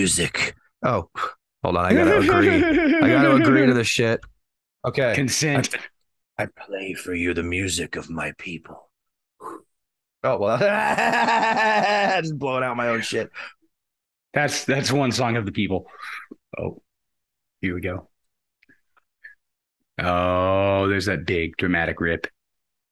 music. 0.00 0.54
Oh, 0.82 1.10
hold 1.62 1.76
on. 1.76 1.84
I 1.84 1.92
gotta 1.92 2.18
agree. 2.20 2.48
I 2.48 3.08
gotta 3.08 3.34
agree 3.34 3.66
to 3.66 3.74
this 3.80 3.86
shit. 3.86 4.20
Okay. 4.86 5.14
Consent. 5.14 5.76
I 6.38 6.46
play 6.46 6.94
for 6.94 7.12
you 7.12 7.34
the 7.34 7.42
music 7.42 7.96
of 7.96 8.08
my 8.08 8.32
people. 8.38 8.88
Oh 10.24 10.38
well, 10.38 10.58
just 12.22 12.38
blowing 12.38 12.64
out 12.64 12.78
my 12.78 12.88
own 12.88 13.02
shit. 13.02 13.30
That's 14.32 14.64
that's 14.64 14.90
one 14.90 15.12
song 15.12 15.36
of 15.36 15.44
the 15.44 15.52
people. 15.52 15.86
Oh, 16.58 16.80
here 17.60 17.74
we 17.74 17.82
go. 17.82 18.08
Oh, 19.98 20.88
there's 20.88 21.06
that 21.06 21.26
big 21.26 21.58
dramatic 21.58 22.00
rip. 22.00 22.26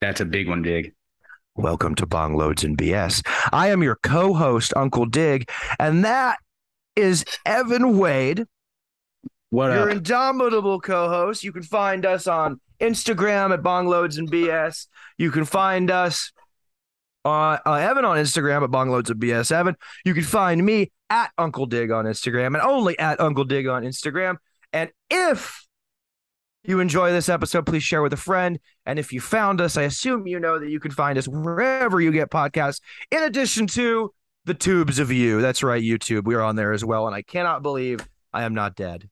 That's 0.02 0.20
a 0.20 0.26
big 0.26 0.46
one, 0.46 0.60
Dig. 0.60 0.92
Welcome 1.54 1.94
to 1.96 2.06
Bong 2.06 2.34
Loads 2.34 2.64
and 2.64 2.76
BS. 2.76 3.26
I 3.50 3.70
am 3.70 3.82
your 3.82 3.96
co-host, 4.02 4.74
Uncle 4.76 5.06
Dig, 5.06 5.50
and 5.78 6.04
that 6.04 6.38
is 6.98 7.24
Evan 7.46 7.96
Wade, 7.98 8.44
What 9.50 9.72
your 9.72 9.90
up? 9.90 9.96
indomitable 9.96 10.80
co-host. 10.80 11.44
You 11.44 11.52
can 11.52 11.62
find 11.62 12.04
us 12.04 12.26
on 12.26 12.60
Instagram 12.80 13.52
at 13.54 13.62
Bongloads 13.62 14.18
and 14.18 14.30
BS. 14.30 14.86
You 15.16 15.30
can 15.30 15.44
find 15.44 15.90
us 15.90 16.32
uh, 17.24 17.58
uh, 17.66 17.74
Evan 17.74 18.04
on 18.04 18.16
Instagram 18.16 18.62
at 18.62 18.70
Bong 18.70 18.90
Loads 18.90 19.10
and 19.10 19.20
BS. 19.20 19.52
Evan. 19.52 19.76
You 20.04 20.14
can 20.14 20.22
find 20.22 20.64
me 20.64 20.90
at 21.10 21.30
Uncle 21.36 21.66
Dig 21.66 21.90
on 21.90 22.04
Instagram 22.04 22.48
and 22.48 22.58
only 22.58 22.98
at 22.98 23.20
Uncle 23.20 23.44
Dig 23.44 23.66
on 23.66 23.82
Instagram. 23.82 24.36
And 24.72 24.90
if 25.10 25.66
you 26.64 26.80
enjoy 26.80 27.12
this 27.12 27.28
episode, 27.28 27.66
please 27.66 27.82
share 27.82 28.02
with 28.02 28.12
a 28.12 28.18
friend. 28.18 28.58
And 28.86 28.98
if 28.98 29.12
you 29.12 29.20
found 29.20 29.60
us, 29.60 29.76
I 29.76 29.82
assume 29.82 30.26
you 30.26 30.38
know 30.38 30.58
that 30.58 30.68
you 30.70 30.80
can 30.80 30.90
find 30.90 31.18
us 31.18 31.26
wherever 31.26 32.00
you 32.00 32.12
get 32.12 32.30
podcasts, 32.30 32.80
in 33.10 33.22
addition 33.22 33.66
to 33.68 34.12
the 34.48 34.54
tubes 34.54 34.98
of 34.98 35.12
you. 35.12 35.40
That's 35.40 35.62
right, 35.62 35.82
YouTube. 35.82 36.24
We're 36.24 36.40
on 36.40 36.56
there 36.56 36.72
as 36.72 36.84
well. 36.84 37.06
And 37.06 37.14
I 37.14 37.22
cannot 37.22 37.62
believe 37.62 38.00
I 38.32 38.42
am 38.42 38.54
not 38.54 38.74
dead. 38.74 39.08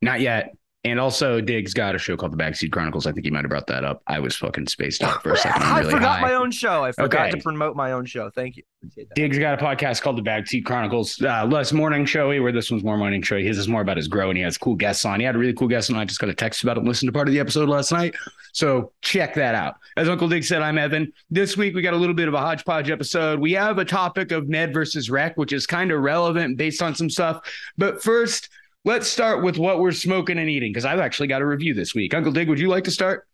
Not 0.00 0.20
yet. 0.20 0.54
And 0.86 1.00
also, 1.00 1.40
Dig's 1.40 1.74
got 1.74 1.96
a 1.96 1.98
show 1.98 2.16
called 2.16 2.32
The 2.32 2.36
Backseat 2.36 2.70
Chronicles. 2.70 3.06
I 3.08 3.12
think 3.12 3.24
he 3.26 3.30
might 3.32 3.42
have 3.42 3.50
brought 3.50 3.66
that 3.66 3.82
up. 3.84 4.02
I 4.06 4.20
was 4.20 4.36
fucking 4.36 4.68
spaced 4.68 5.02
out 5.02 5.20
for 5.20 5.32
a 5.32 5.36
second. 5.36 5.62
I 5.64 5.80
really 5.80 5.90
forgot 5.90 6.20
high. 6.20 6.28
my 6.28 6.34
own 6.34 6.52
show. 6.52 6.84
I 6.84 6.92
forgot 6.92 7.22
Okay. 7.28 7.30
to 7.32 7.42
promote 7.42 7.74
my 7.74 7.90
own 7.90 8.06
show. 8.06 8.30
Thank 8.30 8.56
you. 8.56 8.62
Appreciate 8.84 9.40
got 9.40 9.60
a 9.60 9.64
podcast 9.64 10.00
called 10.00 10.16
The 10.16 10.22
Backseat 10.22 10.64
Chronicles. 10.64 11.20
Uh, 11.20 11.44
less 11.44 11.72
morning 11.72 12.06
showy, 12.06 12.38
where 12.38 12.52
this 12.52 12.70
one's 12.70 12.84
more 12.84 12.96
morning 12.96 13.20
showy. 13.20 13.44
His 13.44 13.58
is 13.58 13.66
more 13.66 13.80
about 13.80 13.96
his 13.96 14.06
grow, 14.06 14.28
and 14.30 14.36
he 14.36 14.44
has 14.44 14.56
cool 14.56 14.76
guests 14.76 15.04
on. 15.04 15.18
He 15.18 15.26
had 15.26 15.34
a 15.34 15.38
really 15.38 15.54
cool 15.54 15.66
guest 15.66 15.90
on. 15.90 15.96
I 15.96 16.04
just 16.04 16.20
got 16.20 16.30
a 16.30 16.34
text 16.34 16.62
about 16.62 16.76
it 16.76 16.80
and 16.80 16.88
listened 16.88 17.08
to 17.08 17.12
part 17.12 17.26
of 17.26 17.34
the 17.34 17.40
episode 17.40 17.68
last 17.68 17.90
night. 17.90 18.14
So 18.52 18.92
check 19.02 19.34
that 19.34 19.56
out. 19.56 19.74
As 19.96 20.08
Uncle 20.08 20.28
Dig 20.28 20.44
said, 20.44 20.62
I'm 20.62 20.78
Evan. 20.78 21.12
This 21.30 21.56
week 21.56 21.74
we 21.74 21.82
got 21.82 21.94
a 21.94 21.96
little 21.96 22.14
bit 22.14 22.28
of 22.28 22.34
a 22.34 22.38
hodgepodge 22.38 22.90
episode. 22.90 23.40
We 23.40 23.52
have 23.54 23.78
a 23.78 23.84
topic 23.84 24.30
of 24.30 24.48
Med 24.48 24.72
versus 24.72 25.10
Rec, 25.10 25.36
which 25.36 25.52
is 25.52 25.66
kind 25.66 25.90
of 25.90 26.00
relevant 26.00 26.56
based 26.56 26.80
on 26.80 26.94
some 26.94 27.10
stuff. 27.10 27.40
But 27.76 28.02
first, 28.04 28.50
let's 28.86 29.08
start 29.08 29.42
with 29.42 29.58
what 29.58 29.80
we're 29.80 29.92
smoking 29.92 30.38
and 30.38 30.48
eating 30.48 30.70
because 30.70 30.84
I've 30.86 31.00
actually 31.00 31.26
got 31.26 31.42
a 31.42 31.46
review 31.46 31.74
this 31.74 31.94
week. 31.94 32.14
Uncle 32.14 32.32
Dig, 32.32 32.48
would 32.48 32.60
you 32.60 32.68
like 32.68 32.84
to 32.84 32.90
start? 32.90 33.26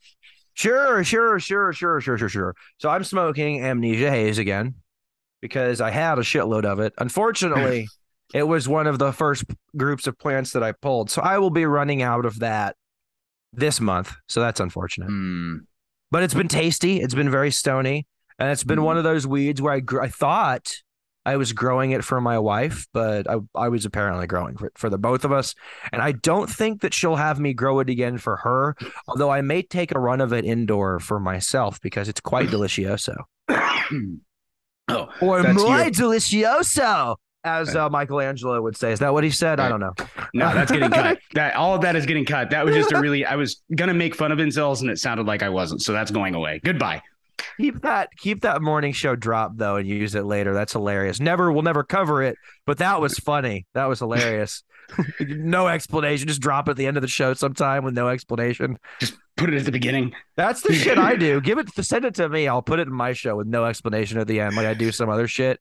Sure, 0.54 1.04
sure, 1.04 1.38
sure, 1.38 1.72
sure, 1.72 2.00
sure, 2.00 2.18
sure, 2.18 2.28
sure. 2.28 2.56
So 2.78 2.88
I'm 2.88 3.04
smoking 3.04 3.62
amnesia 3.62 4.10
haze 4.10 4.38
again 4.38 4.74
because 5.40 5.80
I 5.80 5.90
had 5.90 6.18
a 6.18 6.22
shitload 6.22 6.64
of 6.64 6.80
it. 6.80 6.94
Unfortunately, 6.98 7.86
it 8.34 8.42
was 8.42 8.66
one 8.66 8.86
of 8.86 8.98
the 8.98 9.12
first 9.12 9.44
groups 9.76 10.06
of 10.06 10.18
plants 10.18 10.52
that 10.54 10.62
I 10.62 10.72
pulled. 10.72 11.10
So 11.10 11.20
I 11.22 11.38
will 11.38 11.50
be 11.50 11.66
running 11.66 12.02
out 12.02 12.24
of 12.24 12.40
that 12.40 12.76
this 13.52 13.78
month. 13.80 14.14
So 14.28 14.40
that's 14.40 14.58
unfortunate. 14.58 15.08
Hmm. 15.08 15.58
But 16.10 16.22
it's 16.22 16.34
been 16.34 16.48
tasty. 16.48 17.00
It's 17.00 17.14
been 17.14 17.30
very 17.30 17.50
stony. 17.50 18.06
And 18.38 18.50
it's 18.50 18.64
been 18.64 18.82
one 18.82 18.96
of 18.96 19.04
those 19.04 19.26
weeds 19.26 19.60
where 19.60 19.74
I 19.74 19.80
gr- 19.80 20.00
I 20.02 20.08
thought 20.08 20.72
I 21.24 21.36
was 21.36 21.52
growing 21.52 21.92
it 21.92 22.04
for 22.04 22.20
my 22.20 22.38
wife, 22.38 22.86
but 22.92 23.30
I, 23.30 23.36
I 23.54 23.68
was 23.68 23.84
apparently 23.84 24.26
growing 24.26 24.56
for, 24.56 24.72
for 24.74 24.90
the 24.90 24.98
both 24.98 25.24
of 25.24 25.32
us. 25.32 25.54
And 25.92 26.02
I 26.02 26.12
don't 26.12 26.50
think 26.50 26.80
that 26.82 26.92
she'll 26.92 27.16
have 27.16 27.38
me 27.38 27.54
grow 27.54 27.78
it 27.80 27.88
again 27.88 28.18
for 28.18 28.36
her, 28.38 28.76
although 29.06 29.30
I 29.30 29.40
may 29.40 29.62
take 29.62 29.94
a 29.94 30.00
run 30.00 30.20
of 30.20 30.32
it 30.32 30.44
indoor 30.44 30.98
for 30.98 31.20
myself 31.20 31.80
because 31.80 32.08
it's 32.08 32.20
quite 32.20 32.48
delicioso. 32.50 33.16
oh, 34.88 35.08
Or 35.20 35.42
muy 35.42 35.90
delicioso, 35.90 37.16
as 37.44 37.74
uh, 37.74 37.88
Michelangelo 37.88 38.60
would 38.60 38.76
say. 38.76 38.92
Is 38.92 38.98
that 38.98 39.12
what 39.12 39.24
he 39.24 39.30
said? 39.30 39.60
I 39.60 39.68
don't 39.68 39.80
know. 39.80 39.94
No, 40.34 40.52
that's 40.52 40.72
getting 40.72 40.90
cut. 40.90 41.18
That 41.34 41.54
all 41.56 41.74
of 41.74 41.80
that 41.82 41.96
is 41.96 42.04
getting 42.04 42.24
cut. 42.24 42.50
That 42.50 42.64
was 42.64 42.74
just 42.74 42.92
a 42.92 43.00
really. 43.00 43.24
I 43.24 43.36
was 43.36 43.62
gonna 43.74 43.94
make 43.94 44.14
fun 44.14 44.32
of 44.32 44.38
incels, 44.38 44.80
and 44.82 44.90
it 44.90 44.98
sounded 44.98 45.26
like 45.26 45.42
I 45.42 45.48
wasn't. 45.48 45.82
So 45.82 45.92
that's 45.92 46.10
going 46.10 46.34
away. 46.34 46.60
Goodbye. 46.64 47.02
Keep 47.58 47.82
that 47.82 48.10
keep 48.16 48.42
that 48.42 48.62
morning 48.62 48.92
show 48.92 49.16
drop 49.16 49.52
though 49.56 49.76
and 49.76 49.88
use 49.88 50.14
it 50.14 50.24
later. 50.24 50.54
That's 50.54 50.72
hilarious. 50.72 51.20
Never 51.20 51.52
we'll 51.52 51.62
never 51.62 51.84
cover 51.84 52.22
it, 52.22 52.36
but 52.66 52.78
that 52.78 53.00
was 53.00 53.18
funny. 53.18 53.66
That 53.74 53.86
was 53.86 54.00
hilarious. 54.00 54.62
no 55.20 55.68
explanation. 55.68 56.28
Just 56.28 56.40
drop 56.40 56.68
it 56.68 56.72
at 56.72 56.76
the 56.76 56.86
end 56.86 56.96
of 56.96 57.02
the 57.02 57.08
show 57.08 57.34
sometime 57.34 57.84
with 57.84 57.94
no 57.94 58.08
explanation. 58.08 58.78
Just 59.00 59.14
put 59.36 59.52
it 59.52 59.56
at 59.56 59.64
the 59.64 59.72
beginning. 59.72 60.12
That's 60.36 60.62
the 60.62 60.74
shit 60.74 60.98
I 60.98 61.16
do. 61.16 61.40
Give 61.42 61.58
it 61.58 61.68
send 61.84 62.04
it 62.04 62.14
to 62.16 62.28
me. 62.28 62.48
I'll 62.48 62.62
put 62.62 62.78
it 62.78 62.88
in 62.88 62.94
my 62.94 63.12
show 63.12 63.36
with 63.36 63.46
no 63.46 63.64
explanation 63.64 64.18
at 64.18 64.26
the 64.26 64.40
end, 64.40 64.56
like 64.56 64.66
I 64.66 64.74
do 64.74 64.92
some 64.92 65.08
other 65.08 65.28
shit. 65.28 65.60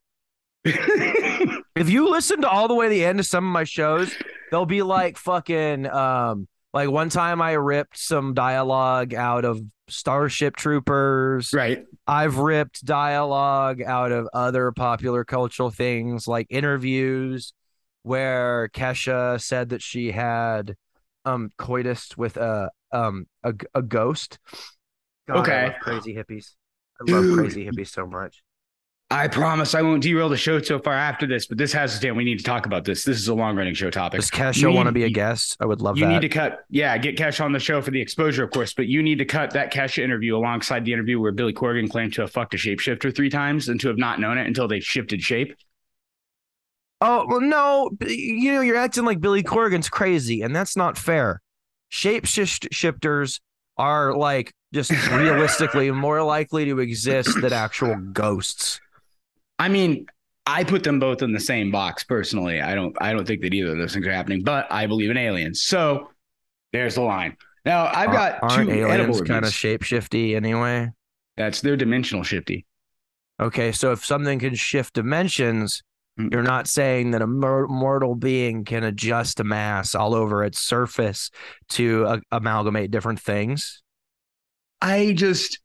If 1.75 1.90
you 1.90 2.09
listen 2.09 2.41
to 2.41 2.50
all 2.50 2.68
the 2.68 2.75
way 2.75 2.88
to 2.88 2.90
the 2.90 3.06
end 3.06 3.19
of 3.19 3.25
some 3.25 3.46
of 3.46 3.52
my 3.52 3.63
shows, 3.63 4.13
they'll 4.52 4.66
be 4.66 4.84
like 4.84 5.18
fucking 5.18 5.88
um 5.88 6.47
like 6.73 6.89
one 6.89 7.09
time 7.09 7.41
I 7.41 7.53
ripped 7.53 7.97
some 7.97 8.33
dialogue 8.33 9.13
out 9.13 9.45
of 9.45 9.61
Starship 9.89 10.55
Troopers. 10.55 11.53
right. 11.53 11.85
I've 12.07 12.37
ripped 12.37 12.85
dialogue 12.85 13.81
out 13.81 14.11
of 14.11 14.27
other 14.33 14.71
popular 14.71 15.23
cultural 15.23 15.69
things 15.69 16.27
like 16.27 16.47
interviews 16.49 17.53
where 18.03 18.69
Kesha 18.69 19.41
said 19.41 19.69
that 19.69 19.81
she 19.81 20.11
had 20.11 20.75
um 21.23 21.51
coitus 21.57 22.17
with 22.17 22.37
a 22.37 22.71
um 22.91 23.25
a, 23.43 23.53
a 23.75 23.81
ghost. 23.81 24.39
God, 25.27 25.41
Okay. 25.41 25.75
crazy 25.81 26.15
hippies. 26.15 26.55
I 26.99 27.11
love 27.11 27.23
Dude. 27.23 27.39
crazy 27.39 27.65
hippies 27.65 27.89
so 27.89 28.05
much. 28.05 28.41
I 29.11 29.27
promise 29.27 29.75
I 29.75 29.81
won't 29.81 30.01
derail 30.01 30.29
the 30.29 30.38
show 30.38 30.61
so 30.61 30.79
far 30.79 30.94
after 30.94 31.27
this, 31.27 31.45
but 31.45 31.57
this 31.57 31.73
has 31.73 31.91
to 31.91 31.97
stand. 31.97 32.16
We 32.16 32.23
need 32.23 32.38
to 32.38 32.45
talk 32.45 32.66
about 32.66 32.85
this. 32.85 33.03
This 33.03 33.17
is 33.17 33.27
a 33.27 33.33
long 33.33 33.57
running 33.57 33.73
show 33.73 33.89
topic. 33.89 34.22
Does 34.22 34.31
Kesha 34.31 34.73
want 34.73 34.88
to 34.88 34.94
be 34.94 35.03
a 35.03 35.09
guest? 35.09 35.57
I 35.59 35.66
would 35.66 35.81
love 35.81 35.97
you 35.97 36.05
that. 36.05 36.11
need 36.11 36.22
to 36.22 36.29
cut, 36.29 36.63
yeah, 36.69 36.97
get 36.97 37.17
Kesha 37.17 37.44
on 37.44 37.51
the 37.51 37.59
show 37.59 37.81
for 37.81 37.91
the 37.91 37.99
exposure, 37.99 38.41
of 38.41 38.51
course, 38.51 38.73
but 38.73 38.88
you 38.88 39.03
need 39.03 39.17
to 39.17 39.25
cut 39.25 39.51
that 39.51 39.73
Kesha 39.73 40.01
interview 40.01 40.38
alongside 40.38 40.85
the 40.85 40.94
interview 40.94 41.19
where 41.19 41.33
Billy 41.33 41.51
Corgan 41.51 41.89
claimed 41.89 42.13
to 42.13 42.22
have 42.22 42.31
fucked 42.31 42.53
a 42.53 42.57
shapeshifter 42.57 43.13
three 43.13 43.29
times 43.29 43.67
and 43.67 43.81
to 43.81 43.89
have 43.89 43.97
not 43.97 44.22
known 44.22 44.38
it 44.38 44.47
until 44.47 44.69
they 44.69 44.79
shifted 44.79 45.22
shape. 45.22 45.57
Oh 47.01 47.25
well, 47.28 47.41
no, 47.41 47.89
you 48.07 48.53
know 48.53 48.61
you're 48.61 48.78
acting 48.78 49.03
like 49.03 49.19
Billy 49.19 49.43
Corgan's 49.43 49.89
crazy, 49.89 50.41
and 50.41 50.55
that's 50.55 50.78
not 50.78 50.97
fair. 50.97 51.41
Shapeshifters 51.91 53.41
are 53.78 54.16
like 54.16 54.53
just 54.73 54.91
realistically 55.11 55.91
more 55.91 56.23
likely 56.23 56.63
to 56.66 56.79
exist 56.79 57.41
than 57.41 57.51
actual 57.51 57.95
ghosts. 58.13 58.79
I 59.59 59.69
mean, 59.69 60.06
I 60.45 60.63
put 60.63 60.84
them 60.84 61.00
both 61.00 61.22
in 61.22 61.31
the 61.34 61.39
same 61.39 61.72
box 61.72 62.03
personally. 62.03 62.62
I 62.62 62.75
don't 62.75 62.95
I 63.01 63.14
don't 63.14 63.25
think 63.25 63.41
that 63.41 63.53
either 63.53 63.72
of 63.72 63.78
those 63.78 63.93
things 63.93 64.08
are 64.08 64.11
happening, 64.14 64.43
but 64.43 64.67
I 64.72 64.87
believe 64.87 65.09
in 65.09 65.17
aliens. 65.17 65.61
So 65.61 66.09
there's 66.73 66.96
the 66.96 67.02
line. 67.02 67.37
Now 67.66 67.91
I've 67.93 68.11
got 68.11 68.41
Aren't 68.41 68.70
two 68.70 68.75
aliens 68.75 69.22
kind 69.22 69.46
of 69.46 69.52
shapeshifty 69.52 70.35
anyway? 70.35 70.90
That's 71.37 71.61
their 71.61 71.78
dimensional 71.78 72.23
shifty. 72.23 72.66
Okay, 73.40 73.72
so 73.72 73.91
if 73.91 74.05
something 74.05 74.40
can 74.40 74.55
shift 74.55 74.93
dimensions, 74.93 75.84
Mm. 76.20 76.31
you're 76.34 76.43
not 76.43 76.67
saying 76.67 77.11
that 77.11 77.22
a 77.22 77.28
mortal 77.28 78.16
being 78.16 78.66
can 78.66 78.84
adjust 78.84 79.40
a 79.40 79.46
mass 79.46 79.96
all 79.96 80.14
over 80.14 80.43
its 80.43 80.59
surface 80.61 81.31
to 81.70 82.05
uh, 82.05 82.20
amalgamate 82.31 82.91
different 82.91 83.22
things. 83.22 83.81
I 84.81 85.14
just 85.14 85.59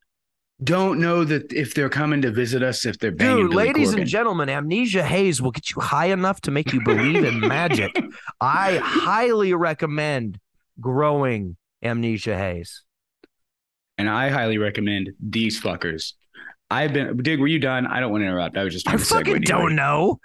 don't 0.62 0.98
know 1.00 1.22
that 1.24 1.52
if 1.52 1.74
they're 1.74 1.90
coming 1.90 2.22
to 2.22 2.30
visit 2.30 2.62
us, 2.62 2.86
if 2.86 2.98
they're 2.98 3.12
banging 3.12 3.48
Dude, 3.48 3.54
ladies 3.54 3.92
and 3.92 4.06
gentlemen, 4.06 4.48
amnesia 4.48 5.02
haze 5.02 5.42
will 5.42 5.50
get 5.50 5.70
you 5.70 5.82
high 5.82 6.06
enough 6.06 6.40
to 6.42 6.50
make 6.50 6.72
you 6.72 6.82
believe 6.82 7.24
in 7.24 7.40
magic. 7.40 7.90
I 8.40 8.76
highly 8.82 9.52
recommend 9.52 10.38
growing 10.80 11.56
amnesia 11.82 12.36
haze. 12.36 12.82
and 13.98 14.08
I 14.08 14.30
highly 14.30 14.58
recommend 14.58 15.10
these 15.20 15.60
fuckers. 15.60 16.12
I've 16.70 16.92
been 16.92 17.16
Dig, 17.18 17.38
were 17.38 17.46
you 17.46 17.60
done? 17.60 17.86
I 17.86 18.00
don't 18.00 18.10
want 18.10 18.22
to 18.22 18.26
interrupt. 18.26 18.56
I 18.56 18.64
was 18.64 18.72
just 18.72 18.88
I 18.88 18.92
trying 18.92 18.98
to 19.00 19.04
fucking 19.06 19.40
don't 19.42 19.74
know. 19.74 20.20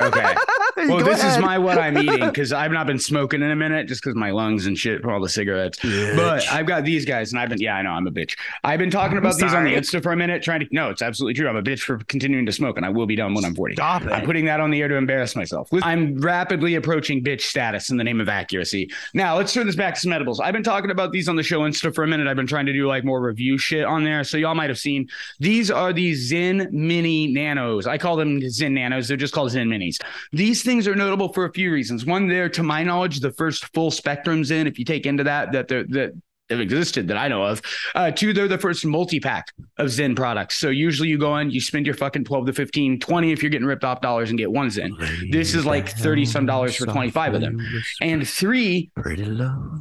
Okay. 0.00 0.34
Well, 0.76 0.98
Go 0.98 1.04
this 1.06 1.24
is 1.24 1.38
my 1.38 1.56
what 1.56 1.78
I'm 1.78 1.96
eating 1.96 2.20
because 2.26 2.52
I've 2.52 2.70
not 2.70 2.86
been 2.86 2.98
smoking 2.98 3.40
in 3.40 3.50
a 3.50 3.56
minute 3.56 3.88
just 3.88 4.02
because 4.02 4.14
my 4.14 4.30
lungs 4.30 4.66
and 4.66 4.76
shit 4.76 5.00
from 5.00 5.14
all 5.14 5.22
the 5.22 5.28
cigarettes. 5.28 5.78
But 5.82 6.46
I've 6.52 6.66
got 6.66 6.84
these 6.84 7.06
guys, 7.06 7.32
and 7.32 7.40
I've 7.40 7.48
been 7.48 7.62
yeah, 7.62 7.76
I 7.76 7.82
know 7.82 7.92
I'm 7.92 8.06
a 8.06 8.10
bitch. 8.10 8.36
I've 8.62 8.78
been 8.78 8.90
talking 8.90 9.16
I'm 9.16 9.24
about 9.24 9.38
these 9.38 9.54
on 9.54 9.64
the. 9.64 9.74
Insta 9.74 10.02
for 10.02 10.12
a 10.12 10.16
minute, 10.16 10.42
trying 10.42 10.60
to 10.60 10.66
no, 10.72 10.90
it's 10.90 11.00
absolutely 11.00 11.32
true. 11.32 11.48
I'm 11.48 11.56
a 11.56 11.62
bitch 11.62 11.80
for 11.80 11.96
continuing 12.08 12.44
to 12.44 12.52
smoke, 12.52 12.76
and 12.76 12.84
I 12.84 12.90
will 12.90 13.06
be 13.06 13.16
done 13.16 13.32
when 13.32 13.46
I'm 13.46 13.54
40. 13.54 13.76
Stop 13.76 14.02
it. 14.02 14.12
I'm 14.12 14.26
putting 14.26 14.44
that 14.44 14.60
on 14.60 14.70
the 14.70 14.82
air 14.82 14.88
to 14.88 14.96
embarrass 14.96 15.34
myself. 15.34 15.70
I'm 15.82 16.20
rapidly 16.20 16.74
approaching 16.74 17.24
bitch 17.24 17.40
status 17.40 17.88
in 17.88 17.96
the 17.96 18.04
name 18.04 18.20
of 18.20 18.28
accuracy. 18.28 18.90
Now 19.14 19.34
let's 19.38 19.54
turn 19.54 19.66
this 19.66 19.76
back 19.76 19.94
to 19.94 20.00
some 20.00 20.12
edibles. 20.12 20.40
I've 20.40 20.52
been 20.52 20.62
talking 20.62 20.90
about 20.90 21.10
these 21.10 21.26
on 21.26 21.36
the 21.36 21.42
show 21.42 21.60
Insta 21.60 21.94
for 21.94 22.04
a 22.04 22.06
minute. 22.06 22.28
I've 22.28 22.36
been 22.36 22.46
trying 22.46 22.66
to 22.66 22.74
do 22.74 22.86
like 22.86 23.02
more 23.02 23.22
review 23.22 23.56
shit 23.56 23.86
on 23.86 24.04
there, 24.04 24.24
so 24.24 24.36
y'all 24.36 24.54
might 24.54 24.68
have 24.68 24.78
seen 24.78 25.08
these 25.40 25.70
are 25.70 25.85
are 25.86 25.92
these 25.92 26.28
Zen 26.28 26.68
Mini 26.72 27.28
Nanos. 27.28 27.86
I 27.86 27.98
call 27.98 28.16
them 28.16 28.40
Zen 28.48 28.74
Nanos. 28.74 29.08
They're 29.08 29.16
just 29.16 29.32
called 29.32 29.50
Zen 29.50 29.68
Minis. 29.68 29.98
These 30.32 30.62
things 30.62 30.88
are 30.88 30.94
notable 30.94 31.32
for 31.32 31.44
a 31.44 31.52
few 31.52 31.72
reasons. 31.72 32.04
One, 32.04 32.28
they're 32.28 32.48
to 32.50 32.62
my 32.62 32.82
knowledge 32.82 33.20
the 33.20 33.32
first 33.32 33.72
full 33.72 33.90
spectrum 33.90 34.44
Zen. 34.44 34.66
If 34.66 34.78
you 34.78 34.84
take 34.84 35.06
into 35.06 35.24
that, 35.24 35.52
that 35.52 35.68
they're 35.68 35.84
that 35.84 36.12
have 36.50 36.60
existed 36.60 37.08
that 37.08 37.16
I 37.16 37.26
know 37.28 37.42
of. 37.44 37.60
Uh, 37.94 38.10
two, 38.12 38.32
they're 38.32 38.46
the 38.48 38.58
first 38.58 38.84
multi 38.84 39.18
pack 39.18 39.52
of 39.78 39.90
Zen 39.90 40.14
products. 40.14 40.56
So 40.58 40.68
usually 40.68 41.08
you 41.08 41.18
go 41.18 41.36
in, 41.38 41.50
you 41.50 41.60
spend 41.60 41.86
your 41.86 41.94
fucking 41.96 42.24
12 42.24 42.46
to 42.46 42.52
15, 42.52 43.00
20 43.00 43.32
if 43.32 43.42
you're 43.42 43.50
getting 43.50 43.66
ripped 43.66 43.82
off 43.84 44.00
dollars 44.00 44.30
and 44.30 44.38
get 44.38 44.52
one 44.52 44.70
Zen. 44.70 44.96
This 45.32 45.54
is 45.54 45.66
like 45.66 45.88
30 45.88 46.24
some 46.24 46.46
dollars 46.46 46.76
for 46.76 46.86
25 46.86 47.34
of 47.34 47.40
them. 47.40 47.58
And 48.00 48.28
three, 48.28 48.90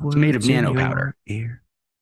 it's 0.07 0.15
made 0.15 0.35
of 0.35 0.43
nano 0.47 0.73
powder. 0.89 1.15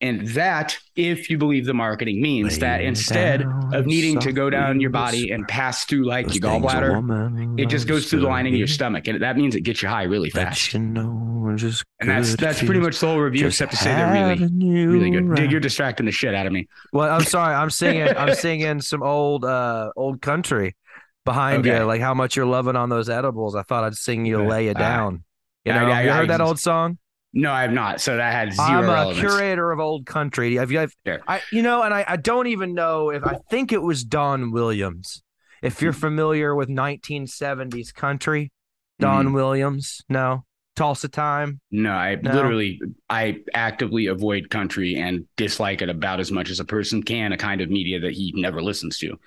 And 0.04 0.28
that, 0.30 0.78
if 0.98 1.30
you 1.30 1.38
believe 1.38 1.66
the 1.66 1.74
marketing, 1.74 2.22
means 2.22 2.60
that 2.60 2.82
instead 2.82 3.42
of 3.74 3.86
needing 3.86 4.20
to 4.20 4.34
go 4.34 4.50
down 4.50 4.82
your 4.82 4.90
body 4.90 5.32
and 5.32 5.48
pass 5.48 5.86
through 5.86 6.04
like 6.06 6.26
your 6.36 6.42
gallbladder, 6.44 7.58
it 7.58 7.68
just 7.68 7.88
goes 7.88 8.10
through 8.10 8.20
the 8.20 8.28
lining 8.28 8.54
of 8.54 8.58
your 8.60 8.68
stomach. 8.68 9.08
And 9.08 9.22
that 9.22 9.38
means 9.38 9.56
it 9.56 9.62
gets 9.62 9.82
you 9.82 9.88
high 9.88 10.04
really 10.04 10.30
fast. 10.30 10.74
You 10.74 10.82
know, 10.82 11.56
And 12.02 12.10
that's 12.10 12.36
that's 12.36 12.60
pretty 12.62 12.82
much 12.82 13.00
the 13.00 13.08
whole 13.08 13.20
review, 13.20 13.48
except 13.48 13.72
to 13.72 13.78
say 13.78 13.96
they're 13.96 14.12
really, 14.12 14.46
you 14.66 14.92
really 14.92 15.10
good. 15.10 15.22
Dig, 15.22 15.40
around. 15.40 15.52
you're 15.52 15.60
distracting 15.62 16.06
the 16.06 16.12
shit 16.12 16.36
out 16.36 16.46
of 16.48 16.52
me. 16.52 16.68
Well, 16.92 17.10
I'm 17.10 17.24
sorry. 17.24 17.56
I'm 17.56 17.70
singing. 17.82 18.10
I'm 18.10 18.36
singing 18.36 18.82
some 18.82 19.02
old, 19.04 19.46
uh, 19.46 19.90
old 19.96 20.22
country 20.22 20.76
behind 21.24 21.66
Okay. 21.66 21.78
you. 21.80 21.86
Like 21.86 22.02
how 22.02 22.14
much 22.14 22.36
you're 22.36 22.46
loving 22.46 22.76
on 22.76 22.90
those 22.90 23.08
edibles. 23.08 23.56
I 23.56 23.64
thought 23.64 23.86
I'd 23.86 23.96
sing 23.96 24.26
you, 24.26 24.44
lay 24.44 24.68
It 24.68 24.72
right. 24.76 24.80
down. 24.80 25.24
You 25.64 25.72
know, 25.72 25.86
I- 25.86 26.04
you 26.04 26.10
I 26.12 26.14
heard 26.18 26.30
that 26.30 26.42
old 26.42 26.60
song? 26.60 26.98
No, 27.34 27.52
I 27.52 27.64
have 27.64 27.72
not. 27.72 28.00
So 28.00 28.16
that 28.18 28.32
had 28.32 28.54
0 28.54 28.68
I'm 28.68 28.84
a 28.84 28.88
relevance. 28.94 29.20
curator 29.20 29.72
of 29.72 29.80
old 29.80 30.06
country. 30.06 30.54
You? 30.54 30.60
Have, 30.60 30.94
Sure. 31.06 31.20
I, 31.28 31.42
you 31.52 31.64
know, 31.64 31.82
and 31.82 31.94
I, 31.94 32.06
I 32.08 32.16
don't 32.18 32.48
even 32.48 32.74
know 32.76 33.10
if 33.10 33.24
I 33.24 33.38
think 33.50 33.72
it 33.72 33.82
was 33.82 34.04
Don 34.04 34.52
Williams. 34.52 35.24
If 35.64 35.80
Hmm. 35.80 35.86
you're 35.86 35.94
familiar 35.94 36.54
with 36.54 36.70
1970s 36.70 37.94
country, 37.94 38.52
Don 39.00 39.26
Mm-hmm. 39.26 39.34
Williams. 39.34 40.02
No, 40.10 40.46
Tulsa 40.76 41.08
Time. 41.10 41.60
No, 41.72 41.92
I 41.92 42.16
No. 42.22 42.34
literally 42.34 42.80
I 43.10 43.40
actively 43.56 44.08
avoid 44.08 44.50
country 44.52 44.96
and 44.96 45.26
dislike 45.36 45.82
it 45.82 45.90
about 45.90 46.20
as 46.20 46.32
much 46.32 46.50
as 46.52 46.60
a 46.60 46.66
person 46.66 47.02
can, 47.02 47.32
a 47.34 47.38
kind 47.38 47.62
of 47.62 47.70
media 47.70 48.00
that 48.02 48.12
he 48.14 48.32
never 48.36 48.62
listens 48.62 49.00
to. 49.00 49.18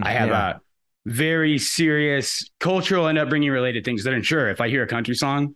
I 0.00 0.12
have 0.12 0.28
Yeah. 0.30 0.50
a 0.50 0.60
very 1.04 1.58
serious 1.58 2.48
cultural 2.60 3.08
and 3.08 3.18
upbringing 3.18 3.50
related 3.50 3.84
things 3.84 4.04
that 4.04 4.14
ensure 4.14 4.48
if 4.48 4.60
I 4.60 4.68
hear 4.70 4.82
a 4.82 4.86
country 4.86 5.14
song, 5.14 5.54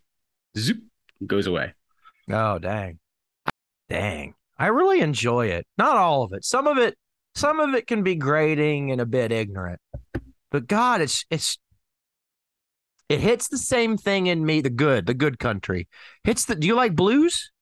zoop, 0.58 0.82
goes 1.26 1.46
away. 1.46 1.72
Oh, 2.30 2.58
dang. 2.58 2.98
Dang. 3.88 4.34
I 4.58 4.66
really 4.68 5.00
enjoy 5.00 5.46
it. 5.48 5.66
Not 5.78 5.96
all 5.96 6.22
of 6.22 6.32
it. 6.32 6.44
Some 6.44 6.66
of 6.66 6.78
it 6.78 6.96
some 7.34 7.60
of 7.60 7.74
it 7.74 7.86
can 7.86 8.02
be 8.02 8.14
grating 8.14 8.90
and 8.90 9.00
a 9.00 9.06
bit 9.06 9.30
ignorant. 9.30 9.78
But 10.50 10.66
God, 10.66 11.02
it's 11.02 11.24
it's 11.30 11.58
it 13.08 13.20
hits 13.20 13.48
the 13.48 13.58
same 13.58 13.96
thing 13.96 14.26
in 14.26 14.44
me, 14.44 14.60
the 14.60 14.70
good, 14.70 15.06
the 15.06 15.14
good 15.14 15.38
country. 15.38 15.86
Hits 16.24 16.46
the 16.46 16.54
do 16.54 16.66
you 16.66 16.74
like 16.74 16.96
blues? 16.96 17.52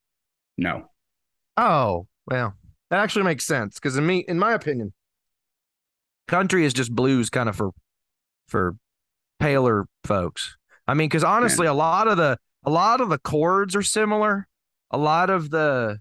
No. 0.56 0.90
Oh, 1.56 2.06
well, 2.26 2.54
that 2.90 3.00
actually 3.00 3.24
makes 3.24 3.44
sense 3.44 3.74
because 3.74 3.96
in 3.96 4.06
me 4.06 4.24
in 4.28 4.38
my 4.38 4.52
opinion, 4.52 4.92
country 6.28 6.64
is 6.64 6.72
just 6.72 6.94
blues 6.94 7.28
kind 7.28 7.48
of 7.48 7.56
for 7.56 7.70
for 8.48 8.76
paler 9.40 9.86
folks. 10.04 10.56
I 10.86 10.94
mean, 10.94 11.08
because 11.08 11.24
honestly, 11.24 11.66
a 11.66 11.74
lot 11.74 12.06
of 12.06 12.16
the 12.16 12.38
a 12.64 12.70
lot 12.70 13.00
of 13.00 13.08
the 13.08 13.18
chords 13.18 13.74
are 13.74 13.82
similar. 13.82 14.46
A 14.90 14.98
lot 14.98 15.30
of 15.30 15.50
the 15.50 15.98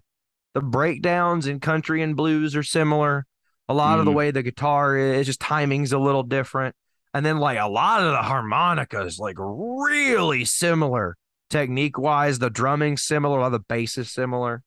the 0.54 0.60
breakdowns 0.60 1.46
in 1.48 1.58
country 1.58 2.00
and 2.00 2.14
blues 2.16 2.54
are 2.54 2.62
similar. 2.62 3.26
A 3.68 3.74
lot 3.74 3.98
of 3.98 4.04
the 4.04 4.12
Mhm. 4.12 4.14
way 4.16 4.30
the 4.30 4.42
guitar 4.42 4.96
is 4.96 5.26
just 5.26 5.40
timing's 5.40 5.92
a 5.92 5.98
little 5.98 6.22
different. 6.22 6.76
And 7.12 7.26
then 7.26 7.38
like 7.38 7.58
a 7.58 7.66
lot 7.68 8.02
of 8.02 8.12
the 8.12 8.22
harmonicas 8.22 9.18
like 9.18 9.36
really 9.38 10.44
similar 10.44 11.16
technique 11.50 11.98
wise. 11.98 12.38
The 12.38 12.50
drumming 12.50 12.96
similar, 12.96 13.38
a 13.38 13.40
lot 13.42 13.46
of 13.46 13.52
the 13.52 13.58
bass 13.68 13.98
is 13.98 14.12
similar. 14.12 14.62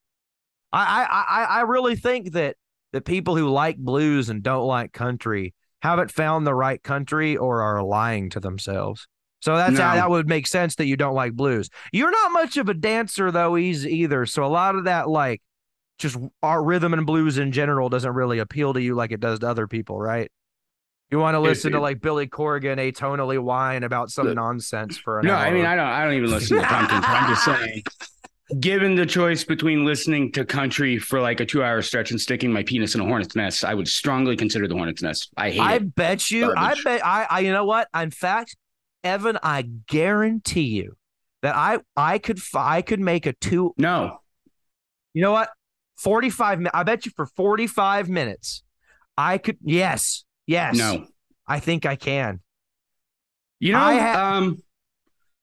I 0.73 1.05
I 1.05 1.23
I 1.41 1.43
I 1.43 1.61
really 1.61 1.95
think 1.95 2.33
that 2.33 2.57
the 2.91 3.01
people 3.01 3.37
who 3.37 3.47
like 3.49 3.77
blues 3.77 4.29
and 4.29 4.43
don't 4.43 4.65
like 4.65 4.91
country 4.93 5.53
haven't 5.81 6.11
found 6.11 6.45
the 6.45 6.55
right 6.55 6.81
country 6.81 7.37
or 7.37 7.61
are 7.61 7.83
lying 7.83 8.29
to 8.31 8.39
themselves. 8.39 9.07
So 9.39 9.56
that's 9.56 9.78
how 9.78 9.95
that 9.95 10.10
would 10.10 10.28
make 10.28 10.48
sense 10.48 10.75
that 10.75 10.88
you 10.88 10.98
don't 10.98 11.13
like 11.13 11.34
blues. 11.34 11.69
You're 11.92 12.12
not 12.12 12.31
much 12.31 12.57
of 12.57 12.69
a 12.69 12.74
dancer 12.74 13.31
though, 13.31 13.56
either. 13.57 14.25
So 14.25 14.44
a 14.44 14.48
lot 14.48 14.75
of 14.75 14.86
that 14.86 15.10
like 15.10 15.42
just 16.00 16.18
our 16.42 16.63
rhythm 16.63 16.94
and 16.94 17.06
blues 17.06 17.38
in 17.38 17.51
general 17.51 17.89
doesn't 17.89 18.13
really 18.13 18.39
appeal 18.39 18.74
to 18.74 18.81
you 18.81 18.95
like 18.95 19.12
it 19.12 19.19
does 19.19 19.39
to 19.39 19.48
other 19.50 19.68
people, 19.68 20.00
right? 20.00 20.31
You 21.12 21.19
want 21.19 21.36
to 21.36 21.39
listen 21.39 21.72
to 21.72 21.78
it- 21.78 21.81
like 21.81 22.01
Billy 22.01 22.28
Corgan 22.28 22.78
atonally 22.78 23.39
whine 23.42 23.84
about 23.84 24.10
some 24.10 24.34
nonsense 24.34 24.98
for 24.98 25.19
an 25.19 25.28
No, 25.28 25.34
hour. 25.34 25.45
I 25.45 25.51
mean 25.51 25.66
I 25.66 25.75
don't 25.75 25.88
I 25.88 26.04
don't 26.04 26.13
even 26.16 26.31
listen 26.31 26.57
to 26.57 26.63
pumpkins. 26.66 27.06
I'm 27.07 27.30
just 27.30 27.45
saying 27.45 27.84
given 28.60 28.95
the 28.95 29.06
choice 29.06 29.44
between 29.44 29.86
listening 29.86 30.31
to 30.31 30.45
country 30.45 30.98
for 30.98 31.19
like 31.19 31.39
a 31.42 31.45
two 31.45 31.63
hour 31.63 31.81
stretch 31.81 32.12
and 32.12 32.19
sticking 32.19 32.51
my 32.51 32.63
penis 32.63 32.95
in 32.95 33.01
a 33.01 33.06
hornet's 33.06 33.36
nest, 33.36 33.66
I 33.66 33.74
would 33.74 33.88
strongly 33.88 34.36
consider 34.38 34.68
the 34.68 34.75
hornet's 34.75 35.01
nest. 35.01 35.31
I 35.38 35.50
hate 35.50 35.57
it. 35.60 35.62
I 35.62 35.74
it. 35.75 35.95
bet 35.95 36.31
you. 36.31 36.54
Garbage. 36.54 36.80
I 36.80 36.84
bet. 36.84 37.06
I, 37.06 37.28
I. 37.30 37.39
You 37.42 37.51
know 37.51 37.66
what? 37.66 37.88
In 37.94 38.10
fact, 38.12 38.56
Evan, 39.07 39.39
I 39.42 39.63
guarantee 39.88 40.62
you 40.62 40.98
that 41.42 41.56
I. 41.56 41.80
I 41.95 42.19
could. 42.19 42.39
I 42.54 42.81
could 42.81 43.00
make 43.00 43.25
a 43.25 43.33
two. 43.33 43.74
No. 43.77 44.19
You 45.13 45.21
know 45.21 45.31
what? 45.31 45.50
Forty-five. 45.98 46.59
mi- 46.59 46.69
I 46.74 46.83
bet 46.83 47.06
you 47.06 47.12
for 47.15 47.25
forty-five 47.25 48.09
minutes, 48.09 48.63
I 49.18 49.38
could. 49.38 49.57
Yes. 49.63 50.25
Yes. 50.45 50.77
No. 50.77 51.06
I 51.48 51.59
think 51.59 51.86
I 51.86 51.95
can. 51.95 52.42
You 53.59 53.71
know, 53.71 53.80
I 53.80 53.98
ha- 53.98 54.36
um, 54.36 54.62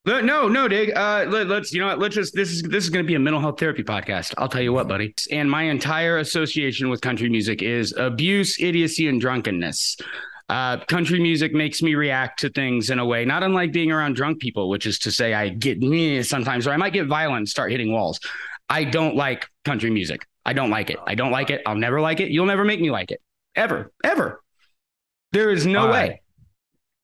no, 0.06 0.49
no, 0.49 0.69
Dig. 0.69 0.94
Uh, 0.94 1.25
let, 1.28 1.50
us 1.50 1.72
you 1.72 1.81
know 1.81 1.86
what? 1.86 1.98
Let's 1.98 2.15
just 2.15 2.34
this 2.34 2.50
is 2.50 2.62
this 2.62 2.84
is 2.84 2.91
going 2.91 3.05
to 3.05 3.06
be 3.06 3.15
a 3.15 3.19
mental 3.19 3.41
health 3.41 3.58
therapy 3.58 3.82
podcast. 3.82 4.34
I'll 4.36 4.48
tell 4.48 4.60
you 4.60 4.72
what, 4.72 4.86
buddy. 4.86 5.15
And 5.31 5.50
my 5.50 5.62
entire 5.62 6.19
association 6.19 6.91
with 6.91 7.00
country 7.00 7.31
music 7.31 7.62
is 7.62 7.94
abuse, 7.96 8.60
idiocy, 8.60 9.08
and 9.08 9.20
drunkenness. 9.20 9.96
Uh, 10.48 10.77
country 10.84 11.19
music 11.20 11.55
makes 11.55 11.81
me 11.82 11.94
react 11.94 12.41
to 12.41 12.51
things 12.51 12.91
in 12.91 12.98
a 12.98 13.05
way 13.06 13.24
not 13.24 13.43
unlike 13.43 13.72
being 13.72 13.91
around 13.91 14.15
drunk 14.15 14.41
people, 14.41 14.69
which 14.69 14.84
is 14.86 14.98
to 15.01 15.10
say, 15.10 15.32
I 15.32 15.48
get 15.48 15.81
meh 15.81 16.22
sometimes, 16.22 16.67
or 16.67 16.72
I 16.72 16.77
might 16.77 16.93
get 16.93 17.06
violent 17.06 17.39
and 17.39 17.48
start 17.48 17.70
hitting 17.70 17.93
walls. 17.93 18.20
I 18.69 18.84
don't 18.84 19.17
like 19.17 19.46
country 19.65 19.91
music. 19.91 20.27
I 20.44 20.53
don't 20.53 20.70
like 20.70 20.91
it. 20.91 20.98
I 21.06 21.15
don't 21.15 21.31
like 21.31 21.48
it. 21.51 21.63
I'll 21.65 21.74
never 21.77 22.01
like 22.01 22.20
it. 22.20 22.31
You'll 22.31 22.44
never 22.46 22.65
make 22.65 22.81
me 22.81 22.91
like 22.91 23.10
it. 23.10 23.20
Ever, 23.56 23.91
ever. 24.03 24.43
There 25.32 25.51
is 25.51 25.65
no 25.67 25.86
All 25.86 25.93
way. 25.93 26.20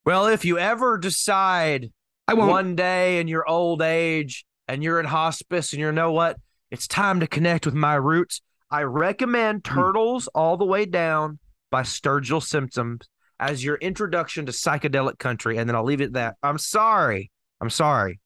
Well, 0.05 0.27
if 0.27 0.45
you 0.45 0.59
ever 0.59 0.99
decide 0.99 1.91
I 2.29 2.35
won't. 2.35 2.51
one 2.51 2.77
day 2.77 3.21
in 3.21 3.29
your 3.29 3.49
old 3.49 3.81
age 3.83 4.45
and 4.69 4.83
you're 4.83 5.01
in 5.01 5.07
hospice 5.07 5.73
and 5.73 5.81
you 5.81 5.91
know 5.93 6.13
what? 6.13 6.37
It's 6.71 6.87
time 6.87 7.21
to 7.21 7.27
connect 7.27 7.65
with 7.67 7.75
my 7.75 7.95
roots. 7.95 8.43
I 8.71 8.83
recommend 8.83 9.67
Hmm. 9.67 9.75
Turtles 9.81 10.27
All 10.29 10.57
the 10.57 10.65
Way 10.67 10.85
Down 10.85 11.39
by 11.71 11.83
Sturgill 11.83 12.43
Simpson 12.43 12.99
as 13.41 13.65
your 13.65 13.77
introduction 13.77 14.47
to 14.47 14.53
psychedelic 14.53 15.19
country. 15.19 15.57
And 15.57 15.69
then 15.69 15.75
I'll 15.75 15.85
leave 15.85 16.01
it 16.01 16.07
at 16.07 16.13
that. 16.13 16.37
I'm 16.43 16.59
sorry. 16.59 17.31
I'm 17.61 17.71
sorry. 17.71 18.21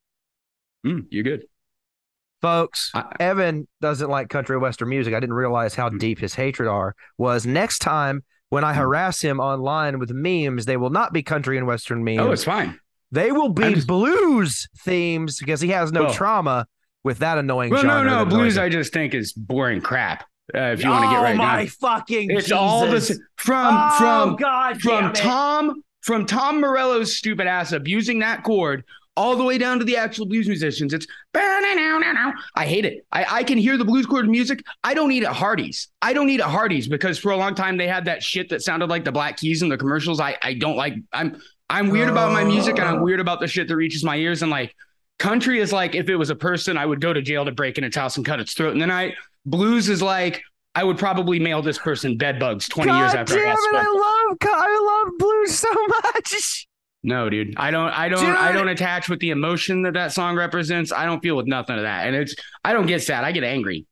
Mm, 0.84 1.06
you're 1.10 1.22
good. 1.22 1.44
Folks, 2.42 2.90
I- 2.94 3.10
Evan 3.20 3.66
doesn't 3.80 4.10
like 4.10 4.28
country 4.28 4.58
western 4.58 4.88
music. 4.90 5.14
I 5.14 5.20
didn't 5.20 5.34
realize 5.34 5.74
how 5.74 5.88
Hmm. 5.88 5.96
deep 5.98 6.18
his 6.18 6.34
hatred 6.34 6.68
are. 6.68 6.94
Was 7.16 7.46
next 7.46 7.78
time 7.78 8.22
when 8.50 8.64
I 8.64 8.74
Hmm. 8.74 8.80
harass 8.80 9.22
him 9.22 9.40
online 9.40 9.98
with 9.98 10.10
memes, 10.10 10.66
they 10.66 10.76
will 10.76 10.90
not 10.90 11.12
be 11.12 11.22
country 11.22 11.56
and 11.56 11.66
western 11.66 12.04
memes. 12.04 12.18
Oh, 12.20 12.32
it's 12.32 12.44
fine. 12.44 12.78
They 13.10 13.32
will 13.32 13.48
be 13.48 13.74
just- 13.74 13.86
blues 13.86 14.68
themes 14.78 15.38
because 15.38 15.60
he 15.60 15.68
has 15.68 15.90
no 15.92 16.04
Well- 16.04 16.14
trauma 16.14 16.66
with 17.02 17.18
that 17.18 17.38
annoying 17.38 17.70
Well, 17.70 17.84
no, 17.84 18.02
no, 18.02 18.24
blues. 18.26 18.58
I 18.58 18.68
just 18.68 18.92
think 18.92 19.14
is 19.14 19.32
boring 19.32 19.80
crap. 19.80 20.24
Uh, 20.54 20.72
if 20.72 20.82
you 20.82 20.90
want 20.90 21.04
to 21.04 21.10
get 21.10 21.20
oh 21.20 21.22
right 21.22 21.36
my 21.36 21.62
now, 21.62 21.68
fucking 21.68 22.30
it's 22.30 22.44
Jesus. 22.44 22.52
all 22.52 22.86
this 22.86 23.18
from 23.36 23.66
oh, 23.70 23.98
from 23.98 24.36
God 24.36 24.80
from. 24.80 25.12
Tom 25.12 25.82
from 26.02 26.26
Tom 26.26 26.60
Morello's 26.60 27.16
stupid 27.16 27.46
ass 27.46 27.72
abusing 27.72 28.18
that 28.18 28.44
chord 28.44 28.84
all 29.16 29.36
the 29.36 29.44
way 29.44 29.58
down 29.58 29.78
to 29.78 29.84
the 29.84 29.96
actual 29.96 30.26
blues 30.26 30.48
musicians. 30.48 30.92
It's 30.92 31.06
I 32.54 32.66
hate 32.66 32.84
it. 32.84 33.06
I, 33.10 33.26
I 33.38 33.44
can 33.44 33.58
hear 33.58 33.76
the 33.76 33.84
blues 33.84 34.06
chord 34.06 34.28
music. 34.28 34.62
I 34.82 34.92
don't 34.92 35.08
need 35.08 35.22
it 35.22 35.30
Hardee's. 35.30 35.88
I 36.02 36.12
don't 36.12 36.26
need 36.26 36.40
it 36.40 36.46
Hardee's 36.46 36.88
because 36.88 37.18
for 37.18 37.32
a 37.32 37.36
long 37.36 37.54
time 37.54 37.76
they 37.76 37.88
had 37.88 38.04
that 38.04 38.22
shit 38.22 38.50
that 38.50 38.62
sounded 38.62 38.90
like 38.90 39.04
the 39.04 39.12
Black 39.12 39.38
Keys 39.38 39.62
in 39.62 39.68
the 39.68 39.78
commercials. 39.78 40.20
I 40.20 40.36
I 40.42 40.54
don't 40.54 40.76
like. 40.76 40.94
I'm 41.12 41.40
I'm 41.70 41.88
weird 41.88 42.08
about 42.10 42.32
my 42.32 42.44
music 42.44 42.78
and 42.78 42.86
I'm 42.86 43.00
weird 43.02 43.20
about 43.20 43.40
the 43.40 43.48
shit 43.48 43.68
that 43.68 43.76
reaches 43.76 44.04
my 44.04 44.16
ears. 44.16 44.42
And 44.42 44.50
like 44.50 44.74
country 45.18 45.60
is 45.60 45.72
like 45.72 45.94
if 45.94 46.08
it 46.08 46.16
was 46.16 46.30
a 46.30 46.36
person, 46.36 46.76
I 46.76 46.84
would 46.84 47.00
go 47.00 47.12
to 47.12 47.22
jail 47.22 47.44
to 47.46 47.52
break 47.52 47.78
in 47.78 47.84
its 47.84 47.96
house 47.96 48.16
and 48.16 48.26
cut 48.26 48.40
its 48.40 48.52
throat 48.52 48.74
in 48.74 48.78
the 48.78 48.86
night. 48.86 49.14
Blues 49.46 49.88
is 49.88 50.02
like 50.02 50.42
I 50.74 50.82
would 50.82 50.98
probably 50.98 51.38
mail 51.38 51.62
this 51.62 51.78
person 51.78 52.16
bed 52.16 52.38
bugs 52.38 52.68
20 52.68 52.90
God 52.90 52.98
years 52.98 53.14
after 53.14 53.34
damn 53.34 53.48
I 53.48 53.52
it. 53.52 53.76
I 53.76 54.26
love 54.30 54.38
I 54.42 55.02
love 55.04 55.18
blues 55.18 55.58
so 55.58 55.72
much. 55.88 56.66
No, 57.02 57.28
dude. 57.28 57.54
I 57.56 57.70
don't 57.70 57.90
I 57.90 58.08
don't 58.08 58.24
Dude. 58.24 58.36
I 58.36 58.52
don't 58.52 58.68
attach 58.68 59.08
with 59.08 59.20
the 59.20 59.30
emotion 59.30 59.82
that 59.82 59.92
that 59.94 60.12
song 60.12 60.36
represents. 60.36 60.90
I 60.90 61.04
don't 61.04 61.20
feel 61.20 61.36
with 61.36 61.46
nothing 61.46 61.76
of 61.76 61.82
that. 61.82 62.06
And 62.06 62.16
it's 62.16 62.34
I 62.64 62.72
don't 62.72 62.86
get 62.86 63.02
sad. 63.02 63.24
I 63.24 63.32
get 63.32 63.44
angry. 63.44 63.86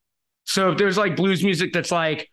So 0.44 0.72
if 0.72 0.78
there's 0.78 0.96
like 0.96 1.14
blues 1.14 1.44
music 1.44 1.72
that's 1.72 1.92
like 1.92 2.28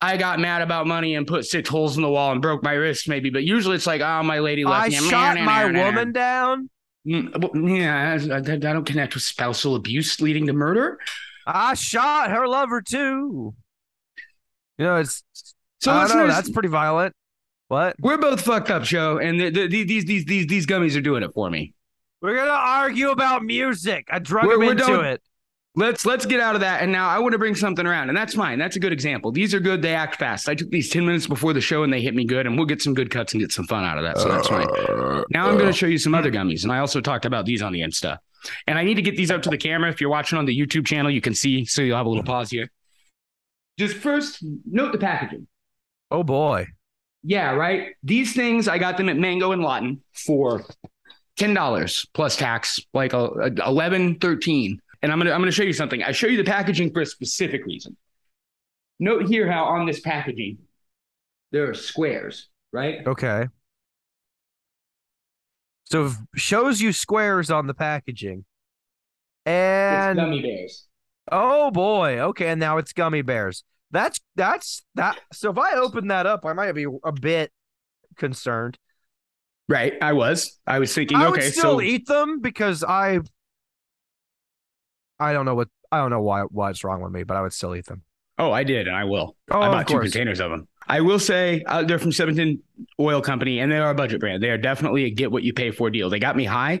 I 0.00 0.18
got 0.18 0.38
mad 0.38 0.60
about 0.60 0.86
money 0.86 1.14
and 1.14 1.26
put 1.26 1.46
six 1.46 1.68
holes 1.68 1.96
in 1.96 2.02
the 2.02 2.10
wall 2.10 2.32
and 2.32 2.42
broke 2.42 2.62
my 2.62 2.72
wrist, 2.72 3.08
maybe. 3.08 3.30
But 3.30 3.44
usually 3.44 3.76
it's 3.76 3.86
like, 3.86 4.02
oh, 4.02 4.22
my 4.22 4.38
lady 4.38 4.64
left 4.64 4.90
me. 4.90 4.98
I 4.98 5.00
me. 5.00 5.08
shot 5.08 5.40
my 5.40 5.64
woman 5.64 6.12
down. 6.12 6.68
Mm, 7.06 7.78
Yeah, 7.78 8.18
I, 8.34 8.38
I 8.38 8.56
don't 8.56 8.84
connect 8.84 9.14
with 9.14 9.22
spousal 9.22 9.76
abuse 9.76 10.20
leading 10.20 10.46
to 10.48 10.52
murder. 10.52 10.98
I 11.46 11.74
shot 11.74 12.30
her 12.30 12.46
lover 12.46 12.80
too. 12.82 13.54
You 14.78 14.84
know, 14.84 14.96
it's 14.96 15.22
So 15.80 15.92
I 15.92 16.08
don't 16.08 16.16
know. 16.16 16.26
That's 16.26 16.50
pretty 16.50 16.68
violent. 16.68 17.14
What? 17.68 17.96
we're 18.00 18.18
both 18.18 18.42
fucked 18.42 18.70
up, 18.70 18.82
Joe, 18.82 19.18
and 19.18 19.40
the, 19.40 19.50
the, 19.50 19.66
these 19.66 20.04
these 20.04 20.24
these 20.26 20.46
these 20.46 20.66
gummies 20.66 20.96
are 20.96 21.00
doing 21.00 21.22
it 21.22 21.30
for 21.34 21.48
me. 21.50 21.72
We're 22.20 22.36
gonna 22.36 22.50
argue 22.50 23.10
about 23.10 23.42
music. 23.42 24.06
I 24.10 24.18
drug 24.18 24.46
We're- 24.46 24.54
him 24.54 24.66
we're 24.66 24.72
into 24.72 24.84
done. 24.84 25.04
it. 25.06 25.22
Let's 25.76 26.06
let's 26.06 26.24
get 26.24 26.38
out 26.38 26.54
of 26.54 26.60
that. 26.60 26.82
And 26.82 26.92
now 26.92 27.08
I 27.08 27.18
want 27.18 27.32
to 27.32 27.38
bring 27.38 27.56
something 27.56 27.84
around, 27.84 28.08
and 28.08 28.16
that's 28.16 28.36
mine. 28.36 28.60
That's 28.60 28.76
a 28.76 28.78
good 28.78 28.92
example. 28.92 29.32
These 29.32 29.54
are 29.54 29.60
good. 29.60 29.82
They 29.82 29.92
act 29.92 30.20
fast. 30.20 30.48
I 30.48 30.54
took 30.54 30.70
these 30.70 30.88
ten 30.88 31.04
minutes 31.04 31.26
before 31.26 31.52
the 31.52 31.60
show, 31.60 31.82
and 31.82 31.92
they 31.92 32.00
hit 32.00 32.14
me 32.14 32.24
good. 32.24 32.46
And 32.46 32.56
we'll 32.56 32.66
get 32.66 32.80
some 32.80 32.94
good 32.94 33.10
cuts 33.10 33.32
and 33.32 33.40
get 33.40 33.50
some 33.50 33.66
fun 33.66 33.82
out 33.82 33.98
of 33.98 34.04
that. 34.04 34.18
So 34.18 34.28
that's 34.28 34.46
fine. 34.46 34.68
Now 35.30 35.48
I'm 35.48 35.54
going 35.54 35.64
to 35.64 35.70
uh, 35.70 35.72
show 35.72 35.86
you 35.86 35.98
some 35.98 36.14
other 36.14 36.28
uh. 36.28 36.32
gummies, 36.32 36.62
and 36.62 36.70
I 36.70 36.78
also 36.78 37.00
talked 37.00 37.24
about 37.24 37.44
these 37.44 37.60
on 37.60 37.72
the 37.72 37.80
Insta. 37.80 38.18
And 38.66 38.78
I 38.78 38.84
need 38.84 38.94
to 38.94 39.02
get 39.02 39.16
these 39.16 39.30
up 39.30 39.42
to 39.42 39.50
the 39.50 39.58
camera. 39.58 39.90
If 39.90 40.00
you're 40.00 40.10
watching 40.10 40.38
on 40.38 40.44
the 40.44 40.58
YouTube 40.58 40.86
channel, 40.86 41.10
you 41.10 41.20
can 41.20 41.34
see. 41.34 41.64
So 41.64 41.82
you'll 41.82 41.96
have 41.96 42.06
a 42.06 42.08
little 42.08 42.24
pause 42.24 42.50
here. 42.50 42.70
Just 43.78 43.96
first, 43.96 44.44
note 44.64 44.92
the 44.92 44.98
packaging. 44.98 45.46
Oh 46.10 46.22
boy. 46.22 46.66
Yeah, 47.22 47.52
right. 47.52 47.94
These 48.02 48.34
things 48.34 48.68
I 48.68 48.78
got 48.78 48.96
them 48.96 49.08
at 49.08 49.16
Mango 49.16 49.52
and 49.52 49.62
Lawton 49.62 50.02
for 50.12 50.64
ten 51.36 51.54
dollars 51.54 52.06
plus 52.14 52.36
tax, 52.36 52.78
like 52.92 53.12
a, 53.12 53.24
a 53.24 53.66
11, 53.66 54.18
13. 54.18 54.80
And 55.02 55.12
I'm 55.12 55.18
gonna 55.18 55.32
I'm 55.32 55.40
gonna 55.40 55.50
show 55.50 55.62
you 55.62 55.72
something. 55.72 56.02
I 56.02 56.12
show 56.12 56.26
you 56.26 56.36
the 56.36 56.44
packaging 56.44 56.92
for 56.92 57.00
a 57.00 57.06
specific 57.06 57.64
reason. 57.66 57.96
Note 59.00 59.26
here 59.26 59.50
how 59.50 59.64
on 59.64 59.86
this 59.86 60.00
packaging 60.00 60.58
there 61.50 61.68
are 61.68 61.74
squares, 61.74 62.48
right? 62.72 63.06
Okay. 63.06 63.48
So 65.84 66.06
it 66.06 66.12
shows 66.36 66.80
you 66.80 66.92
squares 66.92 67.50
on 67.50 67.66
the 67.66 67.74
packaging. 67.74 68.44
It's 69.46 69.50
And 69.50 70.16
gummy 70.16 70.40
bears. 70.42 70.86
oh 71.30 71.70
boy. 71.70 72.18
Okay, 72.20 72.48
and 72.48 72.60
now 72.60 72.78
it's 72.78 72.92
gummy 72.92 73.22
bears. 73.22 73.64
That's 73.90 74.18
that's 74.34 74.84
that 74.94 75.18
so 75.32 75.50
if 75.50 75.58
I 75.58 75.74
open 75.74 76.08
that 76.08 76.26
up, 76.26 76.44
I 76.46 76.52
might 76.52 76.72
be 76.72 76.86
a 77.04 77.12
bit 77.12 77.52
concerned. 78.16 78.78
Right. 79.68 79.94
I 80.02 80.12
was. 80.12 80.58
I 80.66 80.78
was 80.78 80.92
thinking, 80.94 81.16
I 81.16 81.26
okay, 81.28 81.50
still 81.50 81.78
so 81.78 81.80
eat 81.80 82.06
them 82.06 82.40
because 82.40 82.82
I 82.84 83.20
I 85.18 85.32
don't 85.32 85.44
know 85.44 85.54
what 85.54 85.68
I 85.92 85.98
don't 85.98 86.10
know 86.10 86.20
why 86.22 86.42
what's 86.42 86.84
wrong 86.84 87.02
with 87.02 87.12
me, 87.12 87.22
but 87.22 87.36
I 87.36 87.42
would 87.42 87.52
still 87.52 87.74
eat 87.74 87.86
them. 87.86 88.02
oh, 88.38 88.50
I 88.50 88.64
did, 88.64 88.88
and 88.88 88.96
I 88.96 89.04
will. 89.04 89.36
Oh, 89.50 89.60
I 89.60 89.68
bought 89.70 89.88
two 89.88 90.00
containers 90.00 90.40
of 90.40 90.50
them. 90.50 90.68
I 90.86 91.00
will 91.00 91.18
say 91.18 91.62
uh, 91.66 91.82
they're 91.82 91.98
from 91.98 92.12
17 92.12 92.62
Oil 93.00 93.20
Company, 93.20 93.60
and 93.60 93.70
they 93.70 93.78
are 93.78 93.90
a 93.90 93.94
budget 93.94 94.20
brand. 94.20 94.42
They 94.42 94.50
are 94.50 94.58
definitely 94.58 95.04
a 95.04 95.10
get 95.10 95.32
what 95.32 95.42
you 95.42 95.52
pay 95.52 95.70
for 95.70 95.90
deal. 95.90 96.10
They 96.10 96.18
got 96.18 96.36
me 96.36 96.44
high, 96.44 96.80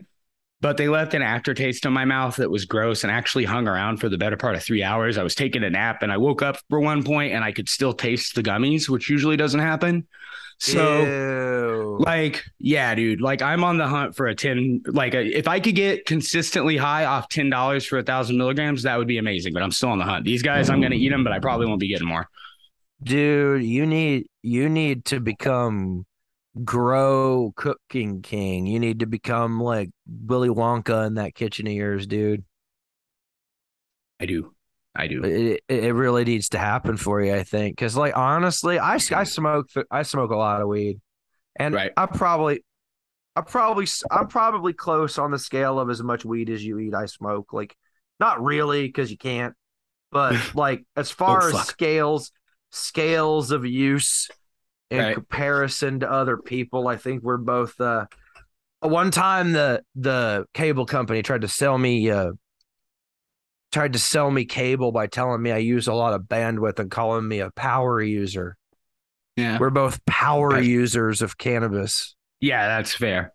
but 0.60 0.76
they 0.76 0.88
left 0.88 1.14
an 1.14 1.22
aftertaste 1.22 1.86
in 1.86 1.92
my 1.92 2.04
mouth 2.04 2.36
that 2.36 2.50
was 2.50 2.64
gross 2.64 3.04
and 3.04 3.10
actually 3.10 3.44
hung 3.44 3.66
around 3.66 3.98
for 3.98 4.08
the 4.08 4.18
better 4.18 4.36
part 4.36 4.56
of 4.56 4.62
three 4.62 4.82
hours. 4.82 5.18
I 5.18 5.22
was 5.22 5.34
taking 5.34 5.64
a 5.64 5.70
nap, 5.70 6.02
and 6.02 6.12
I 6.12 6.18
woke 6.18 6.42
up 6.42 6.58
for 6.68 6.80
one 6.80 7.02
point, 7.02 7.32
and 7.32 7.42
I 7.42 7.52
could 7.52 7.68
still 7.68 7.92
taste 7.92 8.34
the 8.34 8.42
gummies, 8.42 8.88
which 8.88 9.08
usually 9.08 9.36
doesn't 9.36 9.60
happen. 9.60 10.06
So. 10.58 11.02
Ew. 11.02 11.98
Like, 12.00 12.44
yeah, 12.58 12.94
dude. 12.94 13.20
Like, 13.20 13.42
I'm 13.42 13.64
on 13.64 13.78
the 13.78 13.86
hunt 13.86 14.16
for 14.16 14.26
a 14.26 14.34
10. 14.34 14.82
Like, 14.86 15.14
a, 15.14 15.24
if 15.24 15.48
I 15.48 15.60
could 15.60 15.74
get 15.74 16.06
consistently 16.06 16.76
high 16.76 17.04
off 17.04 17.28
$10 17.28 17.86
for 17.86 17.98
a 17.98 18.02
thousand 18.02 18.36
milligrams, 18.36 18.82
that 18.82 18.96
would 18.96 19.08
be 19.08 19.18
amazing. 19.18 19.52
But 19.52 19.62
I'm 19.62 19.70
still 19.70 19.90
on 19.90 19.98
the 19.98 20.04
hunt. 20.04 20.24
These 20.24 20.42
guys, 20.42 20.70
I'm 20.70 20.80
going 20.80 20.92
to 20.92 20.98
eat 20.98 21.10
them, 21.10 21.24
but 21.24 21.32
I 21.32 21.38
probably 21.38 21.66
won't 21.66 21.80
be 21.80 21.88
getting 21.88 22.08
more. 22.08 22.28
Dude 23.04 23.62
you 23.62 23.86
need 23.86 24.26
you 24.42 24.68
need 24.68 25.04
to 25.04 25.20
become 25.20 26.06
grow 26.64 27.52
cooking 27.56 28.22
king 28.22 28.66
you 28.66 28.80
need 28.80 29.00
to 29.00 29.06
become 29.06 29.60
like 29.60 29.90
willy 30.26 30.48
wonka 30.48 31.06
in 31.06 31.14
that 31.14 31.34
kitchen 31.34 31.66
of 31.66 31.72
yours 31.72 32.06
dude 32.06 32.44
I 34.20 34.26
do. 34.26 34.54
I 34.96 35.08
do. 35.08 35.24
it, 35.24 35.64
it 35.68 35.92
really 35.94 36.24
needs 36.24 36.50
to 36.50 36.58
happen 36.58 36.96
for 36.96 37.20
you 37.20 37.34
i 37.34 37.42
think 37.42 37.76
because 37.76 37.96
like 37.96 38.16
honestly 38.16 38.78
i 38.78 38.94
i 38.94 39.24
smoke 39.24 39.66
i 39.90 40.02
smoke 40.02 40.30
a 40.30 40.36
lot 40.36 40.60
of 40.60 40.68
weed 40.68 41.00
and 41.56 41.74
Right. 41.74 41.92
i 41.96 42.06
probably 42.06 42.64
i 43.36 43.42
probably 43.42 43.86
I'm 44.10 44.28
probably 44.28 44.72
close 44.72 45.18
on 45.18 45.32
the 45.32 45.38
scale 45.38 45.80
of 45.80 45.90
as 45.90 46.02
much 46.02 46.24
weed 46.24 46.50
as 46.50 46.64
you 46.64 46.78
eat 46.78 46.94
i 46.94 47.06
smoke 47.06 47.52
like 47.52 47.76
not 48.20 48.42
really 48.44 48.86
because 48.86 49.10
you 49.10 49.18
can't 49.18 49.54
but 50.12 50.36
like 50.54 50.84
as 50.96 51.10
far 51.10 51.48
as 51.48 51.54
fuck. 51.54 51.66
scales 51.66 52.32
scales 52.74 53.50
of 53.50 53.64
use 53.64 54.28
in 54.90 54.98
Right. 54.98 55.14
comparison 55.14 56.00
to 56.00 56.10
other 56.10 56.36
people 56.36 56.88
i 56.88 56.96
think 56.96 57.22
we're 57.22 57.36
both 57.38 57.80
uh 57.80 58.06
one 58.80 59.10
time 59.10 59.52
the 59.52 59.82
the 59.94 60.44
cable 60.54 60.84
company 60.86 61.22
tried 61.22 61.40
to 61.40 61.48
sell 61.48 61.78
me 61.78 62.10
uh 62.10 62.32
tried 63.72 63.92
to 63.94 63.98
sell 63.98 64.30
me 64.30 64.44
cable 64.44 64.92
by 64.92 65.06
telling 65.06 65.40
me 65.42 65.50
i 65.50 65.56
use 65.56 65.86
a 65.88 65.94
lot 65.94 66.12
of 66.14 66.22
bandwidth 66.22 66.78
and 66.78 66.90
calling 66.90 67.26
me 67.26 67.40
a 67.40 67.50
power 67.52 68.00
user 68.02 68.56
Yeah. 69.36 69.58
we're 69.58 69.70
both 69.70 70.04
power 70.04 70.50
That's- 70.50 70.66
users 70.68 71.22
of 71.22 71.38
cannabis 71.38 72.14
Yeah, 72.40 72.66
that's 72.68 72.94
fair. 72.94 73.32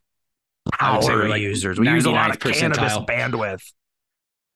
Power 0.71 1.27
like 1.27 1.41
users 1.41 1.79
we 1.79 1.89
use 1.89 2.05
a 2.05 2.11
lot 2.11 2.29
of 2.29 2.37
99th 2.39 2.59
cannabis 2.59 2.97
bandwidth 3.09 3.63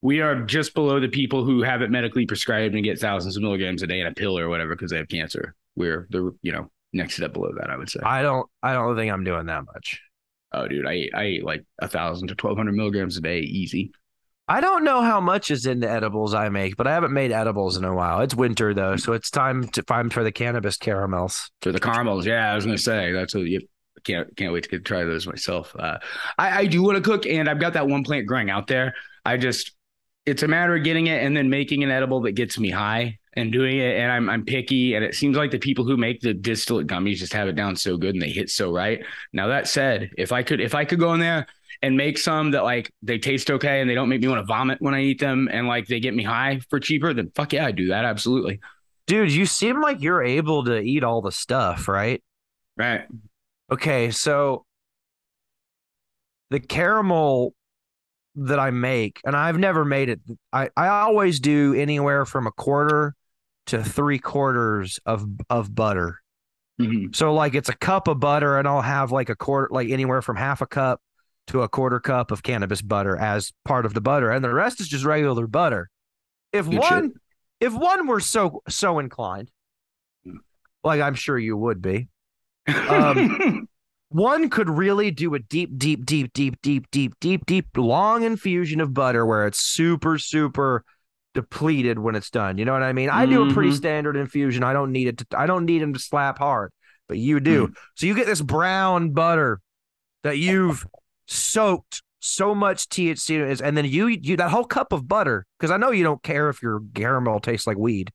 We 0.03 0.21
are 0.21 0.43
just 0.43 0.75
below 0.75 0.99
the 0.99 1.07
people 1.07 1.43
who 1.43 1.63
have 1.63 1.81
it 1.81 1.89
medically 1.89 2.27
prescribed 2.27 2.75
and 2.75 2.83
get 2.83 2.99
thousands 2.99 3.37
of 3.37 3.41
milligrams 3.41 3.81
a 3.81 3.87
day 3.87 4.01
in 4.01 4.05
a 4.05 4.13
pill 4.13 4.37
or 4.37 4.49
whatever 4.49 4.75
because 4.75 4.91
they 4.91 4.97
have 4.97 5.07
cancer. 5.07 5.55
We're 5.75 6.07
the, 6.11 6.35
you 6.43 6.51
know, 6.51 6.69
next 6.91 7.15
step 7.15 7.33
below 7.33 7.49
that, 7.57 7.71
I 7.71 7.77
would 7.77 7.89
say. 7.89 8.01
i 8.03 8.21
don't 8.21 8.47
i 8.61 8.73
don't 8.73 8.95
think 8.95 9.11
i'm 9.11 9.23
doing 9.23 9.47
that 9.47 9.65
much 9.65 9.99
oh, 10.53 10.67
dude, 10.67 10.85
I 10.85 10.93
eat, 10.93 11.11
I 11.13 11.25
eat 11.25 11.43
like 11.43 11.65
a 11.79 11.87
thousand 11.87 12.27
to 12.29 12.33
1200 12.33 12.73
milligrams 12.73 13.17
a 13.17 13.21
day 13.21 13.39
easy. 13.39 13.91
I 14.47 14.59
don't 14.61 14.83
know 14.83 15.01
how 15.01 15.21
much 15.21 15.51
is 15.51 15.65
in 15.65 15.79
the 15.79 15.89
edibles 15.89 16.33
I 16.33 16.49
make, 16.49 16.75
but 16.75 16.85
I 16.85 16.93
haven't 16.93 17.13
made 17.13 17.31
edibles 17.31 17.77
in 17.77 17.85
a 17.85 17.93
while. 17.93 18.21
It's 18.21 18.35
winter 18.35 18.73
though, 18.73 18.97
so 18.97 19.13
it's 19.13 19.29
time 19.29 19.67
to 19.69 19.81
time 19.81 20.09
for 20.09 20.23
the 20.23 20.33
cannabis 20.33 20.77
caramels. 20.77 21.49
For 21.61 21.71
the 21.71 21.79
caramels, 21.79 22.25
yeah, 22.25 22.51
I 22.51 22.55
was 22.55 22.65
gonna 22.65 22.77
say 22.77 23.13
that's 23.13 23.33
what 23.33 23.45
you 23.45 23.61
can't 24.03 24.35
can't 24.35 24.51
wait 24.51 24.63
to 24.63 24.69
get 24.69 24.77
to 24.77 24.83
try 24.83 25.05
those 25.05 25.25
myself. 25.25 25.73
Uh, 25.79 25.97
I 26.37 26.59
I 26.59 26.65
do 26.65 26.83
want 26.83 26.97
to 26.97 27.01
cook, 27.01 27.25
and 27.25 27.49
I've 27.49 27.59
got 27.59 27.73
that 27.73 27.87
one 27.87 28.03
plant 28.03 28.27
growing 28.27 28.49
out 28.49 28.67
there. 28.67 28.95
I 29.23 29.37
just 29.37 29.73
it's 30.25 30.43
a 30.43 30.47
matter 30.47 30.75
of 30.75 30.83
getting 30.83 31.07
it 31.07 31.23
and 31.23 31.35
then 31.35 31.49
making 31.49 31.83
an 31.83 31.91
edible 31.91 32.21
that 32.21 32.31
gets 32.31 32.57
me 32.57 32.69
high 32.69 33.19
and 33.33 33.51
doing 33.51 33.77
it. 33.77 33.97
And 33.97 34.11
I'm 34.11 34.29
I'm 34.29 34.45
picky, 34.45 34.95
and 34.95 35.03
it 35.03 35.15
seems 35.15 35.35
like 35.35 35.51
the 35.51 35.59
people 35.59 35.85
who 35.85 35.97
make 35.97 36.21
the 36.21 36.33
distillate 36.33 36.87
gummies 36.87 37.17
just 37.17 37.33
have 37.33 37.47
it 37.47 37.55
down 37.55 37.75
so 37.75 37.97
good 37.97 38.15
and 38.15 38.21
they 38.21 38.29
hit 38.29 38.49
so 38.49 38.71
right. 38.71 39.03
Now 39.33 39.47
that 39.47 39.67
said, 39.67 40.11
if 40.17 40.31
I 40.31 40.43
could 40.43 40.61
if 40.61 40.75
I 40.75 40.85
could 40.85 40.99
go 40.99 41.13
in 41.13 41.19
there 41.19 41.47
and 41.81 41.97
make 41.97 42.17
some 42.17 42.51
that 42.51 42.63
like 42.63 42.91
they 43.01 43.17
taste 43.17 43.51
okay 43.51 43.81
and 43.81 43.89
they 43.89 43.95
don't 43.95 44.09
make 44.09 44.21
me 44.21 44.27
want 44.27 44.39
to 44.39 44.45
vomit 44.45 44.81
when 44.81 44.93
I 44.93 45.01
eat 45.01 45.19
them 45.19 45.49
and 45.51 45.67
like 45.67 45.87
they 45.87 45.99
get 45.99 46.13
me 46.13 46.23
high 46.23 46.61
for 46.69 46.79
cheaper, 46.79 47.13
then 47.13 47.31
fuck 47.35 47.53
yeah, 47.53 47.65
I 47.65 47.71
do 47.71 47.87
that 47.87 48.05
absolutely. 48.05 48.59
Dude, 49.05 49.33
you 49.33 49.45
seem 49.45 49.81
like 49.81 50.01
you're 50.01 50.23
able 50.23 50.63
to 50.63 50.79
eat 50.79 51.03
all 51.03 51.21
the 51.21 51.31
stuff, 51.31 51.89
right? 51.89 52.23
Right. 52.77 53.01
Okay, 53.69 54.11
so 54.11 54.65
the 56.49 56.59
caramel 56.59 57.53
that 58.35 58.59
I 58.59 58.71
make, 58.71 59.21
and 59.25 59.35
I've 59.35 59.57
never 59.57 59.85
made 59.85 60.09
it. 60.09 60.19
I, 60.51 60.69
I 60.75 60.87
always 60.87 61.39
do 61.39 61.73
anywhere 61.73 62.25
from 62.25 62.47
a 62.47 62.51
quarter 62.51 63.15
to 63.67 63.83
three 63.83 64.19
quarters 64.19 64.99
of 65.05 65.25
of 65.49 65.73
butter. 65.73 66.19
Mhm. 66.81 67.15
So 67.15 67.33
like 67.33 67.53
it's 67.53 67.69
a 67.69 67.75
cup 67.75 68.07
of 68.07 68.19
butter, 68.19 68.57
and 68.57 68.67
I'll 68.67 68.81
have 68.81 69.11
like 69.11 69.29
a 69.29 69.35
quarter, 69.35 69.69
like 69.71 69.89
anywhere 69.89 70.21
from 70.21 70.35
half 70.35 70.61
a 70.61 70.65
cup 70.65 71.01
to 71.47 71.61
a 71.61 71.69
quarter 71.69 71.99
cup 71.99 72.31
of 72.31 72.41
cannabis 72.41 72.81
butter 72.81 73.15
as 73.17 73.51
part 73.65 73.85
of 73.85 73.93
the 73.93 74.01
butter, 74.01 74.31
and 74.31 74.43
the 74.43 74.53
rest 74.53 74.81
is 74.81 74.87
just 74.87 75.05
regular 75.05 75.45
butter. 75.47 75.89
If 76.51 76.69
Good 76.69 76.79
one, 76.79 77.13
if 77.59 77.73
one 77.73 78.07
were 78.07 78.19
so 78.19 78.61
so 78.67 78.99
inclined, 78.99 79.51
Hmm. 80.25 80.37
like 80.83 81.01
I'm 81.01 81.15
sure 81.15 81.37
you 81.37 81.55
would 81.55 81.81
be, 81.81 82.09
Um, 82.89 83.67
one 84.13 84.49
could 84.49 84.69
really 84.69 85.11
do 85.11 85.33
a 85.33 85.39
deep, 85.39 85.77
deep, 85.77 86.05
deep, 86.05 86.31
deep, 86.33 86.61
deep, 86.61 86.85
deep, 86.91 87.13
deep, 87.19 87.45
deep, 87.45 87.67
long 87.75 88.23
infusion 88.23 88.79
of 88.79 88.93
butter 88.93 89.25
where 89.25 89.47
it's 89.47 89.59
super, 89.59 90.17
super 90.17 90.83
depleted 91.33 91.97
when 91.97 92.15
it's 92.15 92.29
done. 92.29 92.57
You 92.57 92.65
know 92.65 92.73
what 92.73 92.83
I 92.83 92.93
mean? 92.93 93.09
I 93.09 93.25
do 93.25 93.49
a 93.49 93.53
pretty 93.53 93.71
Mhm. 93.71 93.77
standard 93.77 94.15
infusion. 94.15 94.63
I 94.63 94.71
don't 94.73 94.91
need 94.91 95.07
it 95.07 95.17
to. 95.17 95.25
I 95.35 95.47
don't 95.47 95.65
need 95.65 95.81
them 95.81 95.93
to 95.93 95.99
slap 95.99 96.37
hard, 96.37 96.71
but 97.07 97.17
you 97.17 97.39
do. 97.39 97.73
So 97.95 98.05
you 98.05 98.13
get 98.13 98.27
this 98.27 98.41
brown 98.41 99.11
butter 99.11 99.59
that 100.21 100.37
you've 100.37 100.85
soaked 101.27 102.03
so 102.19 102.53
much 102.53 102.87
THC 102.89 103.35
in 103.35 103.41
it, 103.41 103.61
and 103.61 103.75
then 103.75 103.85
you 103.85 104.07
you 104.07 104.37
that 104.37 104.51
whole 104.51 104.63
cup 104.63 104.93
of 104.93 105.07
butter 105.07 105.45
because 105.57 105.71
I 105.71 105.77
know 105.77 105.91
you 105.91 106.03
don't 106.03 106.21
care 106.23 106.49
if 106.49 106.61
your 106.61 106.81
caramel 106.93 107.39
tastes 107.39 107.67
like 107.67 107.77
weed 107.77 108.11